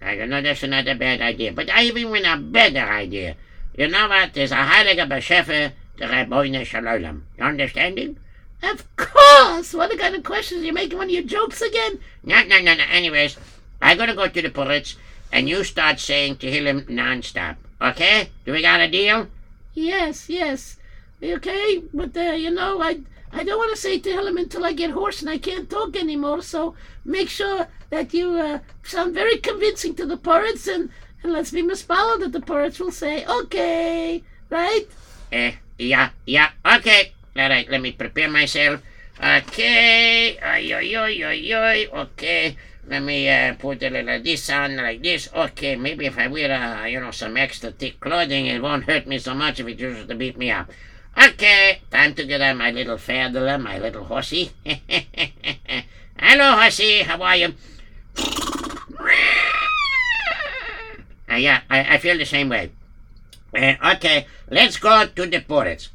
I 0.02 0.16
don't 0.16 0.30
know, 0.30 0.42
that's 0.42 0.62
not 0.62 0.88
a 0.88 0.94
bad 0.94 1.20
idea, 1.20 1.52
but 1.52 1.70
I 1.70 1.84
even 1.84 2.24
a 2.24 2.36
better 2.36 2.80
idea. 2.80 3.36
You 3.78 3.86
know 3.86 4.08
what? 4.08 4.34
There's 4.34 4.50
a 4.50 4.56
Heiliger 4.56 5.06
Beschefe, 5.08 5.70
the 5.98 6.04
Rabbeinu 6.06 6.66
Shalom. 6.66 7.24
You 7.38 7.44
understanding? 7.44 8.18
Of 8.60 8.84
course! 8.96 9.72
What 9.72 9.96
kind 9.96 10.16
of 10.16 10.24
questions? 10.24 10.64
You 10.64 10.72
making 10.72 10.98
one 10.98 11.06
of 11.06 11.12
your 11.12 11.22
jokes 11.22 11.62
again? 11.62 12.00
No, 12.24 12.42
no, 12.42 12.58
no, 12.60 12.74
no. 12.74 12.82
Anyways, 12.90 13.36
I'm 13.80 13.96
going 13.96 14.08
to 14.08 14.16
go 14.16 14.26
to 14.26 14.42
the 14.42 14.50
Puritz, 14.50 14.96
and 15.30 15.48
you 15.48 15.62
start 15.62 16.00
saying 16.00 16.38
to 16.38 16.48
Tehillim 16.48 16.88
nonstop. 16.88 17.54
Okay? 17.80 18.30
Do 18.44 18.50
we 18.50 18.62
got 18.62 18.80
a 18.80 18.90
deal? 18.90 19.28
Yes, 19.74 20.28
yes. 20.28 20.78
Okay, 21.22 21.80
but 21.94 22.16
uh, 22.16 22.32
you 22.32 22.50
know, 22.50 22.82
I 22.82 23.02
I 23.30 23.44
don't 23.44 23.58
want 23.58 23.70
to 23.70 23.80
say 23.80 24.00
Tehillim 24.00 24.40
until 24.40 24.64
I 24.64 24.72
get 24.72 24.90
hoarse 24.90 25.20
and 25.20 25.30
I 25.30 25.38
can't 25.38 25.70
talk 25.70 25.94
anymore. 25.94 26.42
So 26.42 26.74
make 27.04 27.28
sure 27.28 27.68
that 27.90 28.12
you 28.12 28.40
uh, 28.40 28.58
sound 28.82 29.14
very 29.14 29.36
convincing 29.36 29.94
to 29.94 30.04
the 30.04 30.16
poritz, 30.16 30.66
and 30.66 30.90
and 31.22 31.32
let's 31.32 31.50
be 31.50 31.62
mispallowed 31.62 32.20
that 32.20 32.32
the 32.32 32.40
poritz 32.40 32.80
will 32.80 32.92
say, 32.92 33.26
okay, 33.26 34.22
right? 34.50 34.86
Eh, 35.32 35.52
yeah, 35.78 36.10
yeah. 36.26 36.50
Okay. 36.64 37.12
All 37.36 37.48
right, 37.48 37.68
let 37.70 37.80
me 37.80 37.92
prepare 37.92 38.30
myself. 38.30 38.80
Okay. 39.22 40.38
Oy, 40.38 40.74
oy, 40.74 40.96
oy, 40.96 41.54
oy. 41.54 41.88
Okay. 41.92 42.56
Let 42.88 43.02
me 43.02 43.28
uh, 43.28 43.54
put 43.54 43.82
a 43.82 43.90
little 43.90 44.22
this 44.22 44.48
on 44.48 44.76
like 44.76 45.02
this. 45.02 45.28
Okay, 45.34 45.76
maybe 45.76 46.06
if 46.06 46.16
I 46.16 46.26
wear, 46.28 46.50
uh, 46.50 46.86
you 46.86 47.00
know, 47.00 47.10
some 47.10 47.36
extra 47.36 47.70
thick 47.70 48.00
clothing, 48.00 48.46
it 48.46 48.62
won't 48.62 48.84
hurt 48.84 49.06
me 49.06 49.18
so 49.18 49.34
much 49.34 49.60
if 49.60 49.66
it 49.66 49.78
uses 49.78 50.06
to 50.06 50.14
beat 50.14 50.38
me 50.38 50.50
up. 50.50 50.70
Okay, 51.16 51.82
time 51.90 52.14
to 52.14 52.24
get 52.24 52.40
on 52.40 52.56
my 52.56 52.70
little 52.70 52.96
Ferdler, 52.96 53.60
my 53.60 53.78
little 53.78 54.04
horsey. 54.04 54.52
Hello, 56.18 56.56
horsey. 56.56 57.02
How 57.02 57.20
are 57.20 57.36
you? 57.36 57.54
Uh, 61.30 61.36
yeah, 61.36 61.62
I, 61.68 61.94
I 61.94 61.98
feel 61.98 62.16
the 62.16 62.24
same 62.24 62.48
way. 62.48 62.70
Uh, 63.54 63.74
okay, 63.94 64.26
let's 64.50 64.78
go 64.78 65.06
to 65.06 65.26
the 65.26 65.40
poritz. 65.40 65.88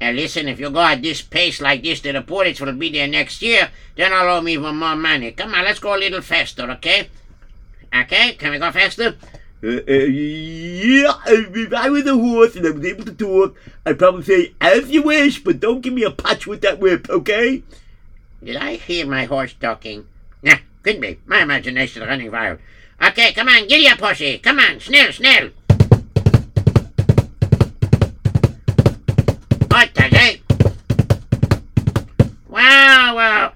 And 0.00 0.16
listen, 0.16 0.48
if 0.48 0.60
you 0.60 0.70
go 0.70 0.80
at 0.80 1.02
this 1.02 1.22
pace 1.22 1.60
like 1.60 1.82
this, 1.82 2.00
the 2.00 2.12
poritz 2.12 2.60
will 2.60 2.72
be 2.74 2.90
there 2.90 3.06
next 3.06 3.40
year, 3.40 3.70
then 3.96 4.12
I'll 4.12 4.36
owe 4.36 4.40
me 4.42 4.52
even 4.52 4.76
more 4.76 4.96
money. 4.96 5.32
Come 5.32 5.54
on, 5.54 5.64
let's 5.64 5.78
go 5.78 5.96
a 5.96 5.98
little 5.98 6.20
faster, 6.20 6.70
okay? 6.72 7.08
Okay, 7.94 8.34
can 8.34 8.50
we 8.50 8.58
go 8.58 8.70
faster? 8.72 9.16
Uh, 9.64 9.68
uh, 9.68 9.92
yeah, 9.92 11.14
if 11.26 11.72
I 11.72 11.88
was 11.88 12.06
a 12.06 12.14
horse 12.14 12.56
and 12.56 12.66
I 12.66 12.70
was 12.70 12.84
able 12.84 13.04
to 13.04 13.14
talk, 13.14 13.56
I'd 13.86 13.98
probably 13.98 14.22
say, 14.22 14.52
as 14.60 14.90
you 14.90 15.02
wish, 15.02 15.42
but 15.42 15.60
don't 15.60 15.80
give 15.80 15.94
me 15.94 16.02
a 16.02 16.10
patch 16.10 16.46
with 16.46 16.60
that 16.60 16.78
whip, 16.78 17.08
okay? 17.08 17.62
Did 18.44 18.56
I 18.56 18.76
hear 18.76 19.06
my 19.06 19.24
horse 19.24 19.54
talking? 19.58 20.06
Nah, 20.42 20.58
could 20.82 21.00
be. 21.00 21.18
My 21.26 21.40
imagination 21.40 22.02
running 22.02 22.30
wild. 22.30 22.58
Okay, 23.02 23.32
come 23.32 23.48
on, 23.48 23.68
giddy 23.68 23.88
up, 23.88 23.98
horsey. 24.00 24.38
Come 24.38 24.58
on, 24.58 24.80
snell, 24.80 25.12
snell. 25.12 25.50
What 29.70 29.94
the 29.94 30.02
heck? 30.02 30.40
Wow, 32.48 33.16
wow. 33.16 33.52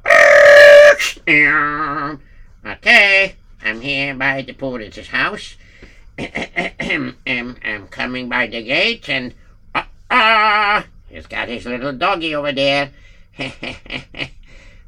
Okay, 2.66 3.35
I'm 3.64 3.81
here 3.81 4.14
by 4.14 4.42
the 4.42 4.53
porter's 4.53 5.09
house. 5.09 5.57
I'm, 6.18 7.16
I'm 7.26 7.88
coming 7.88 8.29
by 8.29 8.46
the 8.46 8.62
gate 8.62 9.09
and... 9.09 9.33
Uh, 9.74 9.85
uh, 10.11 10.83
he's 11.09 11.26
got 11.26 11.48
his 11.48 11.64
little 11.64 11.92
doggy 11.92 12.35
over 12.35 12.53
there. 12.53 12.90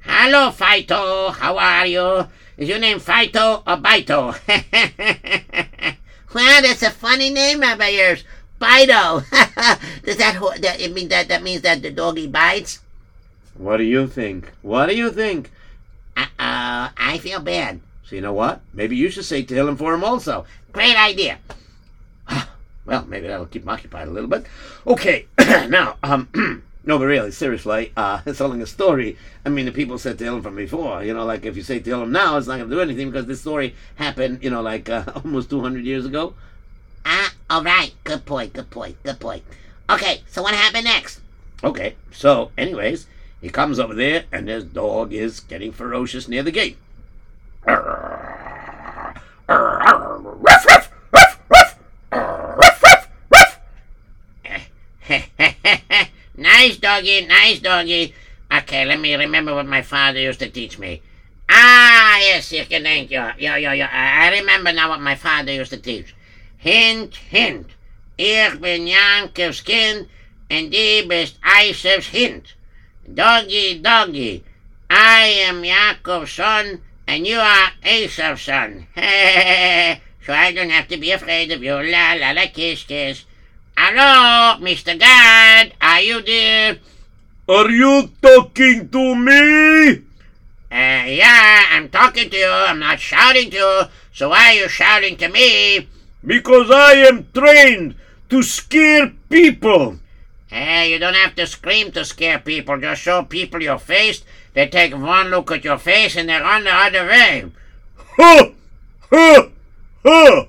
Hello, 0.04 0.50
Fido. 0.50 1.30
How 1.30 1.56
are 1.58 1.86
you? 1.86 2.28
Is 2.56 2.68
your 2.68 2.78
name 2.78 2.98
Fido 2.98 3.62
or 3.66 3.76
Bito? 3.76 4.34
well, 6.34 6.62
that's 6.62 6.82
a 6.82 6.90
funny 6.90 7.30
name, 7.30 7.60
Rabbi 7.60 7.88
yours. 7.88 8.24
Fido. 8.58 9.20
Does 10.04 10.16
that, 10.18 10.34
ho- 10.36 10.54
that 10.58 10.80
it 10.80 10.92
mean 10.92 11.08
that 11.08 11.28
that 11.28 11.42
means 11.42 11.62
that 11.62 11.82
the 11.82 11.90
doggy 11.90 12.26
bites? 12.26 12.80
What 13.56 13.76
do 13.76 13.84
you 13.84 14.06
think? 14.08 14.50
What 14.62 14.86
do 14.86 14.96
you 14.96 15.10
think? 15.10 15.50
Uh, 16.16 16.26
uh 16.38 16.90
I 16.96 17.18
feel 17.22 17.40
bad. 17.40 17.80
So 18.04 18.16
you 18.16 18.22
know 18.22 18.32
what? 18.32 18.60
Maybe 18.74 18.96
you 18.96 19.08
should 19.08 19.24
say 19.24 19.44
Tehillim 19.44 19.78
for 19.78 19.94
him 19.94 20.04
also. 20.04 20.46
Great 20.72 20.96
idea. 20.96 21.38
Well, 22.84 23.04
maybe 23.06 23.28
that'll 23.28 23.46
keep 23.46 23.62
him 23.62 23.68
occupied 23.68 24.08
a 24.08 24.10
little 24.10 24.28
bit. 24.28 24.44
Okay, 24.84 25.26
now, 25.68 25.98
um, 26.02 26.26
no, 26.84 26.98
but 26.98 27.06
really, 27.06 27.30
seriously, 27.30 27.92
uh, 27.96 28.20
it's 28.26 28.38
telling 28.38 28.60
a 28.60 28.66
story. 28.66 29.16
I 29.44 29.48
mean, 29.48 29.66
the 29.66 29.72
people 29.72 29.98
said 29.98 30.18
to 30.18 30.24
Tehillim 30.24 30.42
from 30.42 30.56
before. 30.56 31.04
You 31.04 31.14
know, 31.14 31.24
like 31.24 31.44
if 31.44 31.56
you 31.56 31.62
say 31.62 31.80
Tehillim 31.80 32.10
now, 32.10 32.36
it's 32.36 32.46
not 32.46 32.58
going 32.58 32.68
to 32.68 32.74
do 32.74 32.80
anything 32.80 33.10
because 33.10 33.26
this 33.26 33.40
story 33.40 33.74
happened, 33.96 34.42
you 34.42 34.50
know, 34.50 34.62
like 34.62 34.88
uh, 34.88 35.04
almost 35.24 35.50
200 35.50 35.84
years 35.84 36.04
ago. 36.04 36.34
Ah, 37.04 37.32
all 37.50 37.62
right. 37.62 37.92
Good 38.04 38.24
point. 38.26 38.52
Good 38.52 38.70
point. 38.70 39.02
Good 39.02 39.20
point. 39.20 39.44
Okay, 39.90 40.22
so 40.26 40.42
what 40.42 40.54
happened 40.54 40.84
next? 40.84 41.20
Okay, 41.62 41.96
so, 42.10 42.50
anyways, 42.56 43.06
he 43.40 43.50
comes 43.50 43.78
over 43.78 43.94
there, 43.94 44.24
and 44.32 44.48
his 44.48 44.64
dog 44.64 45.12
is 45.12 45.40
getting 45.40 45.70
ferocious 45.70 46.28
near 46.28 46.42
the 46.42 46.50
gate. 46.50 46.78
Doggy, 56.92 57.26
nice 57.26 57.60
doggy. 57.60 58.14
Okay, 58.52 58.84
let 58.84 59.00
me 59.00 59.14
remember 59.14 59.54
what 59.54 59.66
my 59.66 59.80
father 59.82 60.20
used 60.20 60.40
to 60.40 60.50
teach 60.50 60.78
me. 60.78 61.00
Ah, 61.48 62.18
yes, 62.18 62.52
you 62.52 62.64
can 62.66 62.82
thank 62.82 63.10
you. 63.10 63.24
Yeah, 63.38 63.56
yeah, 63.56 63.72
yeah. 63.72 63.88
I 63.90 64.30
remember 64.38 64.72
now 64.72 64.90
what 64.90 65.00
my 65.00 65.14
father 65.14 65.52
used 65.52 65.70
to 65.70 65.78
teach. 65.78 66.14
Hint, 66.58 67.16
hint. 67.16 67.66
Ich 68.18 68.60
bin 68.60 68.86
Yankov's 68.86 69.62
kind, 69.62 70.06
and 70.50 70.70
die 70.70 71.06
bist 71.08 71.40
Isav's 71.40 72.08
hint. 72.08 72.54
Doggy, 73.12 73.78
doggy. 73.78 74.44
I 74.90 75.24
am 75.48 75.62
Yaakov's 75.62 76.32
son, 76.32 76.82
and 77.06 77.26
you 77.26 77.38
are 77.38 77.72
Esau's 77.84 78.42
son. 78.42 78.86
so 78.94 80.32
I 80.32 80.52
don't 80.54 80.70
have 80.70 80.88
to 80.88 80.98
be 80.98 81.10
afraid 81.10 81.52
of 81.52 81.62
you. 81.62 81.72
La 81.72 82.14
la 82.20 82.32
la, 82.32 82.46
kiss, 82.52 82.84
kiss. 82.84 83.24
Hello, 83.84 84.62
Mr. 84.62 84.94
God, 84.94 85.74
are 85.82 86.00
you 86.00 86.22
there? 86.22 86.78
Are 87.48 87.68
you 87.68 88.12
talking 88.22 88.88
to 88.88 89.16
me? 89.16 90.06
Uh, 90.70 91.02
yeah, 91.10 91.66
I'm 91.72 91.88
talking 91.88 92.30
to 92.30 92.36
you. 92.36 92.46
I'm 92.46 92.78
not 92.78 93.00
shouting 93.00 93.50
to 93.50 93.56
you. 93.56 93.82
So 94.14 94.28
why 94.28 94.50
are 94.50 94.54
you 94.54 94.68
shouting 94.68 95.16
to 95.16 95.28
me? 95.28 95.88
Because 96.24 96.70
I 96.70 97.10
am 97.10 97.26
trained 97.34 97.96
to 98.30 98.44
scare 98.44 99.10
people. 99.28 99.98
Hey, 100.46 100.92
you 100.92 101.00
don't 101.00 101.18
have 101.18 101.34
to 101.34 101.46
scream 101.48 101.90
to 101.90 102.04
scare 102.04 102.38
people. 102.38 102.78
Just 102.78 103.02
show 103.02 103.24
people 103.24 103.60
your 103.60 103.80
face. 103.80 104.22
They 104.54 104.68
take 104.68 104.94
one 104.94 105.30
look 105.30 105.50
at 105.50 105.64
your 105.64 105.78
face 105.78 106.14
and 106.14 106.28
they're 106.28 106.44
on 106.44 106.62
the 106.62 106.72
other 106.72 107.04
way. 107.04 107.50
Ha! 108.16 108.48
Ha! 109.10 109.48
Ha! 110.06 110.46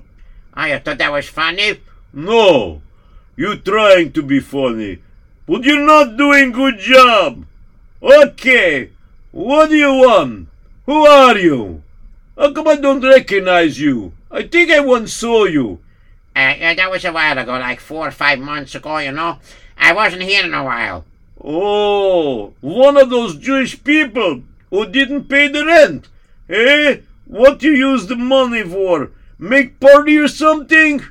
Oh, 0.56 0.64
you 0.66 0.78
thought 0.78 0.98
that 0.98 1.10
was 1.10 1.28
funny? 1.28 1.80
No, 2.12 2.80
you 3.36 3.56
trying 3.56 4.12
to 4.12 4.22
be 4.22 4.40
funny, 4.40 4.98
but 5.46 5.64
you're 5.64 5.84
not 5.84 6.16
doing 6.16 6.52
good 6.52 6.78
job. 6.78 7.44
Okay, 8.02 8.90
what 9.32 9.70
do 9.70 9.76
you 9.76 9.92
want? 9.92 10.48
Who 10.86 11.06
are 11.06 11.38
you? 11.38 11.82
How 12.36 12.52
come 12.52 12.68
I 12.68 12.76
don't 12.76 13.02
recognize 13.02 13.80
you? 13.80 14.12
I 14.30 14.42
think 14.42 14.70
I 14.70 14.80
once 14.80 15.12
saw 15.12 15.44
you. 15.44 15.80
Uh, 16.36 16.54
yeah, 16.58 16.74
that 16.74 16.90
was 16.90 17.04
a 17.04 17.12
while 17.12 17.38
ago, 17.38 17.52
like 17.52 17.80
four 17.80 18.08
or 18.08 18.10
five 18.10 18.38
months 18.38 18.74
ago, 18.74 18.98
you 18.98 19.12
know. 19.12 19.38
I 19.78 19.92
wasn't 19.92 20.22
here 20.22 20.44
in 20.44 20.54
a 20.54 20.64
while. 20.64 21.04
Oh, 21.42 22.54
one 22.60 22.96
of 22.96 23.10
those 23.10 23.36
Jewish 23.36 23.82
people 23.84 24.42
who 24.70 24.86
didn't 24.86 25.28
pay 25.28 25.48
the 25.48 25.64
rent. 25.64 26.08
Eh? 26.48 27.00
What 27.26 27.62
you 27.62 27.72
use 27.72 28.06
the 28.06 28.16
money 28.16 28.62
for? 28.64 29.10
Make 29.38 29.80
party 29.80 30.16
or 30.18 30.28
something? 30.28 31.02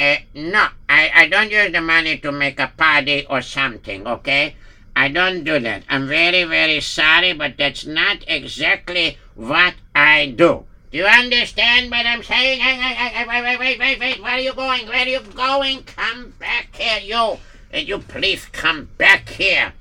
Uh, 0.00 0.16
no, 0.34 0.66
I, 0.88 1.10
I 1.14 1.28
don't 1.28 1.50
use 1.50 1.70
the 1.72 1.82
money 1.82 2.16
to 2.20 2.32
make 2.32 2.58
a 2.58 2.72
party 2.74 3.26
or 3.28 3.42
something, 3.42 4.06
okay? 4.06 4.56
I 4.96 5.08
don't 5.08 5.44
do 5.44 5.60
that. 5.60 5.82
I'm 5.90 6.08
very, 6.08 6.44
very 6.44 6.80
sorry, 6.80 7.34
but 7.34 7.58
that's 7.58 7.84
not 7.84 8.24
exactly 8.26 9.18
what 9.34 9.74
I 9.94 10.32
do. 10.34 10.64
Do 10.90 10.98
you 10.98 11.04
understand 11.04 11.90
what 11.90 12.06
I'm 12.06 12.22
saying? 12.22 12.60
Wait, 12.60 13.42
wait, 13.42 13.58
wait, 13.60 13.78
wait, 13.78 14.00
wait. 14.00 14.22
Where 14.22 14.32
are 14.32 14.40
you 14.40 14.54
going? 14.54 14.86
Where 14.88 15.04
are 15.04 15.08
you 15.08 15.20
going? 15.20 15.84
Come 15.84 16.32
back 16.38 16.74
here, 16.74 17.00
you. 17.00 17.38
And 17.70 17.86
you 17.86 17.98
please 17.98 18.46
come 18.46 18.88
back 18.96 19.28
here. 19.28 19.74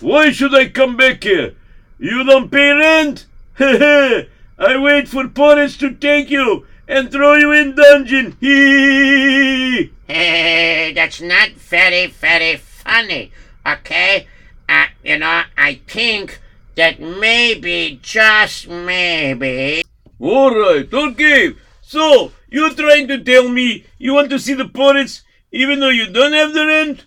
Why 0.00 0.30
should 0.30 0.54
I 0.54 0.68
come 0.68 0.96
back 0.98 1.24
here? 1.24 1.54
You 1.98 2.22
don't 2.22 2.50
pay 2.50 2.70
rent? 2.72 3.24
I 3.58 4.76
wait 4.76 5.08
for 5.08 5.24
poritz 5.24 5.78
to 5.78 5.94
take 5.94 6.28
you 6.28 6.66
and 6.88 7.12
throw 7.12 7.34
you 7.34 7.52
in 7.52 7.76
dungeon. 7.76 8.36
Hee! 8.40 9.92
Hey, 10.06 10.92
that's 10.94 11.20
not 11.20 11.50
very, 11.50 12.06
very 12.06 12.56
funny, 12.56 13.30
okay? 13.64 14.26
Uh, 14.68 14.86
you 15.04 15.18
know, 15.18 15.42
I 15.56 15.80
think 15.86 16.40
that 16.74 16.98
maybe, 16.98 18.00
just 18.02 18.68
maybe, 18.68 19.82
All 20.18 20.50
right, 20.50 20.92
okay. 20.92 21.54
So, 21.82 22.32
you're 22.48 22.74
trying 22.74 23.06
to 23.08 23.22
tell 23.22 23.48
me 23.48 23.84
you 23.98 24.14
want 24.14 24.30
to 24.30 24.38
see 24.38 24.54
the 24.54 24.64
poritz 24.64 25.22
even 25.50 25.80
though 25.80 25.88
you 25.88 26.10
don't 26.10 26.32
have 26.32 26.52
the 26.52 26.66
rent? 26.66 27.06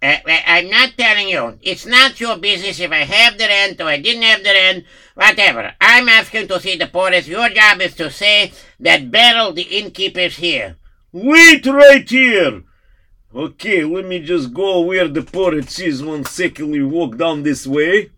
Uh, 0.00 0.16
I'm 0.26 0.70
not 0.70 0.96
telling 0.96 1.28
you. 1.28 1.58
It's 1.60 1.84
not 1.84 2.20
your 2.20 2.36
business 2.36 2.78
if 2.78 2.92
I 2.92 2.98
have 2.98 3.36
the 3.36 3.46
rent 3.46 3.80
or 3.80 3.84
I 3.84 3.98
didn't 3.98 4.22
have 4.22 4.44
the 4.44 4.50
rent. 4.50 4.84
Whatever. 5.14 5.72
I'm 5.80 6.08
asking 6.08 6.46
to 6.48 6.60
see 6.60 6.76
the 6.76 6.86
poritz. 6.86 7.26
Your 7.26 7.48
job 7.48 7.80
is 7.80 7.94
to 7.96 8.10
say 8.10 8.52
that 8.78 9.10
Beryl, 9.10 9.52
the 9.52 9.62
innkeeper, 9.62 10.20
is 10.20 10.36
here. 10.36 10.76
Wait 11.10 11.66
right 11.66 12.08
here. 12.08 12.62
Okay, 13.34 13.84
let 13.84 14.06
me 14.06 14.20
just 14.20 14.54
go 14.54 14.80
where 14.82 15.08
the 15.08 15.20
poritz 15.20 15.84
is 15.84 16.02
one 16.02 16.24
second. 16.24 16.70
We 16.70 16.82
walk 16.84 17.16
down 17.16 17.42
this 17.42 17.66
way. 17.66 18.10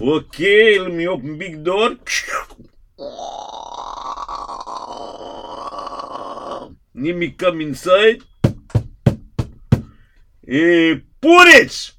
Okay, 0.00 0.78
let 0.78 0.92
me 0.92 1.08
open 1.08 1.36
big 1.36 1.64
door. 1.64 1.96
Me 6.98 7.30
come 7.30 7.60
inside. 7.60 8.24
Eh, 10.48 10.98
poritz! 11.22 11.92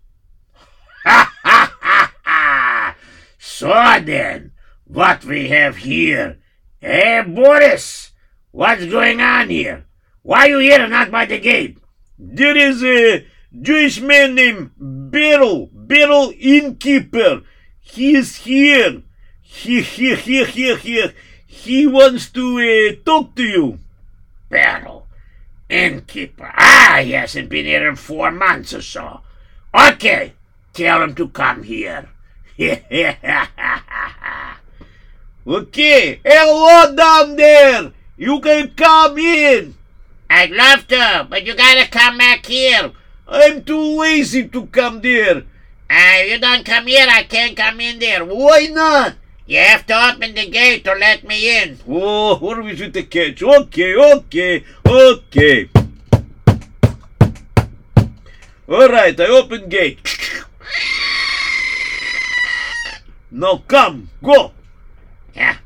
Ha 1.05 1.31
ha 1.41 1.73
ha 1.81 2.13
ha! 2.25 2.95
So 3.37 3.69
then, 4.03 4.51
what 4.83 5.23
we 5.23 5.47
have 5.47 5.77
here? 5.77 6.39
Hey, 6.81 7.23
Boris! 7.25 8.11
What's 8.51 8.87
going 8.87 9.21
on 9.21 9.49
here? 9.49 9.85
Why 10.21 10.47
you 10.47 10.59
here 10.59 10.81
and 10.81 10.91
not 10.91 11.11
by 11.11 11.25
the 11.25 11.39
gate? 11.39 11.77
There 12.17 12.57
is 12.57 12.83
a 12.83 13.25
Jewish 13.57 14.01
man 14.01 14.35
named 14.35 14.71
Beryl, 14.77 15.69
Beryl 15.71 16.33
Innkeeper. 16.37 17.43
He 17.79 18.17
is 18.17 18.35
here. 18.35 19.03
He, 19.41 19.81
he, 19.81 20.15
he, 20.15 20.43
he, 20.43 20.75
he, 20.75 21.07
he 21.47 21.87
wants 21.87 22.29
to 22.31 22.59
uh, 22.59 23.01
talk 23.05 23.35
to 23.35 23.43
you. 23.43 23.79
Beryl, 24.49 25.07
innkeeper. 25.69 26.51
Ah, 26.57 27.01
he 27.03 27.11
hasn't 27.11 27.49
been 27.49 27.65
here 27.65 27.87
in 27.87 27.95
four 27.95 28.31
months 28.31 28.73
or 28.73 28.81
so. 28.81 29.21
Okay, 29.73 30.33
tell 30.73 31.01
him 31.03 31.15
to 31.15 31.29
come 31.29 31.63
here. 31.63 32.09
Okay, 35.47 36.21
hello 36.23 36.95
down 36.95 37.35
there. 37.35 37.91
You 38.17 38.39
can 38.39 38.69
come 38.75 39.17
in. 39.17 39.73
I'd 40.29 40.51
love 40.51 40.85
to, 40.89 41.25
but 41.27 41.43
you 41.43 41.55
gotta 41.55 41.89
come 41.89 42.19
back 42.19 42.45
here. 42.45 42.91
I'm 43.27 43.63
too 43.63 43.99
lazy 43.99 44.47
to 44.47 44.67
come 44.67 45.01
there. 45.01 45.43
Ah, 45.89 46.19
you 46.19 46.37
don't 46.37 46.63
come 46.63 46.85
here, 46.85 47.07
I 47.09 47.23
can't 47.23 47.57
come 47.57 47.79
in 47.79 47.97
there. 47.97 48.23
Why 48.23 48.67
not? 48.69 49.15
You 49.49 49.57
have 49.57 49.81
to 49.87 49.97
open 50.13 50.35
the 50.35 50.45
gate 50.45 50.85
to 50.85 50.93
let 50.93 51.25
me 51.25 51.57
in. 51.57 51.79
Oh, 51.89 52.37
what 52.37 52.61
we 52.61 52.77
with 52.77 52.93
the 52.93 53.01
catch? 53.01 53.41
Okay, 53.41 53.97
okay, 53.97 54.63
okay. 54.85 55.69
All 58.69 58.87
right, 58.87 59.19
I 59.19 59.25
open 59.25 59.67
gate. 59.67 59.97
Now 63.31 63.63
come, 63.65 64.11
go. 64.21 64.53
Yeah. 65.33 65.57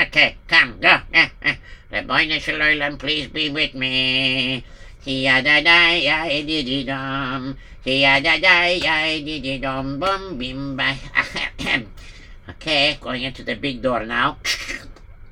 Okay, 0.00 0.36
come, 0.48 0.80
go. 0.80 0.96
Eh, 1.12 1.28
eh. 1.42 1.56
Rabbi 1.92 2.38
Shalom, 2.38 2.96
please 2.96 3.28
be 3.28 3.50
with 3.50 3.74
me. 3.74 4.64
Hiya 5.04 5.44
da 5.44 5.60
da 5.60 5.92
Okay, 12.48 12.96
going 13.00 13.24
into 13.24 13.42
the 13.42 13.54
big 13.54 13.82
door 13.82 14.04
now. 14.06 14.36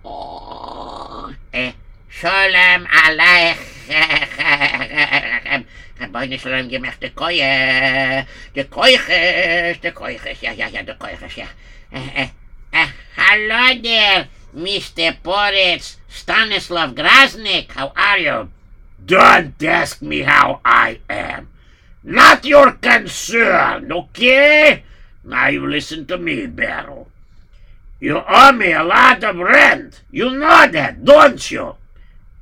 Oh, 0.06 1.32
eh, 1.50 1.72
Shalom 2.10 2.84
Aleichem. 2.84 3.56
Rabbi 6.00 6.36
Shalom, 6.36 6.68
gib 6.68 6.82
mir 6.82 6.92
die 7.00 7.08
Koye. 7.08 8.26
Die 8.54 8.64
Koiches, 8.64 9.80
die 9.80 9.92
Koiches, 9.92 10.42
ja, 10.42 10.52
ja, 10.52 10.68
ja, 10.68 10.82
die 10.82 10.94
Koiches, 10.98 11.36
ja. 11.36 11.46
Eh, 11.90 12.22
eh, 12.22 12.28
eh, 12.72 12.88
hello 13.16 13.80
there, 13.80 14.28
Mr. 14.52 15.16
Poritz, 15.22 15.96
Stanislav 16.08 16.94
Grasnik. 16.94 17.72
How 17.72 17.92
are 17.96 18.18
you? 18.18 18.48
Don't 19.06 19.62
ask 19.64 20.02
me 20.02 20.20
how 20.20 20.60
I 20.64 21.00
am. 21.08 21.48
Not 22.02 22.44
your 22.44 22.72
concern, 22.72 23.90
okay? 23.90 24.82
Now 25.24 25.48
you 25.48 25.66
listen 25.66 26.06
to 26.06 26.18
me, 26.18 26.46
Beryl. 26.46 27.08
You 28.00 28.22
owe 28.28 28.52
me 28.52 28.72
a 28.72 28.84
lot 28.84 29.24
of 29.24 29.36
rent. 29.36 30.02
You 30.10 30.30
know 30.30 30.66
that, 30.68 31.04
don't 31.04 31.50
you? 31.50 31.76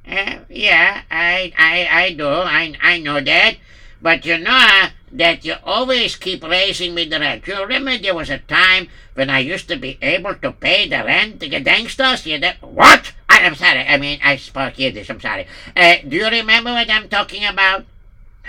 Uh, 0.09 0.39
yeah, 0.49 1.03
I, 1.11 1.53
I, 1.57 1.89
I 1.91 2.13
do. 2.15 2.29
I, 2.29 2.75
I 2.83 2.99
know 2.99 3.21
that. 3.21 3.57
But 4.01 4.27
you 4.27 4.39
know 4.39 4.89
that 5.13 5.45
you 5.45 5.55
always 5.63 6.17
keep 6.17 6.43
raising 6.43 6.95
me 6.95 7.05
the 7.05 7.21
rent. 7.21 7.47
You 7.47 7.63
remember 7.63 7.97
there 7.97 8.15
was 8.15 8.31
a 8.31 8.39
time 8.39 8.89
when 9.15 9.31
I 9.31 9.39
used 9.39 9.69
to 9.69 9.77
be 9.77 9.99
able 10.03 10.35
to 10.35 10.51
pay 10.51 10.89
the 10.89 11.05
rent 11.05 11.39
to 11.41 11.49
the 11.49 11.61
gangsters? 11.61 12.27
You 12.27 12.41
know, 12.41 12.53
what? 12.61 13.13
I, 13.29 13.45
I'm 13.47 13.55
sorry. 13.55 13.87
I 13.87 13.97
mean, 13.99 14.19
I 14.25 14.37
spoke 14.37 14.77
Yiddish. 14.77 15.09
I'm 15.09 15.21
sorry. 15.21 15.47
Uh, 15.77 15.97
do 16.09 16.17
you 16.17 16.29
remember 16.29 16.73
what 16.73 16.91
I'm 16.91 17.09
talking 17.09 17.45
about? 17.45 17.85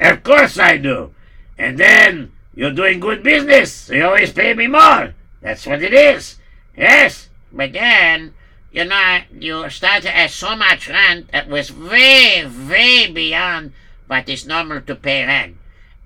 of 0.00 0.22
course 0.24 0.58
I 0.58 0.78
do. 0.78 1.14
And 1.56 1.78
then 1.78 2.32
you're 2.54 2.72
doing 2.72 3.00
good 3.00 3.22
business. 3.22 3.88
You 3.88 4.04
always 4.06 4.32
pay 4.32 4.54
me 4.54 4.66
more. 4.66 5.14
That's 5.40 5.66
what 5.66 5.82
it 5.82 5.92
is. 5.92 6.38
Yes. 6.76 7.28
But 7.52 7.72
then, 7.72 8.34
you 8.72 8.84
know, 8.84 9.20
you 9.38 9.68
started 9.70 10.02
to 10.02 10.16
ask 10.16 10.34
so 10.34 10.56
much 10.56 10.88
rent 10.88 11.30
that 11.32 11.48
was 11.48 11.72
way, 11.72 12.44
way 12.46 13.10
beyond 13.10 13.72
what 14.06 14.28
is 14.28 14.46
normal 14.46 14.80
to 14.82 14.94
pay 14.94 15.24
rent. 15.24 15.56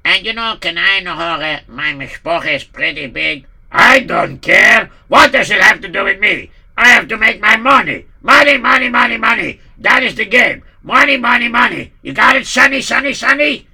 And 0.05 0.25
you 0.25 0.33
know, 0.33 0.57
can 0.61 0.79
I 0.79 1.01
know 1.01 1.15
how 1.15 1.39
my 1.69 1.93
mishpocha 1.93 2.55
is 2.55 2.65
pretty 2.65 3.07
big? 3.07 3.47
I 3.71 4.01
don't 4.01 4.39
care. 4.39 4.91
What 5.09 5.33
does 5.33 5.51
it 5.51 5.61
have 5.61 5.81
to 5.83 5.89
do 5.89 6.05
with 6.05 6.19
me? 6.19 6.51
I 6.77 6.89
have 6.89 7.09
to 7.09 7.17
make 7.17 7.41
my 7.41 7.57
money. 7.57 8.07
Money, 8.23 8.57
money, 8.57 8.89
money, 8.89 9.17
money. 9.17 9.61
That 9.79 10.03
is 10.03 10.15
the 10.15 10.25
game. 10.25 10.63
Money, 10.83 11.17
money, 11.17 11.49
money. 11.49 11.93
You 12.03 12.13
got 12.13 12.37
it, 12.37 12.47
Sonny, 12.47 12.81
Sonny, 12.81 13.13
Sonny? 13.13 13.67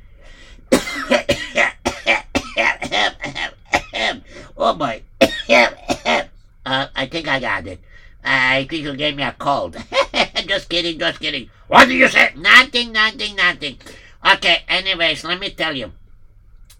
oh 4.56 4.74
boy. 4.74 5.02
uh, 5.20 6.22
I 6.66 7.06
think 7.06 7.28
I 7.28 7.40
got 7.40 7.66
it. 7.66 7.80
I 8.24 8.66
think 8.68 8.84
you 8.84 8.96
gave 8.96 9.16
me 9.16 9.22
a 9.22 9.32
cold. 9.32 9.76
just 10.46 10.68
kidding, 10.68 10.98
just 10.98 11.20
kidding. 11.20 11.50
What 11.68 11.88
did 11.88 11.98
you 11.98 12.08
say? 12.08 12.32
Nothing, 12.36 12.92
nothing, 12.92 13.36
nothing. 13.36 13.78
Okay, 14.24 14.62
anyways, 14.68 15.24
let 15.24 15.40
me 15.40 15.50
tell 15.50 15.76
you. 15.76 15.92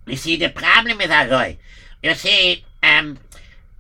You 0.07 0.17
see, 0.17 0.37
the 0.37 0.49
problem 0.49 0.99
with 0.99 1.11
Aroy, 1.11 1.57
you 2.03 2.15
see, 2.15 2.65
um, 2.83 3.19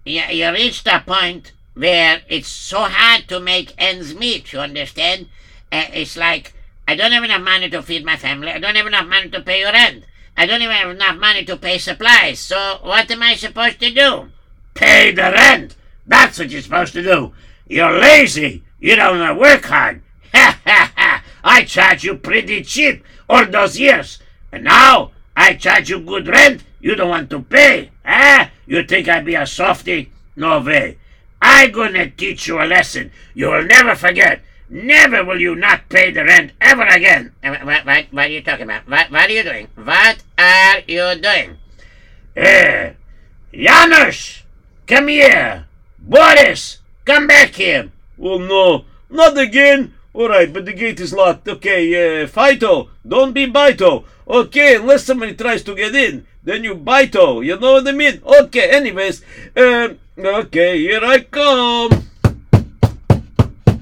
you, 0.04 0.22
you 0.22 0.50
reached 0.50 0.87
a 0.87 1.00
point 1.00 1.52
where 1.74 2.22
it's 2.28 2.48
so 2.48 2.85
hard 2.85 3.28
to 3.28 3.40
make 3.40 3.74
ends 3.78 4.14
meet, 4.14 4.52
you 4.52 4.61
understand? 4.61 5.28
Uh, 5.70 5.85
it's 5.92 6.16
like, 6.16 6.54
I 6.87 6.96
don't 6.96 7.12
have 7.12 7.24
enough 7.24 7.42
money 7.42 7.70
to 7.70 7.83
feed 7.83 8.04
my 8.04 8.16
family. 8.16 8.50
I 8.50 8.59
don't 8.59 8.76
have 8.76 8.87
enough 8.87 9.07
money 9.07 9.30
to 9.30 9.40
pay 9.40 9.61
your 9.61 9.72
rent. 9.72 10.04
I 10.37 10.47
don't 10.47 10.62
even 10.62 10.75
have 10.75 10.90
enough 10.90 11.16
money 11.16 11.44
to 11.44 11.57
pay 11.57 11.79
supplies. 11.79 12.40
So 12.40 12.79
what 12.83 13.11
am 13.11 13.23
I 13.23 13.35
supposed 13.37 13.81
to 13.81 13.90
do? 13.90 14.29
Pay 14.75 15.12
the 15.12 15.23
rent. 15.23 15.77
That's 16.07 16.38
what 16.38 16.51
you're 16.51 16.62
supposed 16.62 16.92
to 16.94 17.03
do. 17.03 17.33
You're 17.68 17.99
lazy. 17.99 18.62
You 18.81 18.97
don't 18.97 19.38
work 19.38 19.64
hard. 19.64 20.03
Ha 20.35 20.59
ha 20.64 20.92
ha! 20.97 21.23
I 21.44 21.62
charge 21.62 22.03
you 22.03 22.16
pretty 22.16 22.62
cheap 22.62 23.05
all 23.29 23.47
those 23.47 23.79
years. 23.79 24.18
And 24.51 24.64
now 24.64 25.12
I 25.37 25.55
charge 25.55 25.90
you 25.90 26.01
good 26.01 26.27
rent. 26.27 26.64
You 26.81 26.97
don't 26.97 27.09
want 27.09 27.31
to 27.31 27.40
pay. 27.40 27.90
Eh? 28.05 28.49
You 28.66 28.83
think 28.83 29.09
I'd 29.09 29.25
be 29.25 29.37
a 29.37 29.47
softy? 29.47 30.11
No 30.35 30.61
way. 30.61 30.99
I 31.40 31.68
gonna 31.68 32.11
teach 32.11 32.49
you 32.49 32.61
a 32.61 32.64
lesson 32.64 33.12
you 33.35 33.51
will 33.51 33.64
never 33.64 33.94
forget. 33.94 34.42
Never 34.74 35.22
will 35.24 35.40
you 35.40 35.54
not 35.54 35.88
pay 35.88 36.10
the 36.10 36.24
rent 36.24 36.50
ever 36.60 36.82
again. 36.82 37.30
Uh, 37.44 37.54
What, 37.62 37.87
what, 37.87 38.06
what 38.10 38.26
are 38.26 38.28
you 38.28 38.42
talking 38.42 38.64
about? 38.64 38.88
What, 38.88 39.06
what 39.08 39.30
are 39.30 39.32
you 39.32 39.44
doing? 39.44 39.68
What 39.76 40.18
are 40.37 40.82
you 40.90 41.14
doing? 41.14 41.58
Eh, 42.34 42.94
Janusz, 43.54 44.42
come 44.84 45.06
here. 45.14 45.66
Boris, 46.00 46.78
come 47.04 47.28
back 47.28 47.54
here. 47.54 47.92
Oh 48.18 48.38
no, 48.38 48.84
not 49.08 49.38
again. 49.38 49.94
All 50.12 50.28
right, 50.28 50.52
but 50.52 50.64
the 50.64 50.72
gate 50.72 50.98
is 50.98 51.12
locked. 51.12 51.46
Okay, 51.46 51.94
uh, 51.94 52.26
Fighto, 52.26 52.88
don't 53.06 53.32
be 53.32 53.46
Bito. 53.46 54.02
Okay, 54.26 54.74
unless 54.74 55.04
somebody 55.04 55.34
tries 55.34 55.62
to 55.62 55.76
get 55.76 55.94
in, 55.94 56.26
then 56.42 56.64
you 56.64 56.74
Bito. 56.74 57.46
You 57.46 57.60
know 57.60 57.74
what 57.74 57.87
I 57.87 57.92
mean? 57.92 58.20
Okay, 58.26 58.70
anyways, 58.70 59.22
um, 59.56 59.98
okay, 60.18 60.78
here 60.78 61.04
I 61.04 61.20
come. 61.20 62.03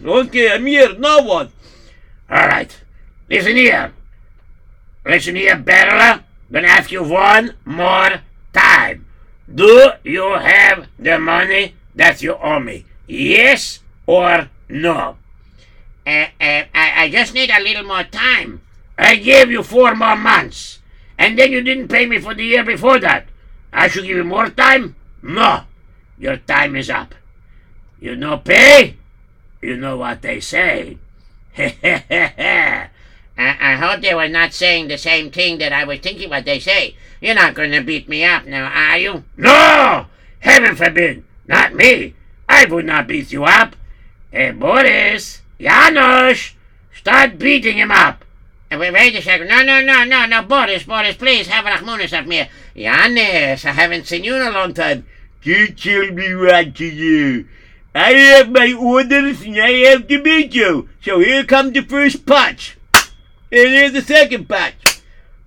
Okay, 0.05 0.51
I'm 0.51 0.67
here. 0.67 0.99
Now 0.99 1.23
what? 1.23 1.51
All 2.29 2.49
right, 2.49 2.77
listen 3.31 3.57
here. 3.57 3.93
Listen 5.07 5.37
here, 5.37 5.57
Barrela. 5.57 6.25
Gonna 6.51 6.69
ask 6.69 6.91
you 6.91 7.05
one 7.05 7.55
more 7.65 8.21
time. 8.53 9.07
Do 9.53 9.93
you 10.03 10.33
have 10.35 10.89
the 10.99 11.19
money 11.19 11.75
that 11.95 12.21
you 12.21 12.35
owe 12.35 12.59
me? 12.59 12.85
Yes 13.07 13.81
or 14.07 14.49
no? 14.69 15.19
Uh, 16.05 16.27
uh, 16.41 16.65
I, 16.75 17.05
I 17.05 17.11
just 17.11 17.33
need 17.35 17.51
a 17.51 17.63
little 17.63 17.85
more 17.85 18.05
time. 18.05 18.61
I 18.99 19.17
gave 19.17 19.51
you 19.51 19.63
four 19.63 19.95
more 19.95 20.17
months, 20.17 20.81
and 21.17 21.39
then 21.39 21.53
you 21.53 21.63
didn't 21.63 21.89
pay 21.89 22.07
me 22.07 22.19
for 22.19 22.35
the 22.35 22.45
year 22.45 22.65
before 22.65 22.99
that. 22.99 23.27
I 23.73 23.89
should 23.89 24.05
give 24.05 24.17
you 24.17 24.25
more 24.25 24.51
time? 24.51 24.97
No. 25.23 25.65
Your 26.19 26.39
time 26.39 26.77
is 26.77 26.91
up. 26.91 27.15
You 28.01 28.17
no 28.17 28.39
pay? 28.39 28.97
You 29.63 29.77
know 29.77 29.97
what 29.97 30.23
they 30.23 30.41
say. 30.41 30.99
I, 31.57 32.89
I 33.39 33.77
hope 33.77 34.03
they 34.03 34.15
were 34.15 34.29
not 34.29 34.53
saying 34.53 34.89
the 34.89 34.99
same 34.99 35.31
thing 35.31 35.59
that 35.59 35.73
I 35.73 35.85
was 35.85 36.01
thinking 36.01 36.29
what 36.29 36.45
they 36.45 36.59
say. 36.59 36.97
You're 37.21 37.37
not 37.37 37.55
going 37.55 37.71
to 37.71 37.81
beat 37.81 38.09
me 38.09 38.25
up 38.25 38.45
now, 38.45 38.65
are 38.65 38.99
you? 38.99 39.25
no! 39.37 40.07
Heaven 40.41 40.75
forbid! 40.75 41.23
Not 41.47 41.73
me! 41.75 42.15
I 42.49 42.65
would 42.65 42.85
not 42.85 43.07
beat 43.07 43.31
you 43.31 43.45
up. 43.45 43.77
Hey, 44.33 44.51
Boris! 44.51 45.43
Janusz! 45.61 46.55
Start 46.93 47.39
beating 47.39 47.77
him 47.79 47.93
up! 47.93 48.25
Uh, 48.73 48.79
Wait, 48.79 48.93
wait 48.93 49.15
a 49.15 49.23
second. 49.23 49.47
No, 49.47 49.63
no, 49.63 49.81
no, 49.81 50.03
no, 50.03 50.27
no. 50.27 50.43
Boris, 50.43 50.83
Boris, 50.83 51.15
please 51.15 51.47
have 51.47 51.65
Rachmanis 51.65 52.19
of 52.19 52.27
me. 52.27 52.49
Janusz, 52.75 53.65
I 53.65 53.71
haven't 53.71 54.07
seen 54.09 54.25
you 54.25 54.35
in 54.35 54.43
a 54.43 54.51
long 54.51 54.75
time. 54.75 55.07
You 55.45 55.69
tell 55.69 56.11
me 56.11 56.35
what 56.35 56.75
to 56.75 56.91
do. 56.91 57.47
I 57.95 58.13
have 58.13 58.51
my 58.51 58.73
orders 58.73 59.43
and 59.43 59.59
I 59.59 59.71
have 59.91 60.09
to 60.09 60.23
beat 60.23 60.55
you. 60.55 60.89
So 61.03 61.21
here 61.21 61.45
comes 61.45 61.73
the 61.73 61.83
first 61.83 62.25
punch. 62.25 62.79
And 62.95 63.69
here's 63.69 63.93
the 63.93 64.03
second 64.03 64.49
punch. 64.49 65.03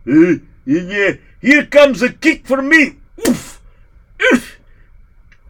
Uh, 0.08 0.38
and, 0.66 1.20
here 1.42 1.66
comes 1.66 2.02
a 2.02 2.14
kick 2.14 2.46
for 2.46 2.62
me. 2.62 2.98
Oof. 3.28 3.62
Oof. 4.32 4.60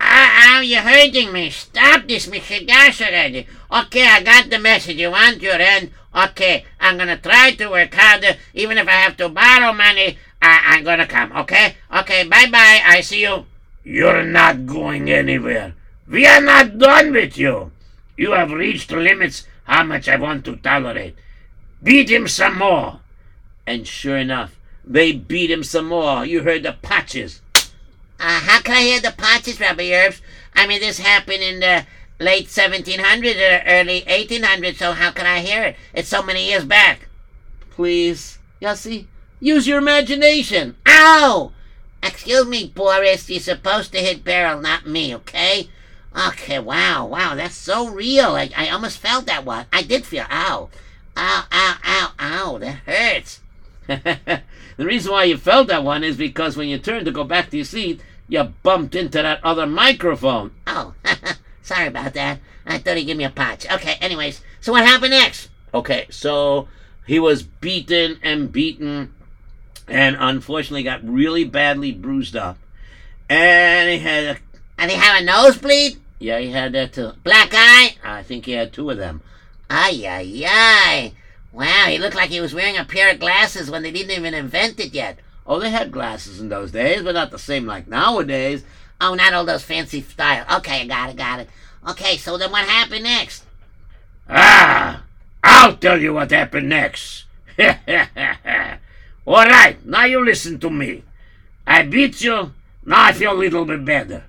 Ow, 0.02 0.58
ow, 0.58 0.60
you're 0.62 0.82
hurting 0.82 1.32
me. 1.32 1.50
Stop 1.50 2.08
this, 2.08 2.28
Mr. 2.28 2.66
Gas 2.66 3.02
already. 3.02 3.48
Okay, 3.72 4.08
I 4.08 4.22
got 4.22 4.50
the 4.50 4.60
message. 4.60 4.98
You 4.98 5.12
want 5.12 5.42
your 5.42 5.56
end? 5.56 5.92
Okay, 6.14 6.66
I'm 6.80 6.98
gonna 6.98 7.18
try 7.18 7.56
to 7.56 7.68
work 7.68 7.94
harder. 7.94 8.38
Even 8.54 8.78
if 8.78 8.88
I 8.88 8.92
have 8.92 9.18
to 9.18 9.30
borrow 9.30 9.74
money, 9.74 10.18
I, 10.42 10.76
I'm 10.76 10.84
gonna 10.84 11.08
come, 11.08 11.32
okay? 11.44 11.76
Okay, 11.94 12.24
bye-bye. 12.24 12.82
I 12.86 13.02
see 13.02 13.22
you. 13.22 13.46
You're 13.84 14.24
not 14.24 14.66
going 14.66 15.10
anywhere. 15.12 15.76
We 16.08 16.26
are 16.28 16.42
not 16.42 16.78
done 16.78 17.14
with 17.14 17.38
you. 17.38 17.72
You 18.16 18.32
have 18.32 18.52
reached 18.52 18.90
the 18.90 18.98
limits 18.98 19.48
how 19.64 19.84
much 19.84 20.08
I 20.08 20.18
want 20.18 20.46
to 20.46 20.56
tolerate. 20.58 21.16
Beat 21.82 22.10
him 22.10 22.28
some 22.28 22.58
more. 22.58 23.00
And 23.66 23.88
sure 23.88 24.18
enough, 24.18 24.60
they 24.86 25.12
beat 25.12 25.50
him 25.50 25.64
some 25.64 25.88
more. 25.88 26.26
You 26.26 26.44
heard 26.44 26.64
the 26.64 26.74
patches. 26.74 27.42
Uh, 28.20 28.40
how 28.40 28.62
can 28.62 28.76
I 28.76 28.82
hear 28.82 29.02
the 29.02 29.12
patches, 29.12 29.60
Rabbi 29.60 29.92
Herbs? 29.92 30.22
I 30.54 30.68
mean, 30.68 30.80
this 30.80 31.00
happened 31.00 31.42
in 31.42 31.60
the 31.60 31.86
late 32.20 32.48
1700s 32.48 33.36
or 33.36 33.64
early 33.68 34.02
1800s, 34.02 34.78
so 34.78 34.94
how 34.94 35.12
can 35.12 35.26
I 35.26 35.40
hear 35.40 35.64
it? 35.64 35.76
It's 35.94 36.08
so 36.08 36.22
many 36.22 36.48
years 36.48 36.64
back. 36.64 37.08
Please, 37.72 38.38
Yossi, 38.62 39.08
use 39.40 39.68
your 39.68 39.80
imagination. 39.80 40.78
Ow! 40.88 41.52
Excuse 42.02 42.46
me, 42.46 42.68
Boris. 42.74 43.30
You're 43.30 43.40
supposed 43.40 43.92
to 43.92 44.00
hit 44.00 44.24
Beryl, 44.24 44.62
not 44.62 44.88
me, 44.88 45.14
okay? 45.16 45.70
Okay, 46.16 46.60
wow, 46.60 47.06
wow, 47.06 47.36
that's 47.36 47.56
so 47.56 47.90
real. 47.90 48.36
I, 48.36 48.50
I 48.56 48.70
almost 48.70 49.00
felt 49.00 49.26
that 49.26 49.44
one. 49.44 49.66
I 49.74 49.84
did 49.84 50.06
feel, 50.06 50.26
ow. 50.30 50.70
Ow, 51.18 51.46
ow, 51.52 51.78
ow, 51.84 52.12
ow, 52.20 52.58
that 52.60 52.78
hurts. 52.86 53.42
the 53.88 54.42
reason 54.86 55.12
why 55.12 55.26
you 55.26 55.38
felt 55.38 55.68
that 55.68 55.84
one 55.84 56.04
is 56.04 56.16
because 56.18 56.56
when 56.56 56.70
you 56.70 56.78
turned 56.78 57.06
to 57.06 57.12
go 57.12 57.24
back 57.24 57.50
to 57.50 57.58
your 57.58 57.66
seat, 57.66 58.02
you 58.30 58.44
bumped 58.64 58.96
into 58.96 59.22
that 59.22 59.44
other 59.44 59.68
microphone. 59.68 60.52
Oh, 60.66 60.94
sorry 61.62 61.88
about 61.88 62.14
that. 62.14 62.40
I 62.66 62.78
thought 62.78 62.98
he'd 62.98 63.06
give 63.06 63.18
me 63.18 63.26
a 63.26 63.30
patch. 63.30 63.70
Okay, 63.70 63.96
anyways, 64.02 64.42
so 64.62 64.72
what 64.72 64.86
happened 64.86 65.12
next? 65.12 65.50
Okay, 65.74 66.08
so 66.10 66.68
he 67.06 67.20
was 67.20 67.44
beaten 67.44 68.20
and 68.24 68.52
beaten 68.52 69.14
and 69.88 70.16
unfortunately 70.20 70.84
got 70.84 71.08
really 71.08 71.44
badly 71.44 71.92
bruised 71.92 72.36
up. 72.36 72.58
And 73.30 73.90
he 73.90 74.00
had 74.00 74.24
a 74.24 74.38
And 74.78 74.90
he 74.90 74.98
had 74.98 75.22
a 75.22 75.26
nosebleed? 75.26 76.00
Yeah, 76.20 76.40
he 76.40 76.52
had 76.52 76.74
that 76.74 76.94
too. 76.94 77.12
Black 77.24 77.50
eye? 77.54 77.96
I 78.04 78.24
think 78.24 78.46
he 78.46 78.54
had 78.54 78.74
two 78.74 78.90
of 78.90 78.98
them. 78.98 79.22
Ay, 79.70 80.06
ay, 80.08 80.46
ay. 80.48 81.14
Wow, 81.52 81.86
he 81.88 81.98
looked 81.98 82.16
like 82.16 82.30
he 82.30 82.42
was 82.42 82.54
wearing 82.54 82.78
a 82.78 82.86
pair 82.86 83.12
of 83.12 83.20
glasses 83.20 83.72
when 83.72 83.84
they 83.84 83.92
didn't 83.92 84.12
even 84.12 84.34
invent 84.34 84.80
it 84.80 84.94
yet. 84.94 85.20
Oh, 85.48 85.60
they 85.60 85.70
had 85.70 85.92
glasses 85.92 86.42
in 86.42 86.50
those 86.50 86.72
days, 86.72 87.04
but 87.04 87.14
not 87.14 87.32
the 87.32 87.40
same 87.40 87.66
like 87.66 87.88
nowadays. 87.88 88.64
Oh, 89.00 89.14
not 89.14 89.34
all 89.34 89.46
those 89.46 89.64
fancy 89.64 90.02
style. 90.02 90.46
Okay, 90.58 90.82
I 90.82 90.88
got 90.88 91.10
it, 91.10 91.16
got 91.18 91.40
it. 91.40 91.50
Okay, 91.88 92.18
so 92.18 92.38
then 92.38 92.52
what 92.52 92.66
happened 92.66 93.04
next? 93.04 93.46
Ah, 94.28 95.04
I'll 95.44 95.78
tell 95.78 96.02
you 96.02 96.14
what 96.14 96.32
happened 96.32 96.70
next. 96.70 97.26
All 99.28 99.46
right, 99.46 99.78
now 99.86 100.06
you 100.06 100.24
listen 100.26 100.60
to 100.60 100.70
me. 100.70 101.04
I 101.66 101.84
beat 101.84 102.22
you. 102.22 102.52
Now 102.86 103.06
I 103.06 103.14
feel 103.14 103.34
a 103.34 103.38
little 103.38 103.66
bit 103.66 103.86
better. 103.86 104.24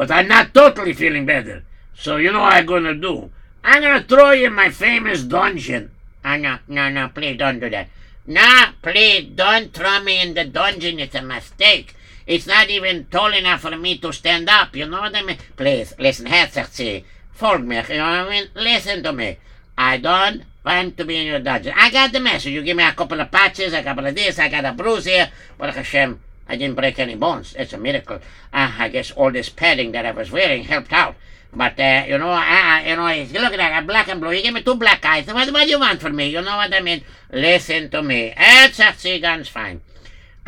But 0.00 0.10
I'm 0.10 0.28
not 0.28 0.54
totally 0.54 0.94
feeling 0.94 1.26
better. 1.26 1.62
So 1.92 2.16
you 2.16 2.32
know 2.32 2.40
what 2.40 2.54
I'm 2.54 2.64
gonna 2.64 2.94
do? 2.94 3.30
I'm 3.62 3.82
gonna 3.82 4.02
throw 4.02 4.30
you 4.30 4.46
in 4.46 4.54
my 4.54 4.70
famous 4.70 5.22
dungeon. 5.22 5.90
Oh, 6.24 6.36
no, 6.38 6.58
no, 6.68 6.88
no, 6.88 7.10
please 7.10 7.36
don't 7.36 7.60
do 7.60 7.68
that. 7.68 7.90
No, 8.26 8.70
please 8.80 9.28
don't 9.34 9.74
throw 9.74 10.02
me 10.02 10.22
in 10.22 10.32
the 10.32 10.46
dungeon. 10.46 11.00
It's 11.00 11.14
a 11.14 11.20
mistake. 11.20 11.94
It's 12.26 12.46
not 12.46 12.70
even 12.70 13.08
tall 13.10 13.34
enough 13.34 13.60
for 13.60 13.76
me 13.76 13.98
to 13.98 14.10
stand 14.10 14.48
up. 14.48 14.74
You 14.74 14.86
know 14.86 15.02
what 15.02 15.14
I 15.14 15.22
mean? 15.22 15.36
Please, 15.54 15.92
listen, 15.98 16.24
Herzog, 16.24 17.04
folg 17.36 17.66
me. 17.66 17.76
You 17.76 17.98
know 17.98 18.08
what 18.08 18.26
I 18.26 18.30
mean? 18.30 18.48
Listen 18.54 19.02
to 19.02 19.12
me. 19.12 19.36
I 19.76 19.98
don't 19.98 20.44
want 20.64 20.96
to 20.96 21.04
be 21.04 21.16
in 21.18 21.26
your 21.26 21.40
dungeon. 21.40 21.74
I 21.76 21.90
got 21.90 22.10
the 22.10 22.20
message. 22.20 22.54
You 22.54 22.62
give 22.62 22.78
me 22.78 22.84
a 22.84 22.92
couple 22.92 23.20
of 23.20 23.30
patches, 23.30 23.74
a 23.74 23.82
couple 23.82 24.06
of 24.06 24.14
this. 24.14 24.38
I 24.38 24.48
got 24.48 24.64
a 24.64 24.72
bruise 24.72 25.04
here. 25.04 25.30
Baruch 25.58 25.74
Hashem, 25.74 26.20
I 26.50 26.56
didn't 26.56 26.74
break 26.74 26.98
any 26.98 27.14
bones. 27.14 27.54
It's 27.56 27.72
a 27.72 27.78
miracle. 27.78 28.16
Uh, 28.52 28.72
I 28.76 28.88
guess 28.88 29.12
all 29.12 29.30
this 29.30 29.48
padding 29.48 29.92
that 29.92 30.04
I 30.04 30.10
was 30.10 30.32
wearing 30.32 30.64
helped 30.64 30.92
out. 30.92 31.14
But 31.52 31.78
uh, 31.78 32.04
you 32.08 32.18
know, 32.18 32.30
I, 32.30 32.84
you 32.88 32.96
know, 32.96 33.40
look 33.40 33.52
at 33.52 33.58
that, 33.58 33.72
I'm 33.72 33.86
black 33.86 34.08
and 34.08 34.20
blue. 34.20 34.32
You 34.32 34.42
give 34.42 34.54
me 34.54 34.62
two 34.62 34.74
black 34.74 35.04
eyes. 35.04 35.28
What, 35.28 35.52
what 35.52 35.62
do 35.64 35.70
you 35.70 35.78
want 35.78 36.00
from 36.00 36.16
me? 36.16 36.28
You 36.28 36.42
know 36.42 36.56
what 36.56 36.74
I 36.74 36.80
mean? 36.80 37.04
Listen 37.30 37.88
to 37.90 38.02
me. 38.02 38.34
Herzog 38.36 39.22
Gun's 39.22 39.48
fine. 39.48 39.80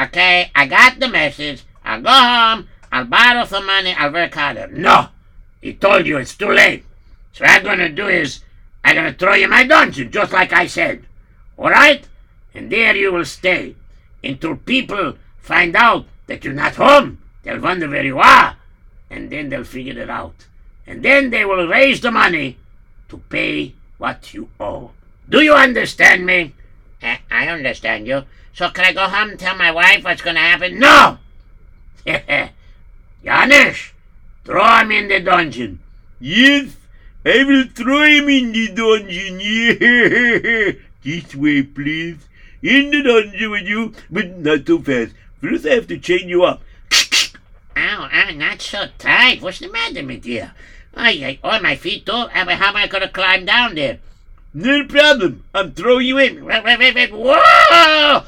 Okay, 0.00 0.50
I 0.56 0.66
got 0.66 0.98
the 0.98 1.08
message. 1.08 1.62
I'll 1.84 2.02
go 2.02 2.10
home. 2.10 2.68
I'll 2.90 3.04
borrow 3.04 3.44
some 3.44 3.66
money. 3.66 3.94
I'll 3.96 4.12
work 4.12 4.34
harder. 4.34 4.66
No, 4.66 5.08
he 5.60 5.74
told 5.74 6.06
you 6.06 6.18
it's 6.18 6.34
too 6.34 6.50
late. 6.50 6.84
So 7.32 7.44
what 7.44 7.52
I'm 7.52 7.64
gonna 7.64 7.88
do 7.88 8.08
is 8.08 8.40
I'm 8.82 8.96
gonna 8.96 9.12
throw 9.12 9.34
you 9.34 9.46
my 9.46 9.64
dungeon, 9.64 10.10
just 10.10 10.32
like 10.32 10.52
I 10.52 10.66
said. 10.66 11.06
All 11.56 11.70
right? 11.70 12.04
And 12.54 12.70
there 12.70 12.96
you 12.96 13.12
will 13.12 13.24
stay 13.24 13.76
until 14.24 14.56
people 14.56 15.14
find 15.42 15.76
out 15.76 16.06
that 16.26 16.44
you're 16.44 16.54
not 16.54 16.76
home. 16.76 17.18
They'll 17.42 17.60
wonder 17.60 17.88
where 17.88 18.04
you 18.04 18.18
are, 18.18 18.56
and 19.10 19.30
then 19.30 19.50
they'll 19.50 19.64
figure 19.64 20.00
it 20.00 20.08
out. 20.08 20.46
And 20.86 21.02
then 21.02 21.30
they 21.30 21.44
will 21.44 21.68
raise 21.68 22.00
the 22.00 22.10
money 22.10 22.56
to 23.08 23.18
pay 23.28 23.74
what 23.98 24.32
you 24.32 24.48
owe. 24.58 24.92
Do 25.28 25.42
you 25.42 25.54
understand 25.54 26.24
me? 26.24 26.54
I 27.02 27.48
understand 27.48 28.06
you. 28.06 28.24
So 28.54 28.70
can 28.70 28.84
I 28.84 28.92
go 28.92 29.08
home 29.08 29.30
and 29.30 29.38
tell 29.38 29.56
my 29.56 29.72
wife 29.72 30.04
what's 30.04 30.22
going 30.22 30.36
to 30.36 30.42
happen? 30.42 30.78
No! 30.78 31.18
Janusz, 33.24 33.92
throw 34.44 34.78
him 34.78 34.90
in 34.90 35.08
the 35.08 35.20
dungeon. 35.20 35.78
Yes, 36.20 36.76
I 37.24 37.44
will 37.44 37.64
throw 37.74 38.02
him 38.02 38.28
in 38.28 38.52
the 38.52 38.68
dungeon. 38.68 39.40
Yeah. 39.40 40.72
This 41.02 41.34
way, 41.34 41.64
please. 41.64 42.18
In 42.62 42.90
the 42.90 43.02
dungeon 43.02 43.50
with 43.50 43.66
you, 43.66 43.92
but 44.08 44.38
not 44.38 44.64
too 44.64 44.80
fast. 44.82 45.14
First, 45.42 45.66
I 45.66 45.70
have 45.70 45.88
to 45.88 45.98
chain 45.98 46.28
you 46.28 46.44
up. 46.44 46.62
Ow, 47.76 48.08
uh, 48.12 48.30
not 48.32 48.62
so 48.62 48.86
tight. 48.96 49.42
What's 49.42 49.58
the 49.58 49.68
matter 49.68 50.06
with 50.06 50.24
you? 50.24 50.48
Ay, 50.94 51.24
ay, 51.24 51.38
oh, 51.42 51.60
my 51.60 51.74
feet 51.74 52.06
too. 52.06 52.12
How 52.12 52.48
am 52.48 52.76
I 52.76 52.86
going 52.86 53.02
to 53.02 53.08
climb 53.08 53.44
down 53.44 53.74
there? 53.74 53.98
No 54.54 54.84
problem. 54.84 55.42
I'm 55.52 55.72
throw 55.72 55.98
you 55.98 56.18
in. 56.18 56.44
Wait, 56.44 56.62
wait, 56.62 56.78
wait, 56.78 56.94
wait. 56.94 57.10
Whoa! 57.12 58.22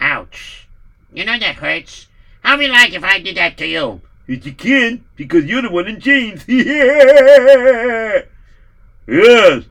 Ouch. 0.00 0.68
You 1.14 1.24
know 1.24 1.38
that 1.38 1.54
hurts. 1.54 2.08
How 2.42 2.58
would 2.58 2.66
you 2.66 2.72
like 2.72 2.92
if 2.92 3.02
I 3.02 3.20
did 3.20 3.38
that 3.38 3.56
to 3.58 3.66
you? 3.66 4.02
Yes, 4.26 4.44
you 4.44 4.52
can, 4.52 5.06
because 5.16 5.46
you're 5.46 5.62
the 5.62 5.70
one 5.70 5.86
in 5.88 5.98
chains. 6.00 6.44
yes, 6.48 8.24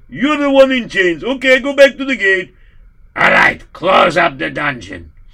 you're 0.09 0.37
the 0.37 0.49
one 0.49 0.71
in 0.71 0.89
chains. 0.89 1.23
Okay, 1.23 1.59
go 1.59 1.75
back 1.75 1.97
to 1.97 2.05
the 2.05 2.15
gate. 2.15 2.55
All 3.17 3.31
right, 3.31 3.63
close 3.73 4.15
up 4.15 4.37
the 4.37 4.51
dungeon. 4.51 5.11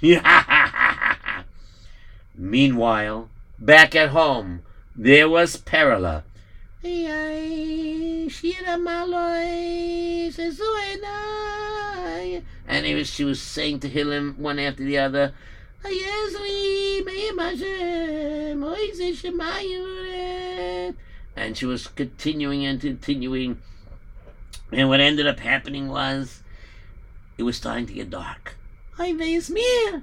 Meanwhile, 2.34 3.28
back 3.58 3.94
at 3.94 4.08
home, 4.08 4.62
there 4.96 5.28
was 5.28 5.58
suena. 5.58 6.24
And 12.66 12.86
he 12.86 12.94
was, 12.94 13.10
she 13.10 13.24
was 13.24 13.42
saying 13.42 13.80
to 13.80 13.88
him 13.88 14.36
one 14.38 14.58
after 14.58 14.82
the 14.82 14.96
other, 14.96 15.34
and 21.36 21.56
she 21.56 21.66
was 21.66 21.86
continuing 21.88 22.64
and 22.64 22.80
continuing. 22.80 23.60
And 24.72 24.88
what 24.88 25.00
ended 25.00 25.26
up 25.26 25.40
happening 25.40 25.88
was 25.88 26.42
it 27.36 27.42
was 27.42 27.56
starting 27.56 27.86
to 27.86 27.92
get 27.92 28.10
dark. 28.10 28.56
Ay, 28.98 29.12
wees 29.12 29.50
mir. 29.50 30.02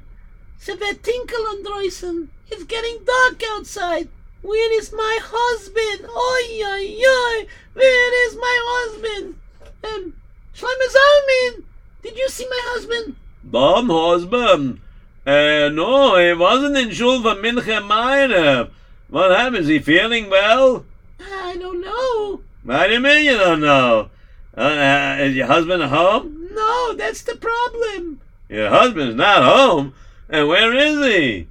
Se 0.57 0.73
wird 0.79 1.03
tinkel 1.03 1.39
und 1.51 1.65
draußen. 1.65 2.29
It's 2.49 2.63
getting 2.65 2.99
dark 3.05 3.41
outside. 3.55 4.09
Where 4.41 4.77
is 4.77 4.91
my 4.91 5.19
husband? 5.21 6.09
Oy, 6.09 6.63
oy, 6.63 6.97
oy. 6.99 7.47
Where 7.73 8.27
is 8.27 8.36
my 8.36 8.57
husband? 8.63 9.36
Um, 9.84 10.13
Shlomo 10.55 10.88
Zalman, 10.95 11.63
did 12.03 12.17
you 12.17 12.27
see 12.29 12.47
my 12.49 12.59
husband? 12.73 13.15
Bomb 13.43 13.89
husband. 13.89 14.82
Uh, 15.25 15.69
no, 15.69 16.17
he 16.17 16.34
wasn't 16.34 16.77
in 16.77 16.91
shul 16.91 17.21
for 17.21 17.36
Mincha 17.36 17.86
Minor. 17.86 18.69
What 19.09 19.32
happened? 19.32 19.57
Is 19.57 19.67
he 19.67 19.79
feeling 19.79 20.29
well? 20.29 20.86
I 21.19 21.55
don't 21.57 21.82
know. 21.82 22.41
What 22.63 22.88
do 22.88 22.93
you 22.93 22.99
mean 22.99 23.25
you 23.25 23.38
don't 23.38 23.61
know? 23.61 24.09
Uh, 24.57 24.61
uh, 24.61 25.17
is 25.19 25.36
your 25.36 25.47
husband 25.47 25.84
at 25.84 25.89
home? 25.89 26.40
No, 26.53 26.93
that's 26.95 27.21
the 27.21 27.35
problem. 27.35 28.21
Your 28.49 28.69
husband's 28.69 29.15
not 29.15 29.43
home. 29.43 29.93
And 30.29 30.47
where 30.47 30.73
is 30.73 31.05
he? 31.05 31.47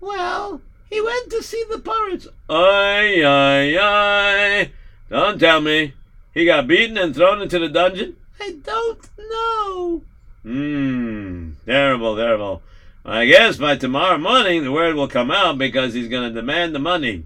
Well, 0.00 0.60
he 0.88 1.00
went 1.00 1.30
to 1.30 1.42
see 1.42 1.64
the 1.68 1.78
Poritz. 1.78 2.26
Ay, 2.48 3.22
ay, 3.24 3.78
ay. 3.78 4.70
Don't 5.10 5.38
tell 5.38 5.60
me. 5.60 5.94
He 6.34 6.44
got 6.44 6.66
beaten 6.66 6.98
and 6.98 7.14
thrown 7.14 7.40
into 7.42 7.58
the 7.58 7.68
dungeon? 7.68 8.16
I 8.40 8.56
don't 8.62 9.08
know. 9.18 10.02
Hmm. 10.42 11.50
Terrible, 11.64 12.16
terrible. 12.16 12.62
I 13.04 13.26
guess 13.26 13.56
by 13.56 13.76
tomorrow 13.76 14.18
morning 14.18 14.62
the 14.62 14.72
word 14.72 14.94
will 14.94 15.08
come 15.08 15.30
out 15.30 15.58
because 15.58 15.94
he's 15.94 16.08
going 16.08 16.28
to 16.28 16.34
demand 16.34 16.74
the 16.74 16.78
money. 16.80 17.24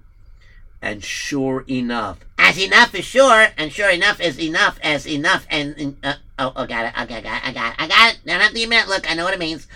And 0.83 1.05
sure 1.05 1.65
enough, 1.69 2.21
As 2.39 2.59
enough 2.59 2.95
is 2.95 3.05
sure, 3.05 3.49
and 3.59 3.71
sure 3.71 3.91
enough 3.91 4.21
is 4.21 4.39
enough 4.39 4.79
as 4.83 5.07
enough, 5.07 5.47
and 5.51 5.97
uh, 6.03 6.15
oh, 6.41 6.53
oh, 6.57 6.67
got 6.67 6.87
it, 6.87 7.01
okay, 7.03 7.17
I 7.17 7.21
got 7.21 7.37
it, 7.37 7.49
I 7.49 7.53
got 7.53 7.73
it, 7.73 7.83
I 7.83 7.89
got 7.89 8.15
it. 8.15 8.21
Don't 8.27 8.41
have 8.41 8.55
to. 8.55 8.89
Look, 8.89 9.11
I 9.11 9.15
know 9.15 9.25
what 9.25 9.35
it 9.35 9.41
means. 9.41 9.69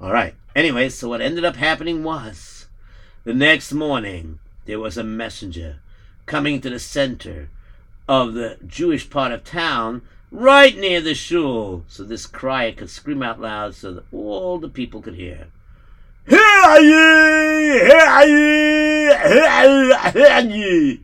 All 0.00 0.12
right. 0.12 0.34
Anyway, 0.54 0.88
so 0.88 1.08
what 1.08 1.20
ended 1.20 1.44
up 1.44 1.56
happening 1.56 2.04
was 2.04 2.66
the 3.24 3.34
next 3.34 3.72
morning 3.72 4.38
there 4.66 4.78
was 4.78 4.96
a 4.96 5.04
messenger 5.04 5.80
coming 6.26 6.60
to 6.60 6.70
the 6.70 6.78
center 6.78 7.50
of 8.08 8.34
the 8.34 8.58
Jewish 8.66 9.10
part 9.10 9.32
of 9.32 9.44
town, 9.44 10.02
right 10.30 10.76
near 10.76 11.00
the 11.00 11.14
shul, 11.14 11.84
so 11.88 12.04
this 12.04 12.26
crier 12.26 12.72
could 12.72 12.90
scream 12.90 13.22
out 13.22 13.40
loud 13.40 13.74
so 13.74 13.94
that 13.94 14.04
all 14.12 14.58
the 14.58 14.68
people 14.68 15.02
could 15.02 15.16
hear. 15.16 15.48
Here 16.26 16.38
are 16.38 16.80
ye! 16.80 17.72
Here 17.80 17.98
are 17.98 18.26
ye! 18.26 19.06
Here 20.12 20.30
are 20.30 20.40
ye! 20.40 21.00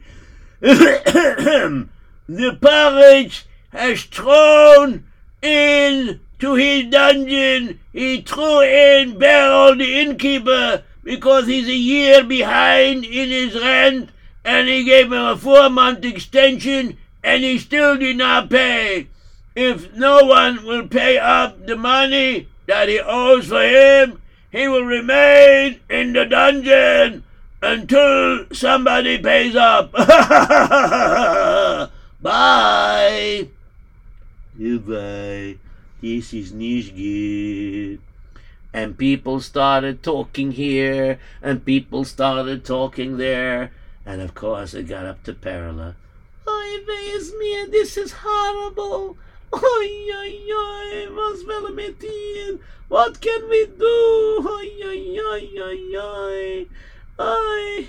the 0.61 2.59
Poritz 2.61 3.45
has 3.71 4.03
thrown 4.05 5.05
in 5.43 6.21
to 6.39 6.55
his 6.55 6.87
dungeon. 6.87 7.81
He 7.93 8.23
threw 8.23 8.62
in 8.62 9.18
Beryl 9.18 9.77
the 9.77 10.01
innkeeper 10.01 10.83
because 11.03 11.47
he's 11.47 11.68
a 11.68 11.75
year 11.75 12.25
behind 12.25 13.05
in 13.05 13.29
his 13.29 13.55
rent, 13.55 14.11
and 14.45 14.68
he 14.68 14.85
gave 14.85 15.07
him 15.07 15.12
a 15.25 15.37
four-month 15.37 16.05
extension, 16.05 16.99
and 17.23 17.43
he 17.43 17.59
still 17.59 17.97
did 17.97 18.16
not 18.16 18.51
pay. 18.51 19.09
If 19.55 19.95
no 19.95 20.25
one 20.25 20.64
will 20.64 20.87
pay 20.89 21.18
up 21.18 21.66
the 21.66 21.77
money 21.77 22.49
that 22.66 22.89
he 22.89 23.01
owes 23.01 23.49
for 23.49 23.62
him, 23.62 24.21
he 24.51 24.68
will 24.68 24.85
remain 24.85 25.81
in 25.89 26.12
the 26.12 26.25
dungeon 26.25 27.25
until 27.62 28.47
somebody 28.53 29.18
pays 29.18 29.55
up. 29.57 29.93
Bye. 32.23 33.49
Goodbye. 34.59 35.57
This 36.01 36.33
is 36.33 36.53
nicht 36.53 36.97
good. 36.97 38.01
And 38.73 38.97
people 38.97 39.41
started 39.41 40.03
talking 40.03 40.53
here, 40.53 41.19
and 41.43 41.65
people 41.65 42.05
started 42.05 42.65
talking 42.65 43.17
there, 43.17 43.73
and 44.07 44.23
of 44.23 44.35
course 44.35 44.73
it 44.73 44.85
got 44.85 45.07
up 45.07 45.23
to 45.25 45.35
Perila. 45.35 45.95
Oy, 46.49 46.79
wees 46.87 47.33
mir, 47.39 47.67
this 47.69 47.97
is 47.97 48.13
horrible. 48.25 49.19
Oy, 49.53 49.61
oy, 49.61 50.41
oy, 50.53 51.13
was 51.13 51.45
will 51.45 51.69
mit? 51.75 52.03
What 52.89 53.21
can 53.21 53.49
we 53.51 53.67
do? 53.67 54.47
Oy, 54.49 54.71
oy, 54.85 55.19
oy, 55.21 55.51
oy, 55.61 55.97
oy. 55.99 56.67
Oy, 57.19 57.89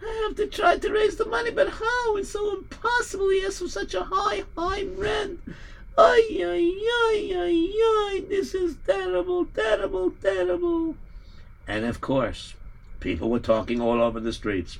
I 0.00 0.22
have 0.22 0.36
to 0.36 0.46
try 0.46 0.76
to 0.76 0.92
raise 0.92 1.16
the 1.16 1.24
money, 1.24 1.50
but 1.50 1.70
how? 1.70 2.16
It's 2.16 2.30
so 2.30 2.56
impossible. 2.56 3.30
He 3.30 3.42
has 3.42 3.56
such 3.56 3.94
a 3.94 4.04
high, 4.04 4.44
high 4.56 4.84
rent. 4.96 5.40
Oy, 6.00 6.22
oy, 6.30 6.72
oy, 7.10 7.32
oy, 7.34 7.72
oy, 7.74 8.20
this 8.28 8.54
is 8.54 8.76
terrible, 8.86 9.46
terrible, 9.46 10.12
terrible. 10.22 10.94
And 11.66 11.84
of 11.84 12.00
course, 12.00 12.54
people 13.00 13.28
were 13.28 13.40
talking 13.40 13.80
all 13.80 14.00
over 14.00 14.20
the 14.20 14.32
streets. 14.32 14.78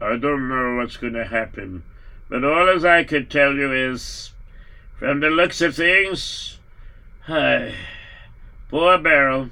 I 0.00 0.16
don't 0.16 0.48
know 0.48 0.74
what's 0.74 0.96
going 0.96 1.12
to 1.12 1.26
happen, 1.26 1.84
but 2.28 2.42
all 2.42 2.68
as 2.68 2.84
I 2.84 3.04
can 3.04 3.26
tell 3.26 3.54
you 3.54 3.72
is, 3.72 4.32
from 4.98 5.20
the 5.20 5.30
looks 5.30 5.60
of 5.60 5.76
things, 5.76 6.58
ay, 7.28 7.72
poor 8.68 8.98
Beryl. 8.98 9.50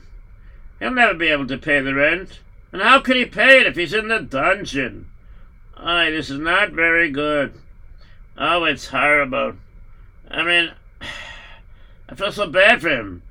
He'll 0.80 0.90
never 0.90 1.14
be 1.14 1.28
able 1.28 1.46
to 1.46 1.58
pay 1.58 1.80
the 1.80 1.94
rent. 1.94 2.40
And 2.72 2.82
how 2.82 2.98
could 2.98 3.14
he 3.14 3.24
pay 3.24 3.60
it 3.60 3.68
if 3.68 3.76
he's 3.76 3.94
in 3.94 4.08
the 4.08 4.18
dungeon? 4.18 5.06
Aye, 5.76 6.10
this 6.10 6.28
is 6.28 6.40
not 6.40 6.72
very 6.72 7.08
good. 7.08 7.54
Oh, 8.36 8.64
it's 8.64 8.88
horrible. 8.88 9.54
I 10.34 10.42
mean, 10.42 10.72
I 12.08 12.14
feel 12.14 12.32
so 12.32 12.48
bad 12.48 12.82
for 12.82 12.88
him. 12.88 13.22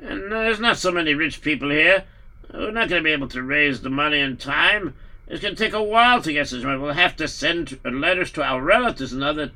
And 0.00 0.32
uh, 0.32 0.42
there's 0.42 0.60
not 0.60 0.76
so 0.76 0.92
many 0.92 1.14
rich 1.14 1.40
people 1.40 1.70
here. 1.70 2.04
We're 2.52 2.70
not 2.70 2.88
going 2.88 3.02
to 3.02 3.04
be 3.04 3.12
able 3.12 3.28
to 3.28 3.42
raise 3.42 3.80
the 3.80 3.90
money 3.90 4.20
in 4.20 4.36
time. 4.36 4.94
It's 5.26 5.40
going 5.40 5.54
to 5.54 5.64
take 5.64 5.72
a 5.72 5.82
while 5.82 6.20
to 6.22 6.32
get 6.32 6.50
this 6.50 6.64
money. 6.64 6.78
We'll 6.78 6.92
have 6.92 7.16
to 7.16 7.28
send 7.28 7.78
letters 7.84 8.30
to 8.32 8.42
our 8.42 8.60
relatives 8.60 9.12
and 9.12 9.22
other 9.22 9.52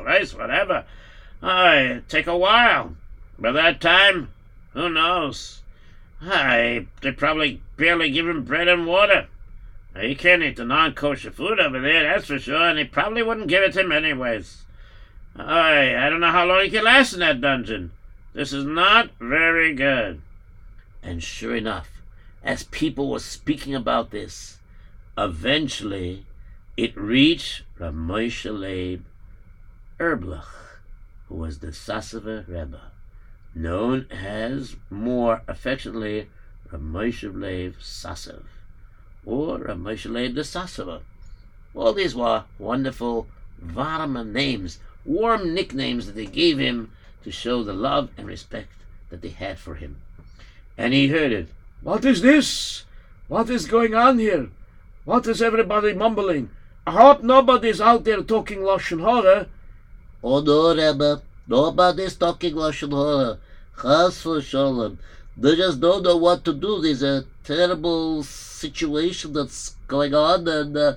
rice, 0.00 0.34
whatever. 0.34 0.84
Aye, 1.42 2.02
take 2.08 2.26
a 2.26 2.36
while. 2.36 2.96
By 3.38 3.52
that 3.52 3.80
time, 3.80 4.32
who 4.72 4.88
knows? 4.88 5.62
Aye, 6.20 6.86
they 7.00 7.12
probably 7.12 7.62
barely 7.76 8.10
give 8.10 8.28
him 8.28 8.44
bread 8.44 8.68
and 8.68 8.86
water. 8.86 9.28
Now, 9.94 10.02
he 10.02 10.14
can't 10.14 10.42
eat 10.42 10.56
the 10.56 10.64
non-kosher 10.64 11.30
food 11.30 11.60
over 11.60 11.80
there, 11.80 12.02
that's 12.02 12.26
for 12.26 12.38
sure, 12.38 12.68
and 12.68 12.78
he 12.78 12.84
probably 12.84 13.22
wouldn't 13.22 13.48
give 13.48 13.62
it 13.62 13.74
to 13.74 13.80
him 13.80 13.92
anyways. 13.92 14.61
Aye, 15.36 15.96
I 15.96 16.10
don't 16.10 16.20
know 16.20 16.30
how 16.30 16.44
long 16.44 16.64
he 16.64 16.70
can 16.70 16.84
last 16.84 17.14
in 17.14 17.20
that 17.20 17.40
dungeon. 17.40 17.92
This 18.34 18.52
is 18.52 18.64
not 18.64 19.10
very 19.18 19.74
good. 19.74 20.20
And 21.02 21.22
sure 21.22 21.56
enough, 21.56 22.02
as 22.42 22.64
people 22.64 23.10
were 23.10 23.18
speaking 23.18 23.74
about 23.74 24.10
this, 24.10 24.58
eventually 25.16 26.26
it 26.76 26.96
reached 26.96 27.62
Ramosha 27.78 28.58
Leib 28.58 29.04
Erblach, 29.98 30.80
who 31.28 31.36
was 31.36 31.58
the 31.58 31.68
Sasover 31.68 32.46
Rebbe, 32.48 32.92
known 33.54 34.06
as 34.10 34.76
more 34.90 35.42
affectionately 35.46 36.28
Ramosha 36.70 37.34
Leib 37.34 37.74
Sasov, 37.80 38.44
or 39.24 39.58
Ramosha 39.58 40.10
Leib 40.10 40.34
the 40.34 40.42
Sasover. 40.42 41.02
All 41.74 41.92
these 41.92 42.14
were 42.14 42.44
wonderful 42.58 43.28
Varma 43.62 44.26
names, 44.26 44.78
warm 45.04 45.54
nicknames 45.54 46.06
that 46.06 46.14
they 46.14 46.26
gave 46.26 46.58
him 46.58 46.92
to 47.24 47.30
show 47.30 47.62
the 47.62 47.72
love 47.72 48.10
and 48.16 48.26
respect 48.26 48.72
that 49.10 49.22
they 49.22 49.28
had 49.30 49.58
for 49.58 49.74
him. 49.76 49.96
And 50.76 50.92
he 50.92 51.08
heard 51.08 51.32
it 51.32 51.48
What 51.82 52.04
is 52.04 52.22
this? 52.22 52.84
What 53.28 53.50
is 53.50 53.66
going 53.66 53.94
on 53.94 54.18
here? 54.18 54.50
What 55.04 55.26
is 55.26 55.42
everybody 55.42 55.92
mumbling? 55.94 56.50
I 56.86 56.92
hope 56.92 57.22
nobody's 57.22 57.80
out 57.80 58.04
there 58.04 58.22
talking 58.22 58.58
Lashon 58.60 59.00
Hara. 59.00 59.46
Oh 60.22 60.40
no, 60.40 60.74
Rebbe. 60.74 61.22
Nobody's 61.46 62.16
talking 62.16 62.54
Lashon 62.54 62.92
Hara. 62.92 63.38
Chas 63.80 64.22
v'sholem. 64.22 64.98
They 65.36 65.56
just 65.56 65.80
don't 65.80 66.02
know 66.02 66.16
what 66.16 66.44
to 66.44 66.52
do. 66.52 66.80
There's 66.80 67.02
a 67.02 67.24
terrible 67.42 68.22
situation 68.22 69.32
that's 69.32 69.76
going 69.88 70.14
on, 70.14 70.46
and 70.46 70.76
uh, 70.76 70.94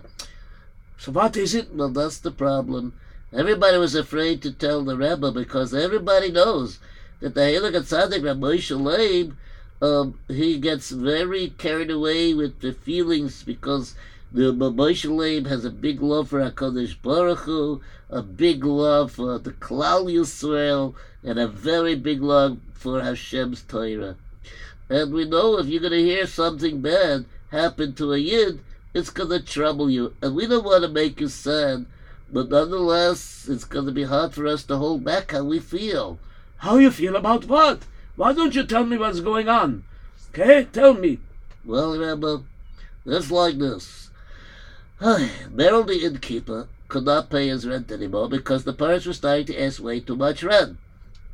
So 0.97 1.11
what 1.11 1.37
is 1.37 1.55
it? 1.55 1.73
well, 1.73 1.89
that's 1.89 2.19
the 2.19 2.31
problem. 2.31 2.93
Everybody 3.35 3.77
was 3.77 3.95
afraid 3.95 4.41
to 4.43 4.51
tell 4.53 4.81
the 4.85 4.95
Rebbe 4.95 5.29
because 5.29 5.73
everybody 5.73 6.31
knows 6.31 6.79
that 7.19 7.33
the 7.33 7.41
Heilig 7.41 7.73
Tzaddik 7.73 8.23
Rabbi 8.23 8.73
Leib, 8.81 9.35
um, 9.81 10.17
he 10.29 10.57
gets 10.57 10.89
very 10.89 11.49
carried 11.49 11.91
away 11.91 12.33
with 12.33 12.61
the 12.61 12.71
feelings 12.71 13.43
because 13.43 13.93
the 14.31 14.53
Rabbi 14.53 14.93
Leib 15.03 15.47
has 15.47 15.65
a 15.65 15.69
big 15.69 16.01
love 16.01 16.29
for 16.29 16.39
Hakadosh 16.39 16.95
Baruch 17.01 17.39
Hu, 17.39 17.81
a 18.09 18.21
big 18.21 18.63
love 18.63 19.11
for 19.11 19.37
the 19.37 19.51
Klal 19.51 20.05
Yisrael, 20.05 20.95
and 21.21 21.37
a 21.37 21.47
very 21.49 21.95
big 21.95 22.21
love 22.21 22.57
for 22.73 23.01
Hashem's 23.01 23.63
Torah. 23.63 24.15
And 24.89 25.13
we 25.13 25.25
know 25.25 25.59
if 25.59 25.67
you're 25.67 25.81
going 25.81 25.91
to 25.91 26.01
hear 26.01 26.25
something 26.25 26.79
bad 26.79 27.25
happen 27.51 27.95
to 27.95 28.13
a 28.13 28.17
Yid, 28.17 28.61
it's 28.93 29.09
going 29.09 29.31
to 29.31 29.41
trouble 29.41 29.89
you. 29.89 30.13
And 30.21 30.37
we 30.37 30.47
don't 30.47 30.63
want 30.63 30.83
to 30.83 30.89
make 30.89 31.19
you 31.19 31.27
sad, 31.27 31.85
but 32.35 32.49
nonetheless, 32.49 33.47
it's 33.49 33.63
going 33.63 33.85
to 33.85 33.93
be 33.93 34.03
hard 34.03 34.33
for 34.33 34.45
us 34.45 34.65
to 34.65 34.75
hold 34.75 35.05
back 35.05 35.31
how 35.31 35.45
we 35.45 35.57
feel. 35.57 36.19
How 36.57 36.75
you 36.75 36.91
feel 36.91 37.15
about 37.15 37.45
what? 37.45 37.83
Why 38.17 38.33
don't 38.33 38.53
you 38.53 38.65
tell 38.65 38.85
me 38.85 38.97
what's 38.97 39.21
going 39.21 39.47
on? 39.47 39.85
Okay, 40.31 40.67
tell 40.73 40.95
me. 40.95 41.19
Well, 41.63 41.97
Rebbe, 41.97 42.43
it's 43.05 43.31
like 43.31 43.57
this. 43.57 44.09
Merrill, 44.99 45.85
the 45.85 46.03
innkeeper, 46.03 46.67
could 46.89 47.05
not 47.05 47.29
pay 47.29 47.47
his 47.47 47.65
rent 47.65 47.89
anymore 47.89 48.27
because 48.27 48.65
the 48.65 48.73
Poritz 48.73 49.07
were 49.07 49.13
starting 49.13 49.45
to 49.45 49.63
ask 49.63 49.81
way 49.81 50.01
too 50.01 50.17
much 50.17 50.43
rent. 50.43 50.77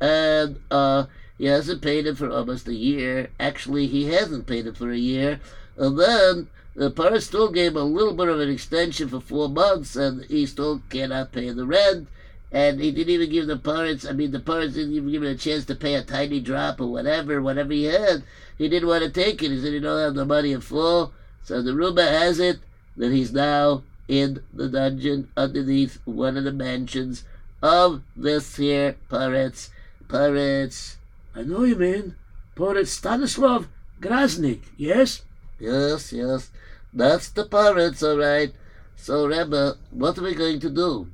And 0.00 0.60
uh, 0.70 1.06
he 1.36 1.46
hasn't 1.46 1.82
paid 1.82 2.06
it 2.06 2.16
for 2.16 2.30
almost 2.30 2.68
a 2.68 2.74
year. 2.74 3.30
Actually, 3.40 3.88
he 3.88 4.04
hasn't 4.12 4.46
paid 4.46 4.68
it 4.68 4.76
for 4.76 4.92
a 4.92 4.96
year. 4.96 5.40
And 5.76 5.98
then 5.98 6.48
the 6.74 6.90
Poritz 6.90 7.22
still 7.22 7.50
gave 7.50 7.72
him 7.72 7.76
a 7.76 7.84
little 7.84 8.14
bit 8.14 8.28
of 8.28 8.40
an 8.40 8.48
extension 8.48 9.08
for 9.08 9.20
four 9.20 9.48
months, 9.48 9.94
and 9.94 10.24
he 10.24 10.46
still 10.46 10.82
cannot 10.88 11.32
pay 11.32 11.50
the 11.50 11.66
rent. 11.66 12.08
And 12.50 12.80
he 12.80 12.92
didn't 12.92 13.14
even 13.14 13.30
give 13.30 13.46
the 13.46 13.56
Poritz, 13.56 14.08
I 14.08 14.12
mean, 14.12 14.30
the 14.30 14.38
Poritz 14.38 14.74
didn't 14.74 14.94
even 14.94 15.10
give 15.10 15.22
him 15.22 15.30
a 15.30 15.36
chance 15.36 15.64
to 15.66 15.74
pay 15.74 15.94
a 15.94 16.02
tiny 16.02 16.40
drop 16.40 16.80
or 16.80 16.86
whatever, 16.86 17.40
whatever 17.40 17.72
he 17.72 17.84
had. 17.84 18.24
He 18.58 18.68
didn't 18.68 18.88
want 18.88 19.04
to 19.04 19.10
take 19.10 19.42
it. 19.42 19.50
He 19.50 19.60
said 19.60 19.72
he 19.72 19.80
don't 19.80 20.00
have 20.00 20.14
the 20.14 20.24
money 20.24 20.52
in 20.52 20.60
full. 20.60 21.12
So 21.42 21.62
the 21.62 21.74
rumor 21.74 22.02
has 22.02 22.38
it 22.38 22.60
that 22.96 23.12
he's 23.12 23.32
now 23.32 23.82
in 24.08 24.42
the 24.52 24.68
dungeon 24.68 25.30
underneath 25.36 25.98
one 26.04 26.36
of 26.36 26.44
the 26.44 26.52
mansions 26.52 27.24
of 27.62 28.02
this 28.14 28.56
here 28.56 28.96
Poritz. 29.10 29.70
Poritz. 30.06 30.96
I 31.34 31.42
know 31.42 31.64
you 31.64 31.76
mean. 31.76 32.16
Poritz 32.54 32.88
Stanislav 32.88 33.68
Grasnik, 34.00 34.60
yes? 34.76 35.22
Yes, 35.62 36.12
yes. 36.12 36.50
That's 36.92 37.28
the 37.28 37.44
Poritz, 37.44 38.02
all 38.02 38.18
right. 38.18 38.52
So, 38.96 39.26
Rebbe, 39.26 39.76
what 39.92 40.18
are 40.18 40.22
we 40.22 40.34
going 40.34 40.58
to 40.58 40.68
do? 40.68 41.06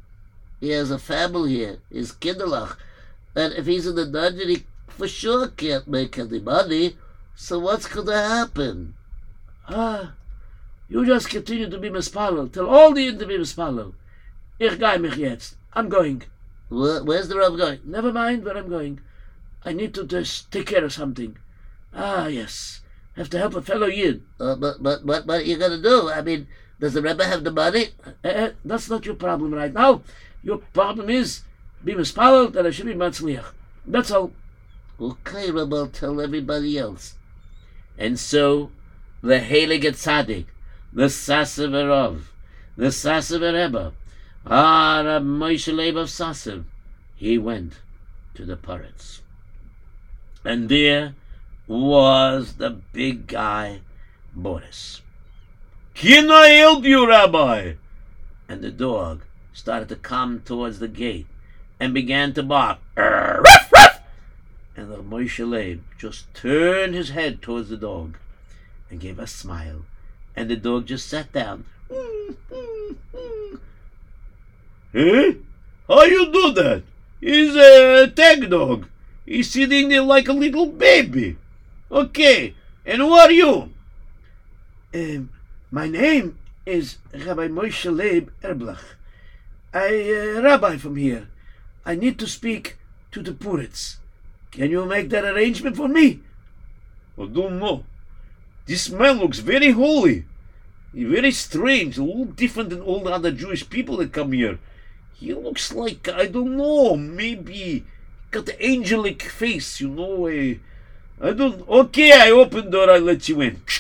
He 0.59 0.71
has 0.71 0.91
a 0.91 0.99
family 0.99 1.57
here, 1.57 1.81
his 1.93 2.13
kinderlach. 2.13 2.79
And 3.37 3.53
if 3.53 3.67
he's 3.67 3.87
in 3.87 3.95
the 3.95 4.07
dungeon, 4.07 4.49
he 4.49 4.65
for 4.87 5.07
sure 5.07 5.49
can't 5.49 5.87
make 5.87 6.19
any 6.19 6.41
money. 6.41 6.97
So 7.37 7.59
what's 7.59 7.87
going 7.87 8.07
to 8.07 8.17
happen? 8.17 8.95
Ah, 9.69 10.15
you 10.89 11.05
just 11.05 11.29
continue 11.29 11.69
to 11.69 11.79
be 11.79 11.91
mispalel. 11.91 12.51
Tell 12.51 12.71
all 12.71 12.95
the 12.95 13.13
to 13.13 13.27
be 13.27 13.37
mispalel. 13.37 13.93
Ich 14.59 14.79
gehe 14.79 14.99
mich 14.99 15.19
jetzt. 15.19 15.57
I'm 15.75 15.91
going. 15.91 16.23
Where, 16.71 17.05
where's 17.05 17.29
the 17.29 17.37
Rebbe 17.37 17.59
going? 17.59 17.81
Never 17.85 18.15
mind 18.15 18.47
where 18.47 18.57
I'm 18.57 18.71
going. 18.71 19.01
I 19.63 19.75
need 19.75 19.93
to 19.95 20.05
just 20.05 20.51
take 20.51 20.69
care 20.69 20.85
of 20.85 20.95
something. 20.95 21.37
Ah, 21.93 22.29
yes. 22.29 22.81
Have 23.19 23.31
to 23.31 23.39
help 23.39 23.57
a 23.57 23.63
fellow 23.63 23.89
Yid. 23.89 24.23
Uh, 24.39 24.55
but, 24.55 24.81
but, 24.81 25.05
but 25.05 25.27
what 25.27 25.41
are 25.41 25.43
you 25.43 25.59
going 25.59 25.73
to 25.73 25.83
do? 25.83 26.09
I 26.09 26.23
mean, 26.23 26.47
does 26.79 26.95
the 26.95 27.03
Rebbe 27.03 27.25
have 27.25 27.43
the 27.43 27.51
money? 27.51 27.89
Eh, 28.23 28.53
that's 28.65 28.89
not 28.89 29.05
your 29.05 29.17
problem 29.17 29.53
right 29.53 29.73
now. 29.73 30.03
Your 30.45 30.59
problem 30.59 31.11
is 31.11 31.43
be 31.85 31.95
mispalel 31.95 32.53
that 32.53 32.65
I 32.65 32.71
should 32.71 32.87
be 32.87 32.95
matzliach. 32.95 33.53
That's 33.85 34.13
all. 34.13 34.31
Okay, 35.01 35.51
Rebbe, 35.51 35.75
I'll 35.75 35.89
tell 35.89 36.21
everybody 36.21 36.79
else. 36.79 37.17
And 37.99 38.21
so 38.21 38.71
the 39.21 39.41
Heilige 39.41 39.95
Tzaddik, 39.95 40.47
the 40.93 41.07
Saseverov, 41.07 42.21
the 42.77 42.87
Sasover 42.87 43.53
Rebbe, 43.53 43.93
ah, 44.47 45.03
Rab 45.05 45.25
Moshe 45.25 45.75
Leib 45.75 45.97
of 45.97 46.07
Sasov, 46.07 46.63
he 47.17 47.37
went 47.37 47.81
to 48.35 48.45
the 48.45 48.57
Poritz. 48.57 49.23
And 50.45 50.69
there 50.69 51.17
was 51.69 52.55
the 52.55 52.71
big 52.71 53.27
guy, 53.27 53.83
Boris. 54.35 55.03
Can 55.95 56.31
I 56.31 56.49
help 56.49 56.85
you, 56.85 57.07
Rabbi? 57.07 57.75
And 58.49 58.63
the 58.63 58.71
dog 58.71 59.23
started 59.53 59.89
to 59.91 59.97
come 59.97 60.41
towards 60.41 60.79
the 60.79 60.89
gate 60.89 61.27
and 61.79 61.93
began 61.93 62.33
to 62.33 62.43
bark. 62.43 62.79
Ruff, 62.97 63.73
ruff!" 63.73 64.01
And 64.77 64.91
the 64.91 65.03
Moshe 65.03 65.47
Leib 65.47 65.83
just 65.99 66.33
turned 66.35 66.95
his 66.95 67.11
head 67.11 67.43
towards 67.43 67.69
the 67.69 67.77
dog 67.77 68.17
and 68.89 69.01
gave 69.01 69.19
a 69.19 69.27
smile. 69.27 69.85
And 70.35 70.49
the 70.49 70.57
dog 70.57 70.87
just 70.87 71.09
sat 71.09 71.33
down. 71.33 71.67
Eh? 74.95 75.33
How 75.87 76.03
you 76.05 76.33
do 76.33 76.53
that? 76.53 76.83
He's 77.21 77.55
a 77.55 78.09
tag 78.09 78.49
dog. 78.49 78.89
He's 79.27 79.51
sitting 79.51 79.89
there 79.91 80.03
like 80.03 80.29
a 80.29 80.33
little 80.33 80.67
baby. 80.67 81.37
Okay, 81.91 82.55
and 82.85 83.01
who 83.01 83.13
are 83.13 83.31
you? 83.31 83.73
Um, 84.95 85.31
my 85.71 85.89
name 85.89 86.39
is 86.67 86.99
Rabbi 87.15 87.49
Moshe 87.49 87.91
Leib 87.95 88.31
Erblach. 88.43 88.97
I 89.73 90.37
uh, 90.37 90.43
rabbi 90.43 90.77
from 90.77 90.97
here. 90.97 91.29
I 91.87 91.95
need 91.95 92.19
to 92.19 92.27
speak 92.27 92.77
to 93.13 93.23
the 93.23 93.33
Poritz. 93.33 93.97
Can 94.51 94.71
you 94.71 94.85
make 94.85 95.09
that 95.11 95.25
arrangement 95.25 95.77
for 95.77 95.89
me? 95.89 96.21
I 97.19 97.25
don't 97.25 97.59
know. 97.59 97.85
This 98.67 98.91
man 98.91 99.19
looks 99.19 99.39
very 99.39 99.71
holy. 99.71 100.27
Very 100.93 101.33
strange, 101.33 101.97
a 101.97 102.05
little 102.05 102.27
different 102.27 102.69
than 102.69 102.83
all 102.83 103.01
the 103.01 103.13
other 103.13 103.31
Jewish 103.31 103.69
people 103.69 103.97
that 103.99 104.13
come 104.13 104.33
here. 104.33 104.59
He 105.15 105.33
looks 105.33 105.73
like, 105.73 106.07
I 106.09 106.27
don't 106.27 106.57
know, 106.57 106.97
maybe 106.97 107.87
got 108.31 108.45
the 108.45 108.63
angelic 108.63 109.23
face, 109.23 109.81
you 109.81 109.89
know. 109.89 110.27
eh, 110.27 110.57
I 111.21 111.33
don't. 111.33 111.69
Okay, 111.69 112.13
I 112.13 112.31
open 112.31 112.71
door, 112.71 112.91
I 112.91 112.99
let 112.99 113.29
you 113.29 113.41
in. 113.41 113.63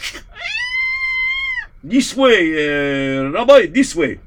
This 1.82 2.16
way, 2.16 2.58
uh, 2.58 3.30
Rabbi, 3.30 3.66
this 3.66 3.94
way. 3.94 4.18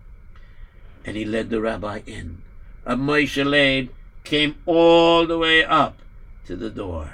And 1.04 1.18
he 1.18 1.26
led 1.26 1.50
the 1.50 1.60
rabbi 1.60 2.02
in. 2.08 2.42
And 2.86 3.02
Moshe 3.02 3.44
Leib 3.44 3.90
came 4.24 4.56
all 4.66 5.28
the 5.28 5.38
way 5.38 5.66
up 5.66 5.98
to 6.46 6.56
the 6.56 6.70
door. 6.70 7.12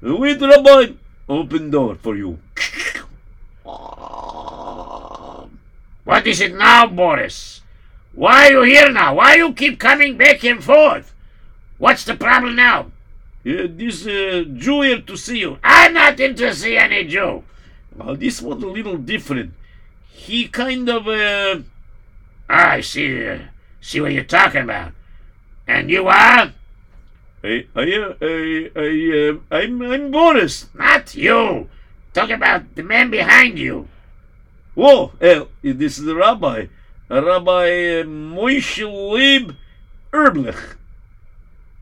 Wait, 0.00 0.40
Rabbi, 0.40 0.94
open 1.28 1.70
door 1.70 1.94
for 1.96 2.16
you. 2.16 2.38
What 6.04 6.26
is 6.26 6.40
it 6.40 6.54
now, 6.54 6.86
Boris? 6.86 7.60
Why 8.12 8.48
are 8.48 8.52
you 8.52 8.62
here 8.62 8.90
now? 8.90 9.14
Why 9.14 9.36
you 9.36 9.52
keep 9.52 9.78
coming 9.78 10.16
back 10.16 10.44
and 10.44 10.62
forth? 10.62 11.14
What's 11.78 12.04
the 12.04 12.14
problem 12.14 12.56
now? 12.56 12.90
Yeah, 13.44 13.66
this 13.68 14.06
uh, 14.06 14.44
Jew 14.54 14.82
here 14.82 15.00
to 15.00 15.16
see 15.16 15.40
you. 15.40 15.58
I'm 15.64 15.94
not 15.94 16.20
interested 16.20 16.72
in 16.72 16.78
any 16.78 17.04
Jew. 17.04 17.42
Well, 17.96 18.16
this 18.16 18.40
one's 18.40 18.62
a 18.62 18.68
little 18.68 18.96
different. 18.96 19.54
He 20.10 20.46
kind 20.48 20.88
of, 20.88 21.08
uh, 21.08 21.60
I 22.48 22.80
see. 22.82 23.28
Uh, 23.28 23.38
see 23.80 24.00
what 24.00 24.12
you're 24.12 24.24
talking 24.24 24.62
about. 24.62 24.92
And 25.66 25.90
you 25.90 26.06
are? 26.06 26.52
I, 27.42 27.66
I, 27.74 27.82
uh, 27.82 28.14
I, 28.22 28.70
I, 28.76 29.28
uh, 29.28 29.56
I'm, 29.56 29.82
I'm 29.82 30.10
Boris. 30.12 30.68
Not 30.74 31.14
you. 31.16 31.68
Talk 32.14 32.30
about 32.30 32.76
the 32.76 32.84
man 32.84 33.10
behind 33.10 33.58
you. 33.58 33.88
Whoa, 34.74 35.12
uh, 35.20 35.46
this 35.62 35.98
is 35.98 36.04
the 36.04 36.14
rabbi. 36.14 36.66
Rabbi 37.10 38.00
uh, 38.00 38.04
Moshe 38.04 38.86
Leib 38.86 39.56
Erblich. 40.12 40.76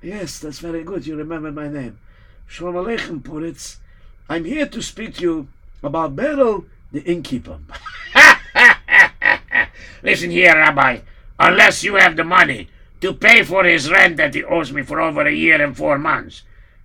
Yes, 0.02 0.38
that's 0.38 0.60
very 0.60 0.82
good. 0.82 1.06
You 1.06 1.16
remember 1.16 1.52
my 1.52 1.68
name. 1.68 1.98
Shalom 2.46 2.74
Aleichem, 2.74 3.20
Poritz. 3.20 3.76
I'm 4.28 4.44
here 4.44 4.66
to 4.66 4.82
speak 4.82 5.16
to 5.16 5.22
you 5.22 5.48
about 5.82 6.16
Beryl, 6.16 6.64
the 6.90 7.02
innkeeper. 7.02 7.58
Listen 10.02 10.30
here, 10.30 10.54
Rabbi. 10.54 11.00
Unless 11.38 11.84
you 11.84 11.96
have 11.96 12.16
the 12.16 12.24
money 12.24 12.68
to 13.02 13.12
pay 13.12 13.42
for 13.42 13.64
his 13.64 13.90
rent 13.90 14.16
that 14.16 14.34
he 14.34 14.42
owes 14.42 14.72
me 14.72 14.82
for 14.82 15.00
over 15.00 15.26
a 15.26 15.32
year 15.32 15.62
and 15.62 15.76
four 15.76 15.98
months, 15.98 16.42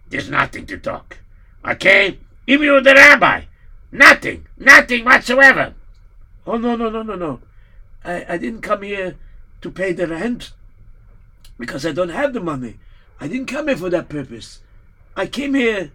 there's 0.10 0.30
nothing 0.30 0.66
to 0.66 0.78
talk. 0.78 1.20
Okay? 1.66 2.20
Even 2.48 2.66
you're 2.66 2.82
the 2.82 2.94
rabbi, 2.94 3.44
Nothing. 3.92 4.46
Nothing 4.58 5.06
whatsoever. 5.06 5.74
Oh, 6.46 6.58
no, 6.58 6.76
no, 6.76 6.90
no, 6.90 7.02
no, 7.02 7.16
no. 7.16 7.40
I, 8.04 8.26
I 8.30 8.38
didn't 8.38 8.62
come 8.62 8.82
here 8.82 9.16
to 9.62 9.72
pay 9.72 9.94
the 9.94 10.08
rent 10.08 10.52
because 11.58 11.86
I 11.86 11.94
don't 11.94 12.10
have 12.10 12.34
the 12.34 12.42
money. 12.42 12.76
I 13.20 13.28
didn't 13.28 13.48
come 13.48 13.68
here 13.68 13.78
for 13.78 13.90
that 13.90 14.10
purpose. 14.10 14.60
I 15.16 15.28
came 15.28 15.54
here 15.54 15.92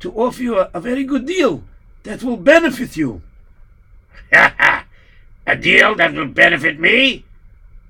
to 0.00 0.12
offer 0.12 0.42
you 0.42 0.58
a, 0.58 0.70
a 0.74 0.80
very 0.80 1.04
good 1.04 1.26
deal 1.26 1.62
that 2.02 2.22
will 2.22 2.36
benefit 2.36 2.96
you. 2.96 3.22
a 4.32 5.56
deal 5.58 5.94
that 5.94 6.12
will 6.12 6.28
benefit 6.28 6.78
me? 6.80 7.24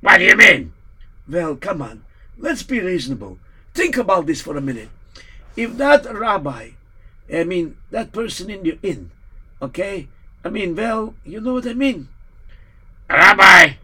What 0.00 0.18
do 0.18 0.24
you 0.24 0.36
mean? 0.36 0.72
Well, 1.28 1.56
come 1.56 1.80
on. 1.80 2.04
Let's 2.38 2.62
be 2.62 2.80
reasonable. 2.80 3.38
Think 3.72 3.96
about 3.96 4.26
this 4.26 4.42
for 4.42 4.56
a 4.56 4.60
minute. 4.60 4.90
If 5.56 5.76
that 5.78 6.04
rabbi, 6.12 6.70
I 7.32 7.44
mean, 7.44 7.76
that 7.90 8.12
person 8.12 8.50
in 8.50 8.64
your 8.64 8.76
inn, 8.82 9.10
okay? 9.62 10.08
I 10.44 10.50
mean, 10.50 10.76
well, 10.76 11.14
you 11.24 11.40
know 11.40 11.54
what 11.54 11.66
I 11.66 11.72
mean. 11.72 12.08
Rabbi, 13.08 13.74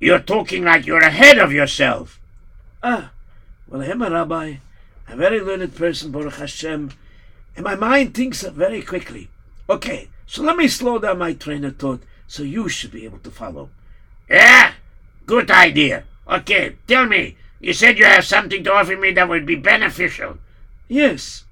you're 0.00 0.20
talking 0.20 0.64
like 0.64 0.86
you're 0.86 0.98
ahead 0.98 1.38
of 1.38 1.52
yourself. 1.52 2.20
Ah, 2.82 3.10
well, 3.74 3.82
I 3.82 3.86
am 3.86 4.02
a 4.02 4.10
rabbi, 4.10 4.54
a 5.08 5.16
very 5.16 5.40
learned 5.40 5.74
person, 5.74 6.12
Baruch 6.12 6.34
Hashem, 6.34 6.92
and 7.56 7.64
my 7.64 7.74
mind 7.74 8.14
thinks 8.14 8.42
very 8.42 8.82
quickly. 8.82 9.30
Okay, 9.68 10.10
so 10.28 10.44
let 10.44 10.56
me 10.56 10.68
slow 10.68 11.00
down 11.00 11.18
my 11.18 11.32
train 11.32 11.64
of 11.64 11.76
thought 11.76 12.00
so 12.28 12.44
you 12.44 12.68
should 12.68 12.92
be 12.92 13.04
able 13.04 13.18
to 13.18 13.32
follow. 13.32 13.70
Yeah? 14.30 14.74
Good 15.26 15.50
idea. 15.50 16.04
Okay, 16.28 16.76
tell 16.86 17.06
me. 17.06 17.36
You 17.58 17.72
said 17.72 17.98
you 17.98 18.04
have 18.04 18.24
something 18.24 18.62
to 18.62 18.72
offer 18.72 18.96
me 18.96 19.10
that 19.10 19.28
would 19.28 19.44
be 19.44 19.56
beneficial. 19.56 20.38
Yes. 20.86 21.42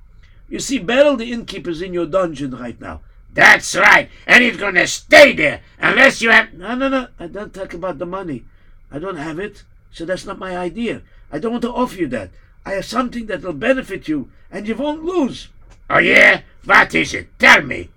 You 0.48 0.60
see, 0.60 0.78
Beryl 0.78 1.16
the 1.16 1.32
innkeeper 1.32 1.70
is 1.70 1.82
in 1.82 1.92
your 1.92 2.06
dungeon 2.06 2.52
right 2.52 2.80
now. 2.80 3.00
That's 3.34 3.74
right. 3.74 4.08
And 4.28 4.44
he's 4.44 4.58
going 4.58 4.76
to 4.76 4.86
stay 4.86 5.32
there 5.32 5.62
unless 5.80 6.22
you 6.22 6.30
have. 6.30 6.52
No, 6.52 6.76
no, 6.76 6.88
no. 6.88 7.08
I 7.18 7.26
don't 7.26 7.52
talk 7.52 7.74
about 7.74 7.98
the 7.98 8.06
money. 8.06 8.44
I 8.92 9.00
don't 9.00 9.16
have 9.16 9.40
it, 9.40 9.64
so 9.90 10.04
that's 10.04 10.24
not 10.24 10.38
my 10.38 10.56
idea. 10.56 11.02
I 11.32 11.38
don't 11.38 11.52
want 11.52 11.62
to 11.62 11.72
offer 11.72 11.96
you 11.96 12.08
that. 12.08 12.30
I 12.64 12.72
have 12.72 12.84
something 12.84 13.26
that 13.26 13.42
will 13.42 13.54
benefit 13.54 14.06
you, 14.06 14.30
and 14.50 14.68
you 14.68 14.76
won't 14.76 15.04
lose. 15.04 15.48
Oh, 15.90 15.98
yeah? 15.98 16.42
What 16.64 16.94
is 16.94 17.14
it? 17.14 17.36
Tell 17.38 17.62
me. 17.62 17.88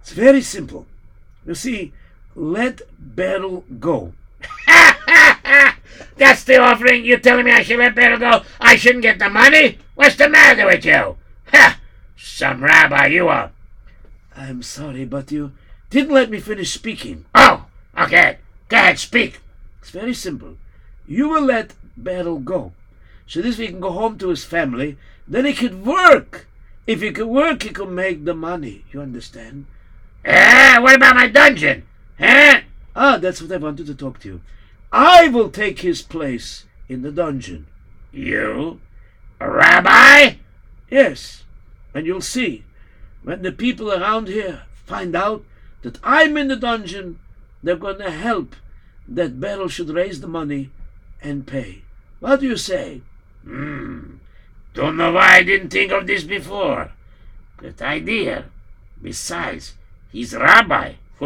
It's 0.00 0.12
very 0.12 0.40
simple. 0.40 0.86
You 1.44 1.54
see, 1.54 1.92
let 2.34 2.82
Beryl 2.98 3.64
go. 3.78 4.14
Ha 4.66 4.98
ha 5.06 5.40
ha 5.44 5.78
That's 6.16 6.44
the 6.44 6.58
offering. 6.58 7.04
You're 7.04 7.18
telling 7.18 7.44
me 7.44 7.52
I 7.52 7.62
should 7.62 7.78
let 7.78 7.94
Beryl 7.94 8.18
go? 8.18 8.42
I 8.60 8.76
shouldn't 8.76 9.02
get 9.02 9.18
the 9.18 9.28
money? 9.28 9.78
What's 9.94 10.16
the 10.16 10.28
matter 10.28 10.66
with 10.66 10.84
you? 10.84 11.16
Ha! 11.52 11.78
Some 12.16 12.64
rabbi 12.64 13.06
you 13.08 13.28
are. 13.28 13.50
I'm 14.34 14.62
sorry, 14.62 15.04
but 15.04 15.30
you 15.30 15.52
didn't 15.90 16.14
let 16.14 16.30
me 16.30 16.40
finish 16.40 16.72
speaking. 16.72 17.26
Oh, 17.34 17.66
okay. 17.98 18.38
Go 18.68 18.76
ahead, 18.78 18.98
speak. 18.98 19.40
It's 19.80 19.90
very 19.90 20.14
simple. 20.14 20.56
You 21.06 21.28
will 21.28 21.42
let 21.42 21.74
Beryl 21.96 22.38
go. 22.38 22.72
So 23.26 23.40
this 23.40 23.58
way 23.58 23.66
he 23.66 23.70
can 23.70 23.80
go 23.80 23.92
home 23.92 24.18
to 24.18 24.28
his 24.28 24.44
family. 24.44 24.98
Then 25.26 25.44
he 25.44 25.54
could 25.54 25.86
work. 25.86 26.46
If 26.86 27.00
he 27.00 27.12
could 27.12 27.28
work, 27.28 27.62
he 27.62 27.70
could 27.70 27.90
make 27.90 28.24
the 28.24 28.34
money. 28.34 28.84
You 28.92 29.00
understand? 29.00 29.66
Eh, 30.24 30.78
what 30.78 30.96
about 30.96 31.16
my 31.16 31.28
dungeon? 31.28 31.84
Huh? 32.18 32.60
Ah, 32.94 33.18
that's 33.18 33.40
what 33.40 33.52
I 33.52 33.56
wanted 33.56 33.86
to 33.86 33.94
talk 33.94 34.20
to 34.20 34.28
you. 34.28 34.40
I 34.92 35.28
will 35.28 35.48
take 35.48 35.80
his 35.80 36.02
place 36.02 36.66
in 36.88 37.02
the 37.02 37.12
dungeon. 37.12 37.66
You? 38.12 38.80
A 39.40 39.50
rabbi? 39.50 40.34
Yes, 40.90 41.44
and 41.94 42.06
you'll 42.06 42.20
see. 42.20 42.64
When 43.22 43.42
the 43.42 43.52
people 43.52 43.90
around 43.90 44.28
here 44.28 44.64
find 44.84 45.16
out 45.16 45.44
that 45.82 45.98
I'm 46.04 46.36
in 46.36 46.48
the 46.48 46.56
dungeon, 46.56 47.18
they're 47.62 47.76
going 47.76 47.98
to 47.98 48.10
help 48.10 48.54
that 49.08 49.40
Beryl 49.40 49.68
should 49.68 49.88
raise 49.88 50.20
the 50.20 50.28
money 50.28 50.70
and 51.22 51.46
pay. 51.46 51.82
What 52.20 52.40
do 52.40 52.46
you 52.46 52.56
say? 52.56 53.02
Hmm. 53.44 54.22
Don't 54.74 54.96
know 54.96 55.12
why 55.12 55.36
I 55.36 55.42
didn't 55.42 55.70
think 55.70 55.92
of 55.92 56.06
this 56.06 56.24
before. 56.24 56.92
Good 57.56 57.80
idea. 57.82 58.46
Besides, 59.02 59.74
he's 60.10 60.34
rabbi. 60.34 60.94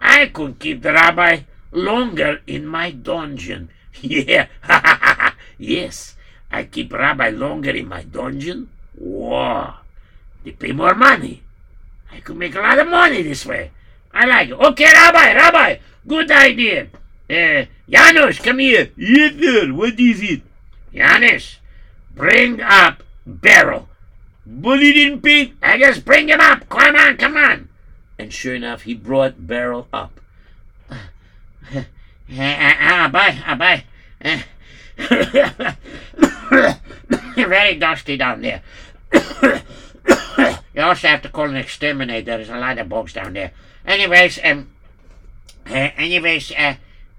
I 0.00 0.26
could 0.32 0.58
keep 0.58 0.82
the 0.82 0.92
rabbi 0.92 1.40
longer 1.72 2.40
in 2.46 2.66
my 2.66 2.90
dungeon. 2.90 3.70
Yeah. 4.02 4.48
yes. 5.58 6.16
I 6.52 6.64
keep 6.64 6.92
rabbi 6.92 7.30
longer 7.30 7.70
in 7.70 7.88
my 7.88 8.02
dungeon. 8.02 8.68
Wow. 8.94 9.80
They 10.44 10.52
pay 10.52 10.72
more 10.72 10.94
money. 10.94 11.42
I 12.12 12.20
could 12.20 12.36
make 12.36 12.54
a 12.54 12.60
lot 12.60 12.78
of 12.78 12.88
money 12.88 13.22
this 13.22 13.46
way. 13.46 13.72
I 14.12 14.26
like 14.26 14.48
it. 14.48 14.54
Okay, 14.54 14.84
Rabbi, 14.84 15.34
Rabbi, 15.34 15.76
good 16.06 16.30
idea. 16.30 16.88
Uh, 17.28 17.64
Janusz, 17.88 18.38
come 18.38 18.60
here. 18.60 18.90
Yes, 18.96 19.34
sir. 19.34 19.72
What 19.72 19.98
is 19.98 20.22
it? 20.22 20.42
Janusz, 20.94 21.58
bring 22.14 22.60
up 22.60 23.02
Beryl. 23.26 23.88
But 24.46 24.80
he 24.80 24.92
didn't 24.92 25.22
pay. 25.22 25.52
I 25.60 25.78
just 25.78 26.04
bring 26.04 26.28
him 26.28 26.40
up. 26.40 26.68
Come 26.68 26.94
on, 26.94 27.16
come 27.16 27.36
on. 27.36 27.68
And 28.18 28.32
sure 28.32 28.54
enough, 28.54 28.82
he 28.82 28.94
brought 28.94 29.46
Beryl 29.46 29.88
up. 29.92 30.20
Abai, 32.30 33.42
Abai. 33.42 33.82
Very 37.36 37.76
dusty 37.76 38.16
down 38.16 38.42
there. 38.42 38.62
you 40.74 40.80
also 40.80 41.08
have 41.08 41.22
to 41.22 41.28
call 41.28 41.50
an 41.50 41.56
exterminator. 41.56 42.36
There's 42.36 42.48
a 42.48 42.58
lot 42.58 42.78
of 42.78 42.88
bugs 42.88 43.12
down 43.12 43.34
there. 43.34 43.52
Anyways, 43.84 44.38
um, 44.44 44.70
uh, 45.68 45.90
anyways, 45.96 46.52
uh, 46.52 46.76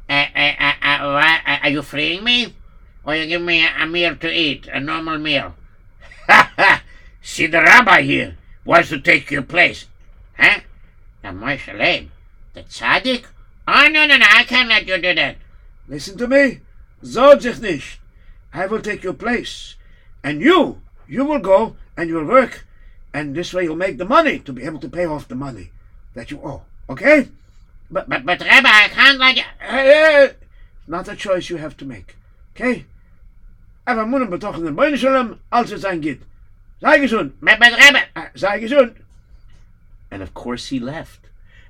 uh, 0.10 0.26
uh, 0.36 0.74
uh, 0.82 1.58
are 1.64 1.70
you 1.70 1.82
freeing 1.82 2.24
me? 2.24 2.54
Or 3.04 3.16
you 3.16 3.26
give 3.26 3.42
me 3.42 3.66
a, 3.66 3.86
meal 3.86 4.16
to 4.18 4.32
eat, 4.32 4.68
a 4.68 4.80
normal 4.80 5.18
meal? 5.18 5.56
Ha! 6.28 6.84
See 7.22 7.48
the 7.48 7.62
rabbi 7.62 8.02
here 8.02 8.38
wants 8.66 8.90
to 8.90 9.00
take 9.00 9.32
your 9.32 9.42
place. 9.42 9.86
Huh? 10.38 10.60
The 11.22 11.30
Moshe 11.30 12.08
The 12.54 12.64
tzaddik? 12.64 13.26
Oh, 13.68 13.88
no, 13.92 14.06
no, 14.06 14.18
no, 14.18 14.26
I 14.30 14.44
can't 14.44 14.70
let 14.70 14.88
you 14.88 14.96
do 15.02 15.14
that. 15.16 15.38
Listen 15.88 16.18
to 16.18 16.28
me. 16.28 16.62
Zod 17.04 17.62
nicht. 17.62 18.00
I 18.54 18.66
will 18.66 18.82
take 18.82 19.04
your 19.04 19.14
place. 19.14 19.76
And 20.24 20.42
you, 20.42 20.82
you 21.08 21.26
will 21.26 21.40
go 21.40 21.76
and 21.96 22.10
you'll 22.10 22.26
work. 22.26 22.66
And 23.14 23.36
this 23.36 23.54
way 23.54 23.64
you'll 23.64 23.76
make 23.76 23.98
the 23.98 24.06
money 24.06 24.40
to 24.40 24.54
be 24.54 24.64
able 24.64 24.80
to 24.80 24.90
pay 24.90 25.06
off 25.06 25.28
the 25.28 25.36
money 25.36 25.72
that 26.14 26.32
you 26.32 26.40
owe. 26.44 26.64
Okay? 26.90 27.30
But, 27.90 28.10
but, 28.10 28.26
but, 28.26 28.42
Rabbi, 28.42 28.70
I 28.70 28.88
can't 28.90 29.18
let 29.20 29.38
you. 29.38 29.44
Hey, 29.60 30.32
Not 30.88 31.08
a 31.08 31.16
choice 31.16 31.50
you 31.50 31.58
have 31.58 31.78
to 31.78 31.86
make. 31.86 32.16
Okay? 32.56 32.86
Aber 33.86 34.06
munnen 34.06 34.30
betochen 34.30 34.66
den 34.66 34.76
Beine 34.76 34.98
Shalom, 34.98 35.40
als 35.52 35.72
es 35.72 35.86
ein 35.86 36.02
geht. 36.02 36.22
Sei 36.82 37.00
gesund. 37.00 37.34
But, 37.42 37.60
but, 37.60 37.72
Rabbi, 37.72 38.00
Ah, 38.16 38.30
Sei 38.36 38.60
gesund. 38.60 38.96
And 40.12 40.22
of 40.22 40.34
course, 40.34 40.68
he 40.68 40.80
left. 40.80 41.30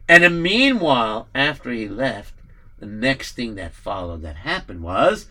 And 0.10 0.42
meanwhile, 0.42 1.28
after 1.36 1.72
he 1.72 1.88
left, 1.88 2.34
the 2.80 2.86
next 2.86 3.34
thing 3.34 3.56
that 3.56 3.74
followed 3.74 4.22
that 4.24 4.38
happened 4.38 4.82
was 4.82 5.28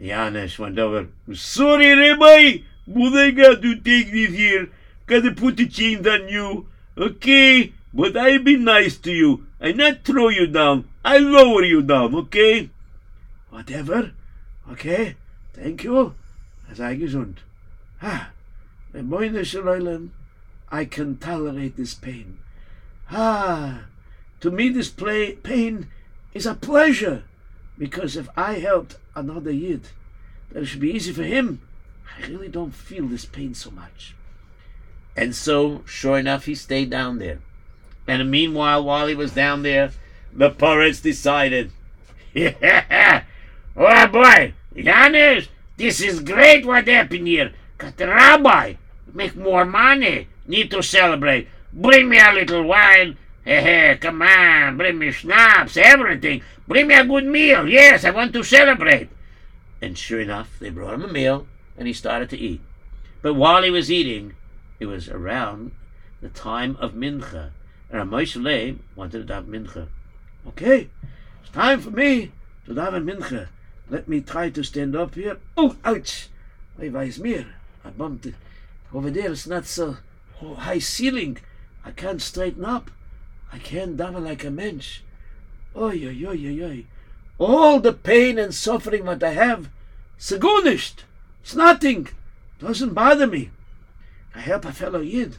Janusz 0.00 0.58
went 0.58 0.78
over. 0.78 1.08
Sorry, 1.34 1.92
Rabbi, 1.94 2.62
but 2.86 3.14
I 3.14 3.30
got 3.30 3.62
to 3.62 3.74
take 3.76 4.12
this 4.12 4.30
here. 4.34 4.68
Got 5.06 5.22
to 5.22 5.32
put 5.32 5.56
the 5.56 5.66
chains 5.66 6.06
on 6.06 6.28
you. 6.28 6.68
Okay? 6.96 7.72
But 7.92 8.16
I 8.16 8.38
be 8.38 8.56
nice 8.56 8.96
to 8.98 9.12
you. 9.12 9.46
I 9.62 9.70
not 9.70 10.04
throw 10.04 10.28
you 10.28 10.48
down. 10.48 10.88
I 11.04 11.18
lower 11.18 11.62
you 11.62 11.82
down, 11.82 12.16
okay? 12.16 12.70
Whatever. 13.50 14.10
Okay? 14.68 15.14
Thank 15.54 15.84
you. 15.84 16.16
Sei 16.74 16.96
gesund. 16.96 17.36
Ah, 18.02 18.32
Shalom, 18.92 20.12
I 20.68 20.84
can 20.84 21.16
tolerate 21.16 21.76
this 21.76 21.94
pain. 21.94 22.38
Ah, 23.12 23.84
to 24.40 24.50
me 24.50 24.68
this 24.68 24.90
play, 24.90 25.34
pain 25.34 25.86
is 26.34 26.44
a 26.44 26.56
pleasure. 26.56 27.22
Because 27.78 28.16
if 28.16 28.28
I 28.36 28.54
helped 28.54 28.96
another 29.14 29.52
Yid, 29.52 29.90
that 30.50 30.66
should 30.66 30.80
be 30.80 30.90
easy 30.90 31.12
for 31.12 31.22
him. 31.22 31.60
I 32.18 32.26
really 32.26 32.48
don't 32.48 32.74
feel 32.74 33.06
this 33.06 33.26
pain 33.26 33.54
so 33.54 33.70
much. 33.70 34.16
And 35.16 35.36
so, 35.36 35.82
sure 35.86 36.18
enough, 36.18 36.46
he 36.46 36.56
stayed 36.56 36.90
down 36.90 37.18
there. 37.18 37.38
And 38.06 38.30
meanwhile, 38.30 38.84
while 38.84 39.06
he 39.06 39.14
was 39.14 39.32
down 39.32 39.62
there, 39.62 39.92
the 40.32 40.50
Poritz 40.50 41.02
decided. 41.02 41.72
Oh 43.74 44.06
boy, 44.06 44.52
Janusz, 44.76 45.48
this 45.78 46.02
is 46.02 46.20
great 46.20 46.66
what 46.66 46.86
happened 46.86 47.26
here. 47.26 47.52
Got 47.78 47.96
the 47.96 48.06
rabbi. 48.06 48.74
Make 49.14 49.34
more 49.34 49.64
money. 49.64 50.28
Need 50.46 50.70
to 50.72 50.82
celebrate. 50.82 51.48
Bring 51.72 52.10
me 52.10 52.18
a 52.18 52.32
little 52.32 52.64
wine. 52.64 53.16
Come 53.46 54.22
on. 54.22 54.76
Bring 54.76 54.98
me 54.98 55.10
schnapps, 55.10 55.76
everything. 55.76 56.42
Bring 56.68 56.88
me 56.88 56.94
a 56.94 57.04
good 57.04 57.24
meal. 57.24 57.66
Yes, 57.66 58.04
I 58.04 58.10
want 58.10 58.32
to 58.34 58.42
celebrate. 58.42 59.08
And 59.80 59.96
sure 59.96 60.20
enough, 60.20 60.58
they 60.60 60.70
brought 60.70 60.94
him 60.94 61.04
a 61.04 61.12
meal, 61.12 61.46
and 61.76 61.88
he 61.88 61.94
started 61.94 62.30
to 62.30 62.38
eat. 62.38 62.60
But 63.22 63.34
while 63.34 63.62
he 63.62 63.70
was 63.70 63.90
eating, 63.90 64.34
it 64.80 64.86
was 64.86 65.08
around 65.08 65.72
the 66.20 66.28
time 66.28 66.76
of 66.78 66.92
Mincha. 66.92 67.50
Moshe 67.92 68.42
Leib 68.42 68.80
wanted 68.96 69.26
to 69.26 69.32
daven 69.32 69.48
mincha. 69.48 69.88
Okay, 70.48 70.88
it's 71.42 71.50
time 71.52 71.80
for 71.80 71.90
me 71.90 72.32
to 72.66 72.72
daven 72.74 73.04
mincha. 73.04 73.48
Let 73.88 74.08
me 74.08 74.20
try 74.20 74.48
to 74.50 74.64
stand 74.64 74.96
up 74.96 75.14
here. 75.14 75.38
Oh, 75.56 75.76
ouch! 75.84 76.28
I 76.78 76.84
weiß 76.84 77.18
mir. 77.18 77.46
I 77.84 77.90
bumped 77.90 78.26
it. 78.26 78.34
Over 78.94 79.10
there, 79.10 79.32
it's 79.32 79.46
not 79.46 79.66
so 79.66 79.98
high 80.40 80.78
ceiling. 80.78 81.38
I 81.84 81.90
can't 81.90 82.22
straighten 82.22 82.64
up. 82.64 82.90
I 83.52 83.58
can't 83.58 83.96
daven 83.96 84.24
like 84.24 84.44
a 84.44 84.50
mensch. 84.50 85.00
Oy, 85.76 86.06
oy, 86.06 86.24
oy, 86.26 86.46
oy, 86.46 86.64
oy. 86.64 86.86
All 87.38 87.80
the 87.80 87.92
pain 87.92 88.38
and 88.38 88.54
suffering 88.54 89.04
that 89.04 89.22
I 89.22 89.32
have, 89.32 89.68
nicht. 90.64 91.04
It's 91.42 91.54
nothing. 91.54 92.08
Doesn't 92.58 92.94
bother 92.94 93.26
me. 93.26 93.50
I 94.34 94.40
help 94.40 94.64
a 94.64 94.72
fellow 94.72 95.00
Yid. 95.00 95.36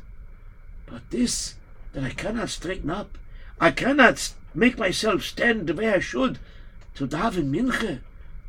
But 0.85 1.09
this, 1.09 1.55
that 1.93 2.03
I 2.03 2.09
cannot 2.09 2.49
straighten 2.49 2.89
up, 2.89 3.17
I 3.59 3.71
cannot 3.71 4.33
make 4.53 4.77
myself 4.77 5.23
stand 5.23 5.67
the 5.67 5.73
way 5.73 5.89
I 5.89 5.99
should, 5.99 6.39
to 6.95 7.07
daven 7.07 7.49
minche, 7.51 7.99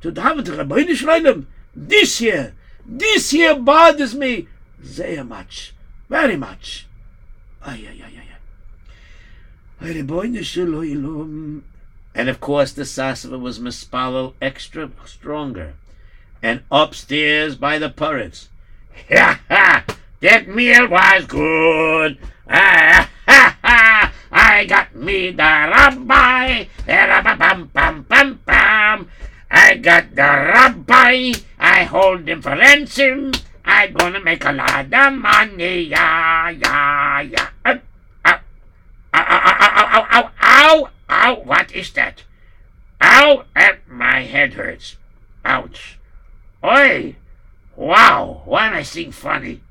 to 0.01 0.13
daven 0.13 0.45
to 0.45 0.53
Ribono 0.53 0.95
Shel 0.95 1.21
Olam, 1.21 1.47
this 1.75 2.19
here, 2.19 2.55
this 2.85 3.31
here 3.31 3.55
bothers 3.55 4.15
me 4.15 4.49
very 4.79 5.23
much, 5.23 5.75
very 6.09 6.37
much. 6.37 6.87
And 12.17 12.29
of 12.29 12.41
course, 12.41 12.73
the 12.73 12.83
Sasover 12.83 13.41
was 13.41 13.59
mispalel 13.59 14.35
extra 14.41 14.91
stronger. 15.07 15.75
And 16.43 16.63
upstairs 16.71 17.57
by 17.57 17.79
the 17.79 17.89
turrets, 17.89 18.51
Ha 19.09 19.41
ha! 19.49 19.85
That 20.21 20.49
meal 20.49 20.89
was 20.89 21.27
good. 21.27 22.19
Ah! 22.49 23.11
I 24.55 24.67
got 24.67 24.95
me 24.95 25.33
the 25.33 25.43
rabbi. 25.43 26.67
Bam 26.87 27.67
bam 27.75 28.03
bam 28.07 28.41
bam. 28.47 29.11
I 29.51 29.75
got 29.79 30.15
the 30.15 30.23
rabbi. 30.23 31.33
I 31.59 31.83
hold 31.83 32.29
him 32.29 32.41
for 32.41 32.51
ransom. 32.51 33.33
I'm 33.65 33.93
gonna 33.95 34.21
make 34.21 34.45
a 34.45 34.53
lot 34.53 34.95
of 34.95 35.13
money. 35.15 35.91
Yeah, 35.91 36.51
yeah, 36.51 37.21
yeah. 37.23 37.49
Ow, 37.67 37.81
ow, 38.25 38.41
ow, 39.13 39.27
ow, 39.83 40.07
ow, 40.13 40.31
ow, 40.41 40.91
ow. 41.11 41.35
What 41.43 41.75
is 41.75 41.91
that? 41.95 42.23
Ow, 43.01 43.47
and 43.57 43.79
my 43.89 44.23
head 44.23 44.55
hurts. 44.55 44.99
Ouch. 45.45 45.99
Oi. 46.63 47.17
Wow, 47.75 48.43
why 48.45 48.69
am 48.69 48.75
I 48.75 48.83
seeing 48.85 49.11
funny? 49.11 49.63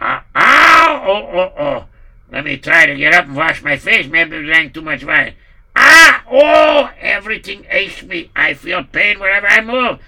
Uh, 0.00 0.22
ow! 0.34 1.04
Oh, 1.06 1.38
oh, 1.38 1.52
oh. 1.56 1.84
Let 2.32 2.44
me 2.44 2.56
try 2.56 2.86
to 2.86 2.96
get 2.96 3.14
up 3.14 3.26
and 3.26 3.36
wash 3.36 3.62
my 3.62 3.76
face. 3.76 4.08
Maybe 4.08 4.38
I 4.38 4.42
drank 4.42 4.74
too 4.74 4.80
much 4.82 5.04
wine. 5.04 5.34
Ah! 5.76 6.24
Oh! 6.30 6.90
Everything 6.98 7.66
aches 7.70 8.02
me. 8.02 8.30
I 8.34 8.54
feel 8.54 8.82
pain 8.84 9.20
wherever 9.20 9.46
I 9.46 9.60
move. 9.60 9.98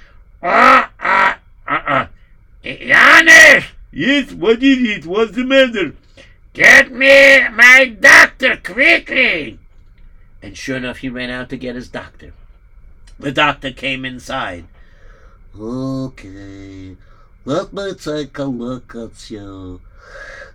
Oh! 0.43 0.89
Ah! 0.99 1.39
Uh-uh. 1.69 2.07
Janusz! 2.65 3.67
Yes, 3.93 4.33
what 4.33 4.63
is 4.63 4.89
it? 4.89 5.07
What's 5.07 5.33
the 5.33 5.45
matter? 5.45 5.95
Get 6.55 6.91
me 6.91 7.47
my 7.51 7.95
doctor 8.01 8.57
quickly! 8.57 9.59
and 10.45 10.57
sure 10.59 10.77
enough, 10.77 10.99
he 10.99 11.09
ran 11.09 11.31
out 11.31 11.49
to 11.49 11.57
get 11.57 11.75
his 11.75 11.89
doctor. 11.89 12.35
The 13.19 13.33
doctor 13.33 13.71
came 13.71 14.05
inside. 14.05 14.67
Okay, 15.59 16.97
let 17.45 17.73
me 17.73 17.95
take 17.95 18.39
a 18.39 18.45
look 18.45 18.95
at 18.95 19.31
you. 19.31 19.81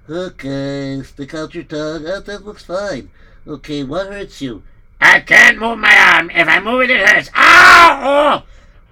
Okay, 0.09 1.03
stick 1.03 1.35
out 1.35 1.53
your 1.53 1.65
tongue. 1.65 2.03
Oh, 2.07 2.19
that 2.19 2.43
looks 2.43 2.65
fine. 2.65 3.11
Okay, 3.45 3.83
what 3.83 4.07
hurts 4.07 4.41
you? 4.41 4.63
I 4.99 5.19
can't 5.19 5.59
move 5.59 5.77
my 5.77 5.95
arm. 5.95 6.31
If 6.31 6.47
I 6.47 6.59
move 6.59 6.81
it, 6.81 6.89
it 6.89 7.07
hurts. 7.07 7.29
Ow! 7.35 8.43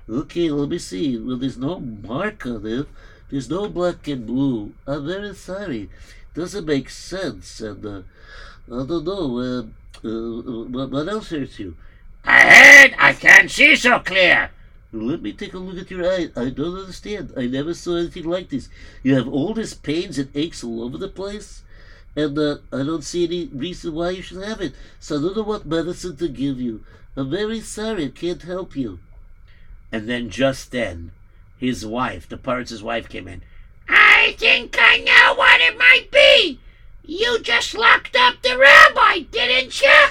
Oh! 0.10 0.18
Okay, 0.20 0.52
let 0.52 0.70
me 0.70 0.78
see. 0.78 1.18
Well, 1.18 1.38
there's 1.38 1.58
no 1.58 1.80
mark 1.80 2.46
on 2.46 2.66
it. 2.68 2.88
There's 3.32 3.50
no 3.50 3.68
black 3.68 4.08
and 4.08 4.28
blue. 4.28 4.74
I'm 4.86 5.08
very 5.08 5.34
sorry. 5.34 5.90
Doesn't 6.36 6.66
make 6.68 6.90
sense. 6.90 7.62
And 7.62 7.84
uh, 7.84 8.02
I 8.68 8.86
don't 8.86 9.04
know. 9.04 9.40
Uh, 9.40 10.08
uh, 10.08 10.64
what, 10.70 10.92
what 10.92 11.10
else 11.10 11.32
hurts 11.32 11.58
you? 11.58 11.76
Head! 12.24 12.94
I 13.00 13.14
can't 13.14 13.50
see 13.50 13.76
so 13.76 14.00
clear. 14.00 14.52
Let 14.94 15.22
me 15.22 15.34
take 15.34 15.54
a 15.54 15.58
look 15.58 15.78
at 15.78 15.92
your 15.92 16.10
eye. 16.10 16.30
I 16.36 16.50
don't 16.50 16.80
understand. 16.80 17.34
I 17.36 17.48
never 17.48 17.74
saw 17.74 17.98
anything 17.98 18.24
like 18.24 18.50
this. 18.50 18.70
You 19.04 19.16
have 19.16 19.28
all 19.28 19.54
these 19.54 19.74
pains 19.74 20.18
and 20.18 20.30
aches 20.34 20.64
all 20.64 20.82
over 20.84 20.98
the 20.98 21.10
place, 21.10 21.64
and 22.16 22.38
uh, 22.38 22.58
I 22.72 22.78
don't 22.84 23.04
see 23.04 23.26
any 23.26 23.48
reason 23.48 23.94
why 23.94 24.12
you 24.12 24.22
should 24.22 24.42
have 24.42 24.62
it. 24.62 24.74
So 25.00 25.18
I 25.18 25.22
don't 25.22 25.36
know 25.36 25.44
what 25.44 25.66
medicine 25.66 26.16
to 26.18 26.30
give 26.30 26.60
you. 26.60 26.84
I'm 27.18 27.30
very 27.30 27.60
sorry. 27.60 28.06
I 28.06 28.10
can't 28.10 28.44
help 28.44 28.76
you. 28.76 29.00
And 29.92 30.08
then 30.08 30.30
just 30.30 30.72
then, 30.72 31.12
his 31.58 31.86
wife, 31.86 32.30
the 32.30 32.38
Poritz's 32.38 32.84
wife, 32.84 33.10
came 33.10 33.28
in. 33.28 33.42
I 33.90 34.36
think 34.38 34.78
I 34.80 35.00
know 35.00 35.36
what 35.36 35.60
it 35.60 35.78
might 35.78 36.10
be. 36.12 36.60
You 37.04 37.40
just 37.42 37.74
locked 37.74 38.16
up 38.16 38.42
the 38.42 38.58
rabbi, 38.58 39.20
didn't 39.32 39.82
you? 39.82 40.08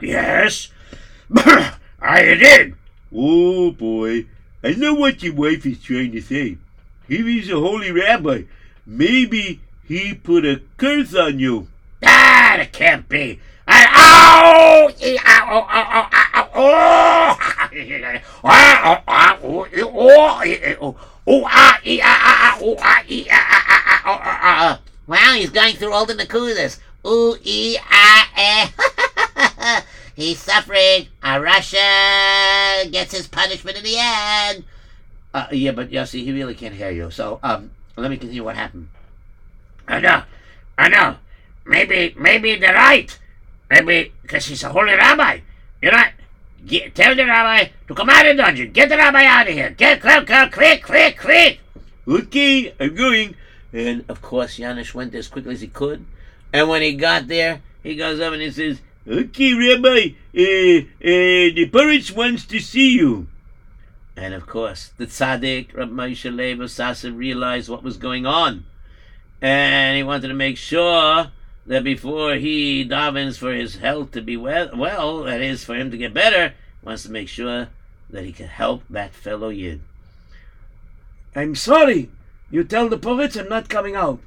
Yes? 0.00 0.70
I 2.00 2.22
did. 2.34 2.74
Oh 3.14 3.70
boy, 3.72 4.26
I 4.64 4.72
know 4.74 4.94
what 4.94 5.22
your 5.22 5.34
wife 5.34 5.66
is 5.66 5.82
trying 5.82 6.12
to 6.12 6.20
say. 6.22 6.56
If 7.08 7.26
he's 7.26 7.50
a 7.50 7.56
holy 7.60 7.90
rabbi, 7.92 8.44
maybe 8.86 9.60
he 9.86 10.14
put 10.14 10.46
a 10.46 10.62
curse 10.78 11.14
on 11.14 11.38
you. 11.38 11.68
That 12.00 12.58
it 12.60 12.72
can't 12.72 13.08
be. 13.08 13.40
I! 13.66 14.92
E- 15.00 15.18
Ow! 15.18 15.26
Ow! 15.26 15.66
Ow! 15.68 15.88
Ow! 15.92 16.08
Ow! 16.34 16.50
Oh! 16.54 17.36
Ow! 18.44 19.02
Ow! 19.08 19.38
Oh! 19.42 19.66
e- 19.66 19.82
Oh! 19.82 20.42
e- 20.44 20.76
Oh! 20.80 20.96
Oh! 21.26 21.44
Ah! 21.46 21.78
E- 21.84 22.00
Ah! 22.02 22.20
Ah! 22.22 22.54
ah, 22.54 22.58
Oh! 22.62 22.76
Ah! 22.80 23.02
E- 23.08 23.26
Ah! 23.30 23.46
Ah! 23.50 23.64
Ah! 23.68 23.82
Ah! 23.86 24.02
Oh! 24.06 24.20
Ah! 24.22 24.38
Ah! 24.42 24.80
Wow, 25.06 25.34
he's 25.34 25.50
going 25.50 25.76
through 25.76 25.92
all 25.92 26.06
the 26.06 26.14
nakudas. 26.14 26.78
Ooh, 27.06 27.36
ee, 27.44 27.76
ah, 27.90 28.28
eh. 28.36 28.68
He's 30.14 30.38
suffering. 30.38 31.08
Uh, 31.22 31.38
Rasha 31.38 32.90
gets 32.90 33.16
his 33.16 33.26
punishment 33.26 33.78
in 33.78 33.84
the 33.84 33.96
end. 33.98 34.64
Uh, 35.32 35.46
yeah, 35.50 35.72
but 35.72 35.90
Yossi, 35.90 36.24
he 36.24 36.32
really 36.32 36.54
can't 36.54 36.74
hear 36.74 36.90
you. 36.90 37.10
So, 37.10 37.40
um, 37.42 37.70
let 37.96 38.10
me 38.10 38.16
continue 38.16 38.44
what 38.44 38.56
happened. 38.56 38.88
I 39.88 40.00
know. 40.00 40.22
I 40.76 40.88
know. 40.88 41.16
Maybe, 41.64 42.14
maybe 42.18 42.56
they're 42.56 42.74
right. 42.74 43.18
Maybe 43.70 44.12
because 44.22 44.46
he's 44.46 44.62
a 44.62 44.68
holy 44.68 44.92
rabbi. 44.92 45.40
You 45.80 45.90
know, 45.90 46.02
get, 46.66 46.94
tell 46.94 47.14
the 47.14 47.24
rabbi 47.24 47.70
to 47.88 47.94
come 47.94 48.10
out 48.10 48.26
of 48.26 48.36
the 48.36 48.42
dungeon. 48.42 48.72
Get 48.72 48.88
the 48.90 48.96
rabbi 48.96 49.24
out 49.24 49.48
of 49.48 49.54
here. 49.54 49.70
Get, 49.70 50.00
quick, 50.00 50.26
quick, 50.26 50.52
quick, 50.52 50.84
quick, 50.84 51.18
quick. 51.18 51.60
Okay, 52.06 52.74
I'm 52.78 52.94
going. 52.94 53.34
And 53.72 54.04
of 54.08 54.20
course, 54.20 54.56
Janusz 54.56 54.94
went 54.94 55.14
as 55.14 55.28
quickly 55.28 55.54
as 55.54 55.62
he 55.62 55.68
could. 55.68 56.04
And 56.52 56.68
when 56.68 56.82
he 56.82 56.94
got 56.94 57.28
there, 57.28 57.62
he 57.82 57.96
goes 57.96 58.20
up 58.20 58.32
and 58.32 58.42
he 58.42 58.50
says, 58.50 58.80
Okay, 59.08 59.52
Rabbi, 59.52 60.14
uh, 60.32 60.86
uh, 60.86 61.54
the 61.54 61.68
Poritz 61.72 62.14
wants 62.14 62.44
to 62.46 62.60
see 62.60 62.92
you. 62.92 63.26
and 64.16 64.32
of 64.32 64.46
course, 64.46 64.92
the 64.96 65.06
tzaddik, 65.06 65.74
Rabbi 65.74 65.90
Moshe 65.90 66.70
Sasa, 66.70 67.10
realized 67.10 67.68
what 67.68 67.82
was 67.82 67.96
going 67.96 68.26
on. 68.26 68.64
And 69.40 69.96
he 69.96 70.04
wanted 70.04 70.28
to 70.28 70.34
make 70.34 70.56
sure 70.56 71.32
that 71.66 71.82
before 71.82 72.36
he 72.36 72.88
davens 72.88 73.38
for 73.38 73.52
his 73.52 73.76
health 73.76 74.12
to 74.12 74.22
be 74.22 74.36
well, 74.36 74.70
well, 74.76 75.24
that 75.24 75.40
is, 75.40 75.64
for 75.64 75.74
him 75.74 75.90
to 75.90 75.96
get 75.96 76.14
better, 76.14 76.54
wants 76.80 77.02
to 77.02 77.10
make 77.10 77.28
sure 77.28 77.68
that 78.08 78.24
he 78.24 78.32
can 78.32 78.46
help 78.46 78.84
that 78.88 79.14
fellow 79.14 79.48
Yid. 79.48 79.80
I'm 81.34 81.56
sorry. 81.56 82.08
You 82.52 82.62
tell 82.62 82.88
the 82.88 82.98
Poritz 82.98 83.36
I'm 83.36 83.48
not 83.48 83.68
coming 83.68 83.96
out. 83.96 84.20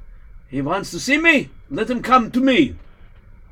He 0.48 0.60
wants 0.60 0.90
to 0.90 1.00
see 1.00 1.16
me. 1.16 1.48
Let 1.70 1.88
him 1.88 2.02
come 2.02 2.30
to 2.32 2.40
me. 2.40 2.76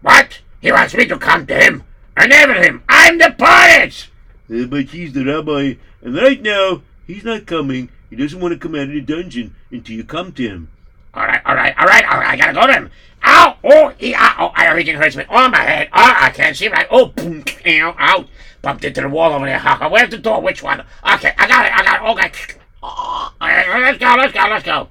What? 0.03 0.41
He 0.65 0.73
wants 0.73 0.95
me 0.95 1.05
to 1.05 1.19
come 1.19 1.47
to 1.47 1.55
him. 1.55 1.83
Enable 2.17 2.55
him. 2.55 2.83
I'm 2.89 3.19
the 3.19 3.35
Poritz. 3.39 4.09
Uh, 4.51 4.65
but 4.65 4.85
he's 4.85 5.12
the 5.12 5.23
rabbi, 5.23 5.75
and 6.01 6.17
right 6.17 6.41
now, 6.41 6.81
he's 7.07 7.23
not 7.23 7.45
coming. 7.45 7.91
He 8.09 8.17
doesn't 8.17 8.41
want 8.41 8.55
to 8.55 8.59
come 8.59 8.75
out 8.75 8.89
of 8.89 8.89
the 8.89 9.03
dungeon 9.03 9.55
until 9.71 9.95
you 9.95 10.05
come 10.05 10.33
to 10.33 10.43
him. 10.43 10.71
All 11.12 11.27
right, 11.27 11.43
all 11.45 11.55
right, 11.55 11.75
all 11.79 11.85
right, 11.85 12.05
all 12.07 12.19
right. 12.19 12.29
I 12.31 12.37
gotta 12.39 12.55
go 12.55 12.67
to 12.67 12.73
him. 12.73 12.91
Ow! 13.27 13.59
Oh, 13.62 13.93
e- 14.01 14.15
ow, 14.15 14.47
uh, 14.47 14.49
oh, 14.49 14.53
everything 14.57 14.97
hurts 14.97 15.17
me. 15.17 15.27
Oh, 15.29 15.51
my 15.51 15.61
head. 15.61 15.89
Oh, 15.93 16.15
I 16.17 16.31
can't 16.31 16.57
see 16.57 16.69
right. 16.69 16.87
Oh, 16.91 17.07
boom, 17.09 17.45
ow, 17.67 17.95
ow. 17.99 18.25
Bumped 18.62 18.87
into 18.87 19.03
the 19.03 19.09
wall 19.11 19.35
over 19.35 19.45
there. 19.45 19.59
Ha, 19.59 19.77
ha. 19.77 19.89
Where's 19.91 20.09
the 20.09 20.17
door? 20.17 20.41
Which 20.41 20.62
one? 20.62 20.81
Okay, 20.81 21.35
I 21.37 21.47
got 21.47 21.67
it. 21.67 21.73
I 21.75 21.85
got 21.85 22.01
it. 22.01 22.25
Okay. 22.25 22.59
Oh, 22.83 23.35
all 23.39 23.49
right, 23.49 23.83
let's 23.83 23.99
go. 23.99 24.15
Let's 24.17 24.33
go. 24.33 24.49
Let's 24.49 24.65
go. 24.65 24.89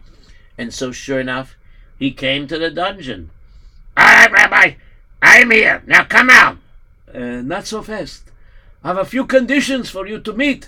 And 0.56 0.72
so, 0.72 0.92
sure 0.92 1.20
enough, 1.20 1.56
he 1.98 2.12
came 2.12 2.46
to 2.46 2.60
the 2.60 2.70
dungeon. 2.70 3.32
All 3.98 4.06
right, 4.06 4.32
Rabbi. 4.32 4.74
I'm 5.24 5.52
here. 5.52 5.82
Now 5.88 6.04
come 6.04 6.30
out. 6.30 6.58
Uh, 7.14 7.42
not 7.42 7.66
so 7.66 7.82
fast. 7.82 8.30
I 8.84 8.90
have 8.90 8.98
a 8.98 9.06
few 9.06 9.26
conditions 9.26 9.90
for 9.90 10.06
you 10.06 10.20
to 10.20 10.34
meet 10.34 10.68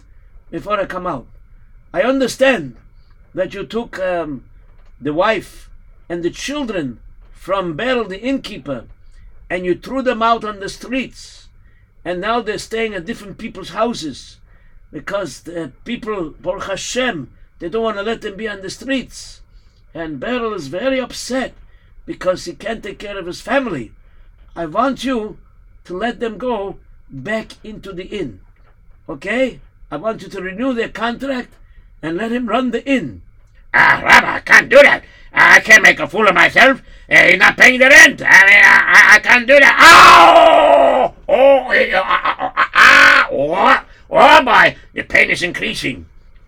before 0.50 0.80
I 0.80 0.86
come 0.86 1.06
out. 1.06 1.28
I 1.94 2.02
understand 2.04 2.78
that 3.34 3.54
you 3.54 3.66
took 3.66 4.00
um, 4.00 4.46
the 5.00 5.14
wife 5.14 5.70
and 6.08 6.24
the 6.24 6.30
children 6.30 7.02
from 7.34 7.76
Beryl, 7.76 8.06
the 8.06 8.22
innkeeper, 8.22 8.86
and 9.50 9.66
you 9.66 9.76
threw 9.76 10.02
them 10.02 10.22
out 10.22 10.46
on 10.46 10.62
the 10.62 10.70
streets. 10.70 11.50
And 12.06 12.22
now 12.22 12.40
they're 12.40 12.58
staying 12.58 12.94
at 12.94 13.06
different 13.06 13.38
people's 13.38 13.70
houses 13.70 14.40
because 14.90 15.42
the 15.42 15.74
people, 15.84 16.30
Baruch 16.30 16.64
Hashem, 16.64 17.30
they 17.60 17.68
don't 17.68 17.84
want 17.84 17.98
to 17.98 18.04
let 18.04 18.22
them 18.22 18.38
be 18.38 18.48
on 18.48 18.62
the 18.62 18.70
streets. 18.70 19.42
And 19.94 20.20
Beryl 20.20 20.54
is 20.54 20.68
very 20.68 21.00
upset 21.00 21.54
because 22.06 22.46
he 22.46 22.54
can't 22.54 22.82
take 22.82 23.00
care 23.00 23.18
of 23.20 23.26
his 23.26 23.42
family. 23.42 23.92
I 24.56 24.66
want 24.66 25.04
you 25.04 25.38
to 25.84 25.98
let 25.98 26.20
them 26.20 26.38
go 26.38 26.78
back 27.10 27.54
into 27.64 27.92
the 27.92 28.06
inn. 28.06 28.40
Okay? 29.10 29.60
I 29.92 29.98
want 29.98 30.22
you 30.22 30.30
to 30.30 30.42
renew 30.42 30.74
their 30.74 30.90
contract 30.90 31.54
and 32.02 32.18
let 32.18 32.32
him 32.32 32.48
run 32.48 32.72
the 32.72 32.86
inn. 32.86 33.22
Ah, 33.74 34.02
Rabbi, 34.04 34.36
I 34.36 34.40
can't 34.40 34.70
do 34.70 34.82
that. 34.82 35.04
I 35.34 35.60
can't 35.60 35.84
make 35.84 36.00
a 36.00 36.08
fool 36.08 36.28
of 36.28 36.34
myself. 36.34 36.82
Uh, 37.10 37.24
he's 37.26 37.38
not 37.38 37.58
paying 37.58 37.80
the 37.80 37.90
rent. 37.90 38.22
I 38.22 38.46
mean, 38.48 38.64
I, 38.64 39.12
I, 39.12 39.16
I 39.16 39.20
can't 39.20 39.46
do 39.46 39.60
that. 39.60 39.78
Oh! 39.78 41.14
Oh! 41.28 41.70
eh, 41.72 41.92
ah, 41.94 42.02
ah, 42.24 42.54
ah, 42.56 42.72
ah, 42.74 43.28
oh, 43.32 43.86
oh, 44.12 44.44
boy. 44.44 44.78
The 44.94 45.04
pain 45.04 45.30
is 45.30 45.44
increasing. 45.44 46.06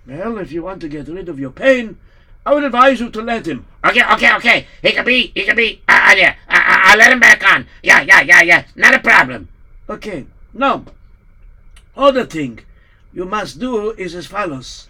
Well, 0.07 0.37
if 0.37 0.53
you 0.53 0.63
want 0.63 0.79
to 0.81 0.87
get 0.87 1.09
rid 1.09 1.27
of 1.27 1.39
your 1.39 1.51
pain, 1.51 1.97
I 2.45 2.53
would 2.53 2.63
advise 2.63 3.01
you 3.01 3.09
to 3.09 3.21
let 3.21 3.45
him. 3.45 3.65
Okay, 3.83 4.01
okay, 4.13 4.33
okay. 4.35 4.67
He 4.81 4.93
can 4.93 5.03
be, 5.03 5.33
he 5.35 5.43
can 5.43 5.57
be, 5.57 5.81
uh, 5.89 6.11
uh, 6.11 6.15
yeah. 6.15 6.35
I, 6.67 6.73
I, 6.75 6.91
I'll 6.91 6.97
let 6.97 7.11
him 7.11 7.19
back 7.19 7.43
on. 7.43 7.67
Yeah, 7.83 8.01
yeah, 8.01 8.21
yeah, 8.21 8.41
yeah. 8.41 8.65
Not 8.75 8.93
a 8.95 8.99
problem. 8.99 9.49
Okay. 9.89 10.25
Now, 10.53 10.85
other 11.95 12.25
thing 12.25 12.59
you 13.13 13.25
must 13.25 13.59
do 13.59 13.91
is 13.91 14.15
as 14.15 14.27
follows. 14.27 14.87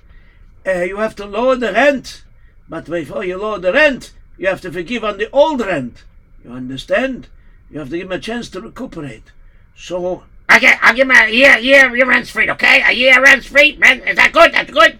Uh, 0.65 0.83
you 0.83 0.97
have 0.97 1.15
to 1.15 1.25
lower 1.25 1.55
the 1.55 1.71
rent, 1.71 2.23
but 2.67 2.85
before 2.85 3.23
you 3.23 3.37
lower 3.37 3.59
the 3.59 3.71
rent, 3.71 4.13
you 4.37 4.47
have 4.47 4.61
to 4.61 4.71
forgive 4.71 5.03
on 5.03 5.17
the 5.17 5.29
old 5.31 5.61
rent. 5.61 6.03
You 6.43 6.51
understand? 6.51 7.27
You 7.69 7.79
have 7.79 7.89
to 7.89 7.97
give 7.97 8.07
him 8.07 8.11
a 8.11 8.19
chance 8.19 8.49
to 8.49 8.61
recuperate. 8.61 9.31
So, 9.75 10.23
Okay, 10.51 10.73
I'll 10.81 10.95
give 10.95 11.09
him 11.09 11.15
a 11.15 11.29
year, 11.29 11.57
year, 11.57 11.95
year 11.95 12.07
rent's 12.07 12.29
free, 12.29 12.49
okay? 12.51 12.81
A 12.85 12.91
year 12.93 13.21
rent's 13.21 13.47
free. 13.47 13.77
Rent, 13.79 14.07
is 14.07 14.15
that 14.15 14.31
good? 14.33 14.53
That's 14.53 14.71
good? 14.71 14.99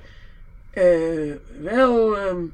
uh, 0.78 1.40
well, 1.60 2.16
um, 2.30 2.54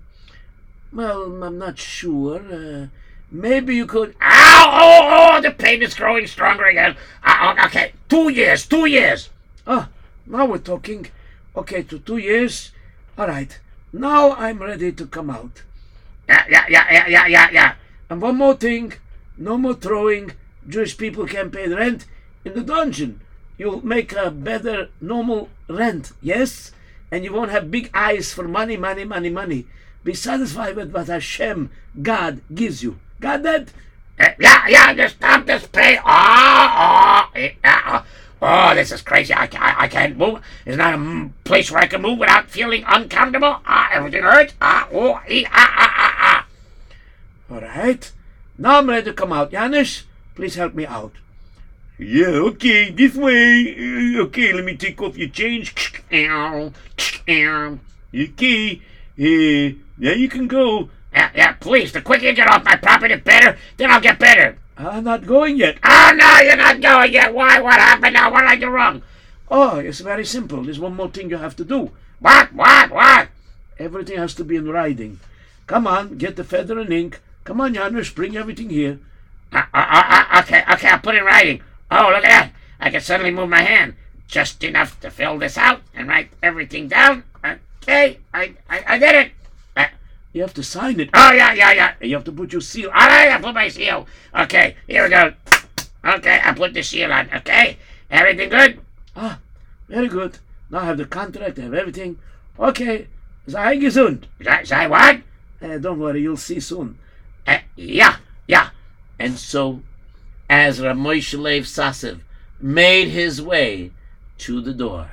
well, 0.93 1.43
I'm 1.43 1.57
not 1.57 1.77
sure. 1.77 2.39
Uh, 2.39 2.87
maybe 3.33 3.75
you 3.75 3.85
could. 3.85 4.15
Ow! 4.21 4.69
Oh, 4.71 5.35
oh, 5.35 5.41
the 5.41 5.51
pain 5.51 5.81
is 5.81 5.93
growing 5.93 6.27
stronger 6.27 6.65
again. 6.65 6.95
Uh, 7.23 7.55
uh, 7.57 7.65
okay, 7.65 7.91
two 8.07 8.29
years, 8.29 8.65
two 8.65 8.85
years. 8.85 9.29
Ah, 9.67 9.89
now 10.25 10.45
we're 10.45 10.59
talking. 10.59 11.07
Okay, 11.55 11.83
to 11.83 11.99
two 11.99 12.17
years. 12.17 12.71
All 13.17 13.27
right. 13.27 13.59
Now 13.91 14.31
I'm 14.33 14.59
ready 14.61 14.91
to 14.91 15.05
come 15.05 15.29
out. 15.29 15.63
Yeah, 16.29 16.45
yeah, 16.49 16.65
yeah, 16.69 16.85
yeah, 16.91 17.07
yeah, 17.07 17.27
yeah, 17.27 17.49
yeah. 17.51 17.75
And 18.09 18.21
one 18.21 18.37
more 18.37 18.55
thing 18.55 18.93
no 19.37 19.57
more 19.57 19.73
throwing. 19.73 20.33
Jewish 20.67 20.97
people 20.97 21.27
can 21.27 21.51
pay 21.51 21.67
the 21.67 21.77
rent 21.77 22.05
in 22.45 22.53
the 22.53 22.61
dungeon. 22.61 23.21
You'll 23.57 23.85
make 23.85 24.13
a 24.13 24.31
better 24.31 24.89
normal 25.01 25.49
rent, 25.67 26.11
yes? 26.21 26.71
And 27.11 27.23
you 27.23 27.33
won't 27.33 27.51
have 27.51 27.71
big 27.71 27.89
eyes 27.93 28.33
for 28.33 28.47
money, 28.47 28.77
money, 28.77 29.03
money, 29.03 29.29
money. 29.29 29.67
Be 30.03 30.13
satisfied 30.13 30.75
with 30.75 30.91
what 30.91 31.07
Hashem, 31.07 31.69
God, 32.01 32.41
gives 32.53 32.83
you. 32.83 32.99
Got 33.23 33.43
that? 33.43 33.69
Uh, 34.19 34.29
yeah, 34.37 34.67
yeah, 34.67 34.93
just 34.93 35.15
stop 35.15 35.45
this 35.45 35.65
pain. 35.67 35.97
Oh, 35.99 36.03
oh, 36.05 37.29
eh, 37.33 37.53
uh, 37.63 37.79
oh, 37.87 38.05
oh, 38.41 38.75
this 38.75 38.91
is 38.91 39.01
crazy. 39.01 39.33
I, 39.33 39.45
I, 39.45 39.75
I 39.83 39.87
can't 39.87 40.17
move. 40.17 40.41
There's 40.65 40.75
not 40.75 40.93
a 40.93 40.97
mm, 40.97 41.31
place 41.45 41.71
where 41.71 41.81
I 41.81 41.87
can 41.87 42.01
move 42.01 42.19
without 42.19 42.49
feeling 42.49 42.83
uncomfortable. 42.85 43.61
Ah, 43.65 43.87
everything 43.93 44.23
hurts. 44.23 44.55
Ah, 44.59 44.89
oh, 44.91 45.21
eh, 45.29 45.45
ah, 45.47 45.73
ah, 45.77 45.93
ah, 45.95 46.15
ah. 46.19 46.47
All 47.49 47.61
right. 47.61 48.11
Now 48.57 48.79
I'm 48.79 48.89
ready 48.89 49.05
to 49.05 49.13
come 49.13 49.31
out. 49.31 49.51
Janusz, 49.51 50.03
please 50.35 50.55
help 50.55 50.73
me 50.73 50.85
out. 50.85 51.13
Yeah, 51.97 52.51
okay, 52.51 52.91
this 52.91 53.15
way. 53.15 54.17
Okay, 54.17 54.51
let 54.51 54.65
me 54.65 54.75
take 54.75 55.01
off 55.01 55.17
your 55.17 55.29
change. 55.29 55.73
Ow, 56.11 56.73
ow. 57.29 57.79
Okay, 58.13 58.81
uh, 59.17 59.75
now 59.97 60.11
you 60.11 60.27
can 60.27 60.49
go. 60.49 60.89
Yeah, 61.13 61.29
yeah, 61.35 61.51
please. 61.53 61.91
The 61.91 62.01
quicker 62.01 62.25
you 62.25 62.33
get 62.33 62.47
off 62.47 62.63
my 62.63 62.75
property, 62.75 63.15
the 63.15 63.21
better. 63.21 63.57
Then 63.77 63.91
I'll 63.91 64.01
get 64.01 64.19
better. 64.19 64.57
I'm 64.77 65.03
not 65.03 65.25
going 65.27 65.57
yet. 65.57 65.77
Oh, 65.83 66.11
no, 66.15 66.39
you're 66.39 66.57
not 66.57 66.81
going 66.81 67.13
yet. 67.13 67.33
Why? 67.33 67.61
What 67.61 67.75
happened 67.75 68.13
now? 68.13 68.31
What 68.31 68.41
did 68.41 68.49
I 68.49 68.55
do 68.55 68.69
wrong? 68.69 69.03
Oh, 69.49 69.77
it's 69.77 69.99
very 69.99 70.25
simple. 70.25 70.63
There's 70.63 70.79
one 70.79 70.95
more 70.95 71.09
thing 71.09 71.29
you 71.29 71.37
have 71.37 71.55
to 71.57 71.65
do. 71.65 71.91
What? 72.19 72.53
What? 72.53 72.89
What? 72.89 73.27
Everything 73.77 74.17
has 74.17 74.33
to 74.35 74.43
be 74.43 74.55
in 74.55 74.67
writing. 74.69 75.19
Come 75.67 75.87
on, 75.87 76.17
get 76.17 76.35
the 76.35 76.43
feather 76.43 76.79
and 76.79 76.91
ink. 76.91 77.21
Come 77.43 77.61
on, 77.61 77.73
Janusz, 77.73 78.13
bring 78.13 78.35
everything 78.35 78.69
here. 78.69 78.99
Uh, 79.51 79.63
uh, 79.73 79.77
uh, 79.77 80.03
uh, 80.09 80.41
okay, 80.41 80.63
okay, 80.73 80.87
I'll 80.89 80.99
put 80.99 81.15
it 81.15 81.19
in 81.19 81.25
writing. 81.25 81.61
Oh, 81.91 82.09
look 82.13 82.25
at 82.25 82.29
that. 82.29 82.51
I 82.79 82.89
can 82.89 83.01
suddenly 83.01 83.31
move 83.31 83.49
my 83.49 83.61
hand. 83.61 83.95
Just 84.27 84.63
enough 84.63 84.99
to 85.01 85.11
fill 85.11 85.37
this 85.37 85.57
out 85.57 85.81
and 85.93 86.07
write 86.07 86.31
everything 86.41 86.87
down. 86.87 87.23
Okay, 87.83 88.19
I, 88.33 88.53
I, 88.69 88.83
I 88.87 88.97
did 88.97 89.13
it. 89.13 89.31
You 90.33 90.41
have 90.41 90.53
to 90.55 90.63
sign 90.63 90.99
it. 90.99 91.11
oh, 91.13 91.31
yeah, 91.31 91.53
yeah, 91.53 91.71
yeah. 91.71 91.93
And 92.01 92.09
you 92.09 92.15
have 92.15 92.25
to 92.25 92.31
put 92.31 92.51
your 92.51 92.61
seal. 92.61 92.89
All 92.89 93.07
right, 93.07 93.31
I 93.31 93.39
put 93.39 93.53
my 93.53 93.67
seal. 93.69 94.07
Okay, 94.35 94.75
here 94.87 95.03
we 95.03 95.09
go. 95.09 95.33
Okay, 96.03 96.41
I 96.43 96.53
put 96.53 96.73
the 96.73 96.81
seal 96.81 97.13
on. 97.13 97.29
Okay, 97.33 97.77
everything 98.09 98.49
good? 98.49 98.81
Ah, 99.15 99.39
very 99.87 100.07
good. 100.07 100.39
Now 100.71 100.79
I 100.79 100.85
have 100.85 100.97
the 100.97 101.05
contract, 101.05 101.59
I 101.59 101.61
have 101.61 101.73
everything. 101.75 102.17
Okay, 102.59 103.07
sei 103.47 103.77
gesund. 103.77 104.23
Say 104.65 104.87
what? 104.87 105.21
Uh, 105.61 105.77
don't 105.77 105.99
worry, 105.99 106.21
you'll 106.21 106.35
see 106.35 106.59
soon. 106.59 106.97
Uh, 107.45 107.59
yeah, 107.75 108.17
yeah. 108.47 108.71
And 109.19 109.37
so, 109.37 109.81
as 110.49 110.79
Ramoshe 110.79 111.39
Lev 111.39 111.63
Sasov 111.63 112.21
made 112.59 113.09
his 113.09 113.39
way 113.39 113.91
to 114.39 114.61
the 114.61 114.73
door, 114.73 115.11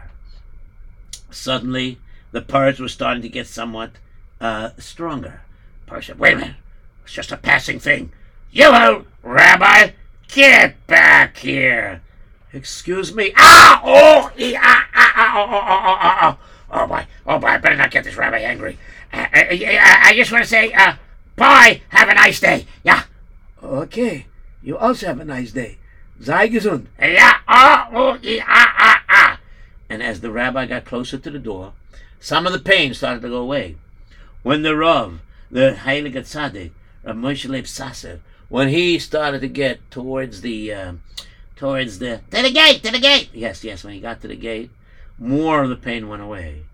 suddenly 1.31 1.99
the 2.33 2.41
purge 2.41 2.81
were 2.81 2.89
starting 2.89 3.23
to 3.23 3.29
get 3.29 3.47
somewhat 3.47 3.93
uh, 4.41 4.71
stronger. 4.79 5.43
Person, 5.87 6.19
wait 6.19 6.35
a 6.35 6.37
minute. 6.37 6.57
It's 7.05 7.13
just 7.13 7.33
a 7.33 7.37
passing 7.37 7.79
thing. 7.79 8.13
You, 8.53 8.67
old 8.67 9.07
Rabbi, 9.23 9.93
get 10.29 10.87
back 10.87 11.37
here. 11.39 12.03
Excuse 12.53 13.15
me. 13.15 13.33
Ah! 13.37 13.81
Oh! 13.85 14.31
ee, 14.37 14.57
ah, 14.57 14.89
ah, 14.95 15.13
ah, 15.17 15.33
oh, 15.37 15.49
oh, 15.51 15.67
oh, 15.69 15.85
oh, 15.87 15.99
oh, 16.03 16.19
oh, 16.23 16.83
oh, 16.83 16.87
boy. 16.87 17.07
Oh, 17.27 17.39
boy. 17.39 17.47
I 17.47 17.59
better 17.59 17.77
not 17.77 17.91
get 17.91 18.05
this 18.05 18.17
rabbi 18.17 18.39
angry. 18.39 18.79
Uh, 19.13 19.19
uh, 19.19 19.27
I, 19.33 20.01
I 20.05 20.15
just 20.15 20.33
want 20.33 20.45
to 20.45 20.51
say, 20.51 20.73
uh, 20.73 20.95
bye. 21.37 21.83
Have 21.91 22.09
a 22.09 22.15
nice 22.15 22.41
day. 22.41 22.67
Yeah. 22.83 23.05
Okay, 23.63 24.27
you 24.63 24.77
also 24.79 25.07
have 25.07 25.21
a 25.21 25.25
nice 25.25 25.53
day. 25.53 25.79
Sei 26.21 26.49
gesund. 26.49 26.87
Yeah. 26.99 27.39
Oh, 27.47 27.85
oh, 27.93 28.19
ee, 28.23 28.41
ah, 28.41 28.75
ah, 28.79 29.05
ah. 29.09 29.41
And 29.89 30.03
as 30.03 30.21
the 30.21 30.31
rabbi 30.31 30.67
got 30.67 30.85
closer 30.85 31.19
to 31.19 31.31
the 31.31 31.39
door, 31.39 31.73
some 32.19 32.47
of 32.47 32.53
the 32.53 32.59
pain 32.59 32.95
started 32.95 33.23
to 33.23 33.29
go 33.29 33.37
away. 33.37 33.77
When 34.43 34.63
the 34.63 34.77
Rav, 34.77 35.21
the 35.51 35.77
Heilige 35.79 36.15
Tzaddik, 36.15 36.71
Rav 37.05 37.17
Moshe 37.17 37.49
Leib 37.49 37.65
Sasov, 37.65 38.21
when 38.49 38.69
he 38.69 38.99
started 38.99 39.41
to 39.43 39.49
get 39.49 39.79
towards 39.91 40.41
the, 40.41 40.73
uh, 40.73 40.93
towards 41.57 41.99
the, 41.99 42.21
To 42.31 42.43
the 42.43 42.51
gate, 42.51 42.83
to 42.83 42.91
the 42.91 42.99
gate. 42.99 43.31
yes, 43.33 43.63
yes, 43.65 43.85
when 43.85 43.95
he 43.95 44.01
got 44.01 44.21
to 44.23 44.29
the 44.29 44.37
gate, 44.37 44.71
more 45.19 45.63
of 45.63 45.69
the 45.69 45.77
pain 45.77 46.09
went 46.09 46.23
away. 46.23 46.65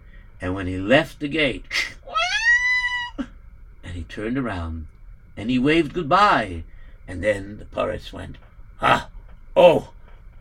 And 0.41 0.55
when 0.55 0.67
he 0.67 0.79
left 0.79 1.21
the 1.21 1.29
gate, 1.29 1.65
and 3.19 3.93
he 3.95 4.05
turned 4.05 4.39
around, 4.39 4.87
and 5.37 5.51
he 5.51 5.59
waved 5.59 5.93
goodbye, 5.93 6.63
and 7.09 7.23
then 7.23 7.59
the 7.59 7.65
Poritz 7.65 8.13
went, 8.13 8.37
Ah. 8.81 9.09
Oh. 9.57 9.93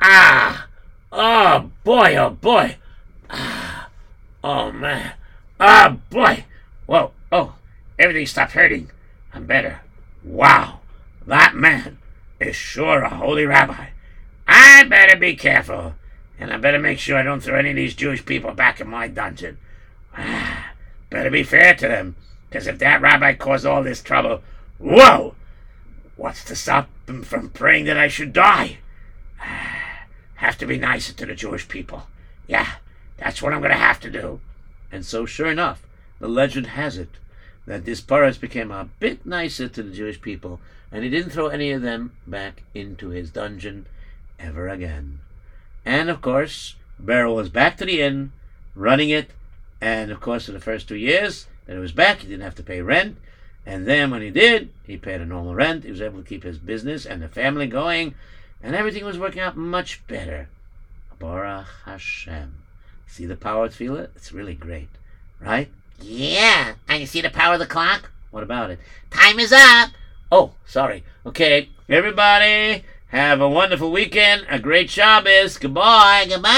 Ah. 0.01 0.67
Oh, 1.11 1.71
boy. 1.83 2.15
Oh, 2.17 2.31
boy. 2.31 2.75
Ah. 3.29 3.87
Oh, 4.43 4.71
man. 4.71 5.13
Ah, 5.59 5.97
boy. 6.09 6.43
Whoa. 6.85 7.11
Oh, 7.31 7.55
everything 7.97 8.25
stopped 8.25 8.53
hurting. 8.53 8.91
I'm 9.33 9.45
better. 9.45 9.81
Wow. 10.23 10.79
That 11.25 11.55
man 11.55 11.97
is 12.39 12.55
sure 12.55 13.01
a 13.01 13.09
holy 13.09 13.45
rabbi. 13.45 13.87
I 14.47 14.83
better 14.83 15.17
be 15.17 15.35
careful. 15.35 15.95
And 16.39 16.51
I 16.51 16.57
better 16.57 16.79
make 16.79 16.99
sure 16.99 17.17
I 17.17 17.23
don't 17.23 17.41
throw 17.41 17.57
any 17.57 17.69
of 17.71 17.75
these 17.75 17.95
Jewish 17.95 18.25
people 18.25 18.51
back 18.51 18.81
in 18.81 18.87
my 18.87 19.07
dungeon. 19.07 19.57
Ah, 20.17 20.73
better 21.09 21.29
be 21.29 21.43
fair 21.43 21.75
to 21.75 21.87
them. 21.87 22.15
Because 22.49 22.67
if 22.67 22.77
that 22.79 23.01
rabbi 23.01 23.33
caused 23.33 23.65
all 23.65 23.83
this 23.83 24.01
trouble, 24.01 24.41
whoa! 24.77 25.35
What's 26.15 26.43
to 26.45 26.55
stop 26.55 26.89
him 27.07 27.23
from 27.23 27.49
praying 27.49 27.85
that 27.85 27.97
I 27.97 28.07
should 28.07 28.33
die? 28.33 28.77
Ah, 29.41 30.05
have 30.35 30.57
to 30.57 30.65
be 30.65 30.77
nicer 30.77 31.13
to 31.13 31.25
the 31.25 31.35
Jewish 31.35 31.67
people. 31.67 32.03
Yeah, 32.47 32.73
that's 33.17 33.41
what 33.41 33.53
I'm 33.53 33.59
going 33.59 33.71
to 33.71 33.77
have 33.77 33.99
to 34.01 34.11
do. 34.11 34.39
And 34.91 35.05
so, 35.05 35.25
sure 35.25 35.49
enough, 35.49 35.85
the 36.19 36.27
legend 36.27 36.67
has 36.67 36.97
it 36.97 37.09
that 37.65 37.85
this 37.85 38.01
Poritz 38.01 38.39
became 38.39 38.71
a 38.71 38.89
bit 38.99 39.25
nicer 39.25 39.67
to 39.67 39.83
the 39.83 39.93
Jewish 39.93 40.21
people, 40.21 40.59
and 40.91 41.03
he 41.03 41.09
didn't 41.09 41.31
throw 41.31 41.47
any 41.47 41.71
of 41.71 41.81
them 41.81 42.11
back 42.27 42.63
into 42.73 43.09
his 43.09 43.31
dungeon 43.31 43.87
ever 44.39 44.67
again. 44.67 45.19
And 45.83 46.09
of 46.09 46.21
course, 46.21 46.75
Beryl 46.99 47.35
was 47.35 47.49
back 47.49 47.77
to 47.77 47.85
the 47.85 48.01
inn, 48.01 48.31
running 48.75 49.09
it, 49.09 49.31
and 49.81 50.11
of 50.11 50.21
course, 50.21 50.45
for 50.45 50.51
the 50.51 50.59
first 50.59 50.87
two 50.87 50.95
years 50.95 51.47
that 51.65 51.75
it 51.75 51.79
was 51.79 51.91
back, 51.91 52.19
he 52.19 52.27
didn't 52.27 52.43
have 52.43 52.55
to 52.55 52.63
pay 52.63 52.81
rent, 52.81 53.17
And 53.65 53.87
then 53.87 54.11
when 54.11 54.21
he 54.21 54.29
did, 54.29 54.71
he 54.85 54.95
paid 54.97 55.21
a 55.21 55.25
normal 55.25 55.55
rent. 55.55 55.83
He 55.83 55.91
was 55.91 56.01
able 56.01 56.21
to 56.21 56.27
keep 56.27 56.43
his 56.43 56.59
business 56.59 57.05
and 57.05 57.21
the 57.21 57.27
family 57.27 57.65
going, 57.67 58.13
and 58.61 58.75
everything 58.75 59.03
was 59.03 59.17
working 59.17 59.41
out 59.41 59.57
much 59.57 60.05
better. 60.07 60.49
Baruch 61.17 61.67
Hashem. 61.85 62.55
See 63.07 63.25
the 63.25 63.35
power 63.35 63.65
of 63.65 63.73
tefillah? 63.73 64.09
It's 64.15 64.31
really 64.31 64.53
great, 64.53 64.89
right? 65.39 65.71
Yeah. 65.99 66.75
And 66.87 66.99
you 67.01 67.05
see 67.05 67.21
the 67.21 67.29
power 67.29 67.53
of 67.53 67.59
the 67.59 67.65
clock? 67.65 68.11
What 68.31 68.43
about 68.43 68.71
it? 68.71 68.79
Time 69.11 69.39
is 69.39 69.53
up. 69.53 69.91
Oh, 70.31 70.53
sorry. 70.65 71.03
Okay, 71.25 71.69
everybody, 71.87 72.83
have 73.07 73.39
a 73.41 73.49
wonderful 73.49 73.91
weekend, 73.91 74.45
a 74.49 74.59
great 74.59 74.89
Shabbos. 74.89 75.57
Goodbye. 75.57 76.25
Goodbye. 76.27 76.51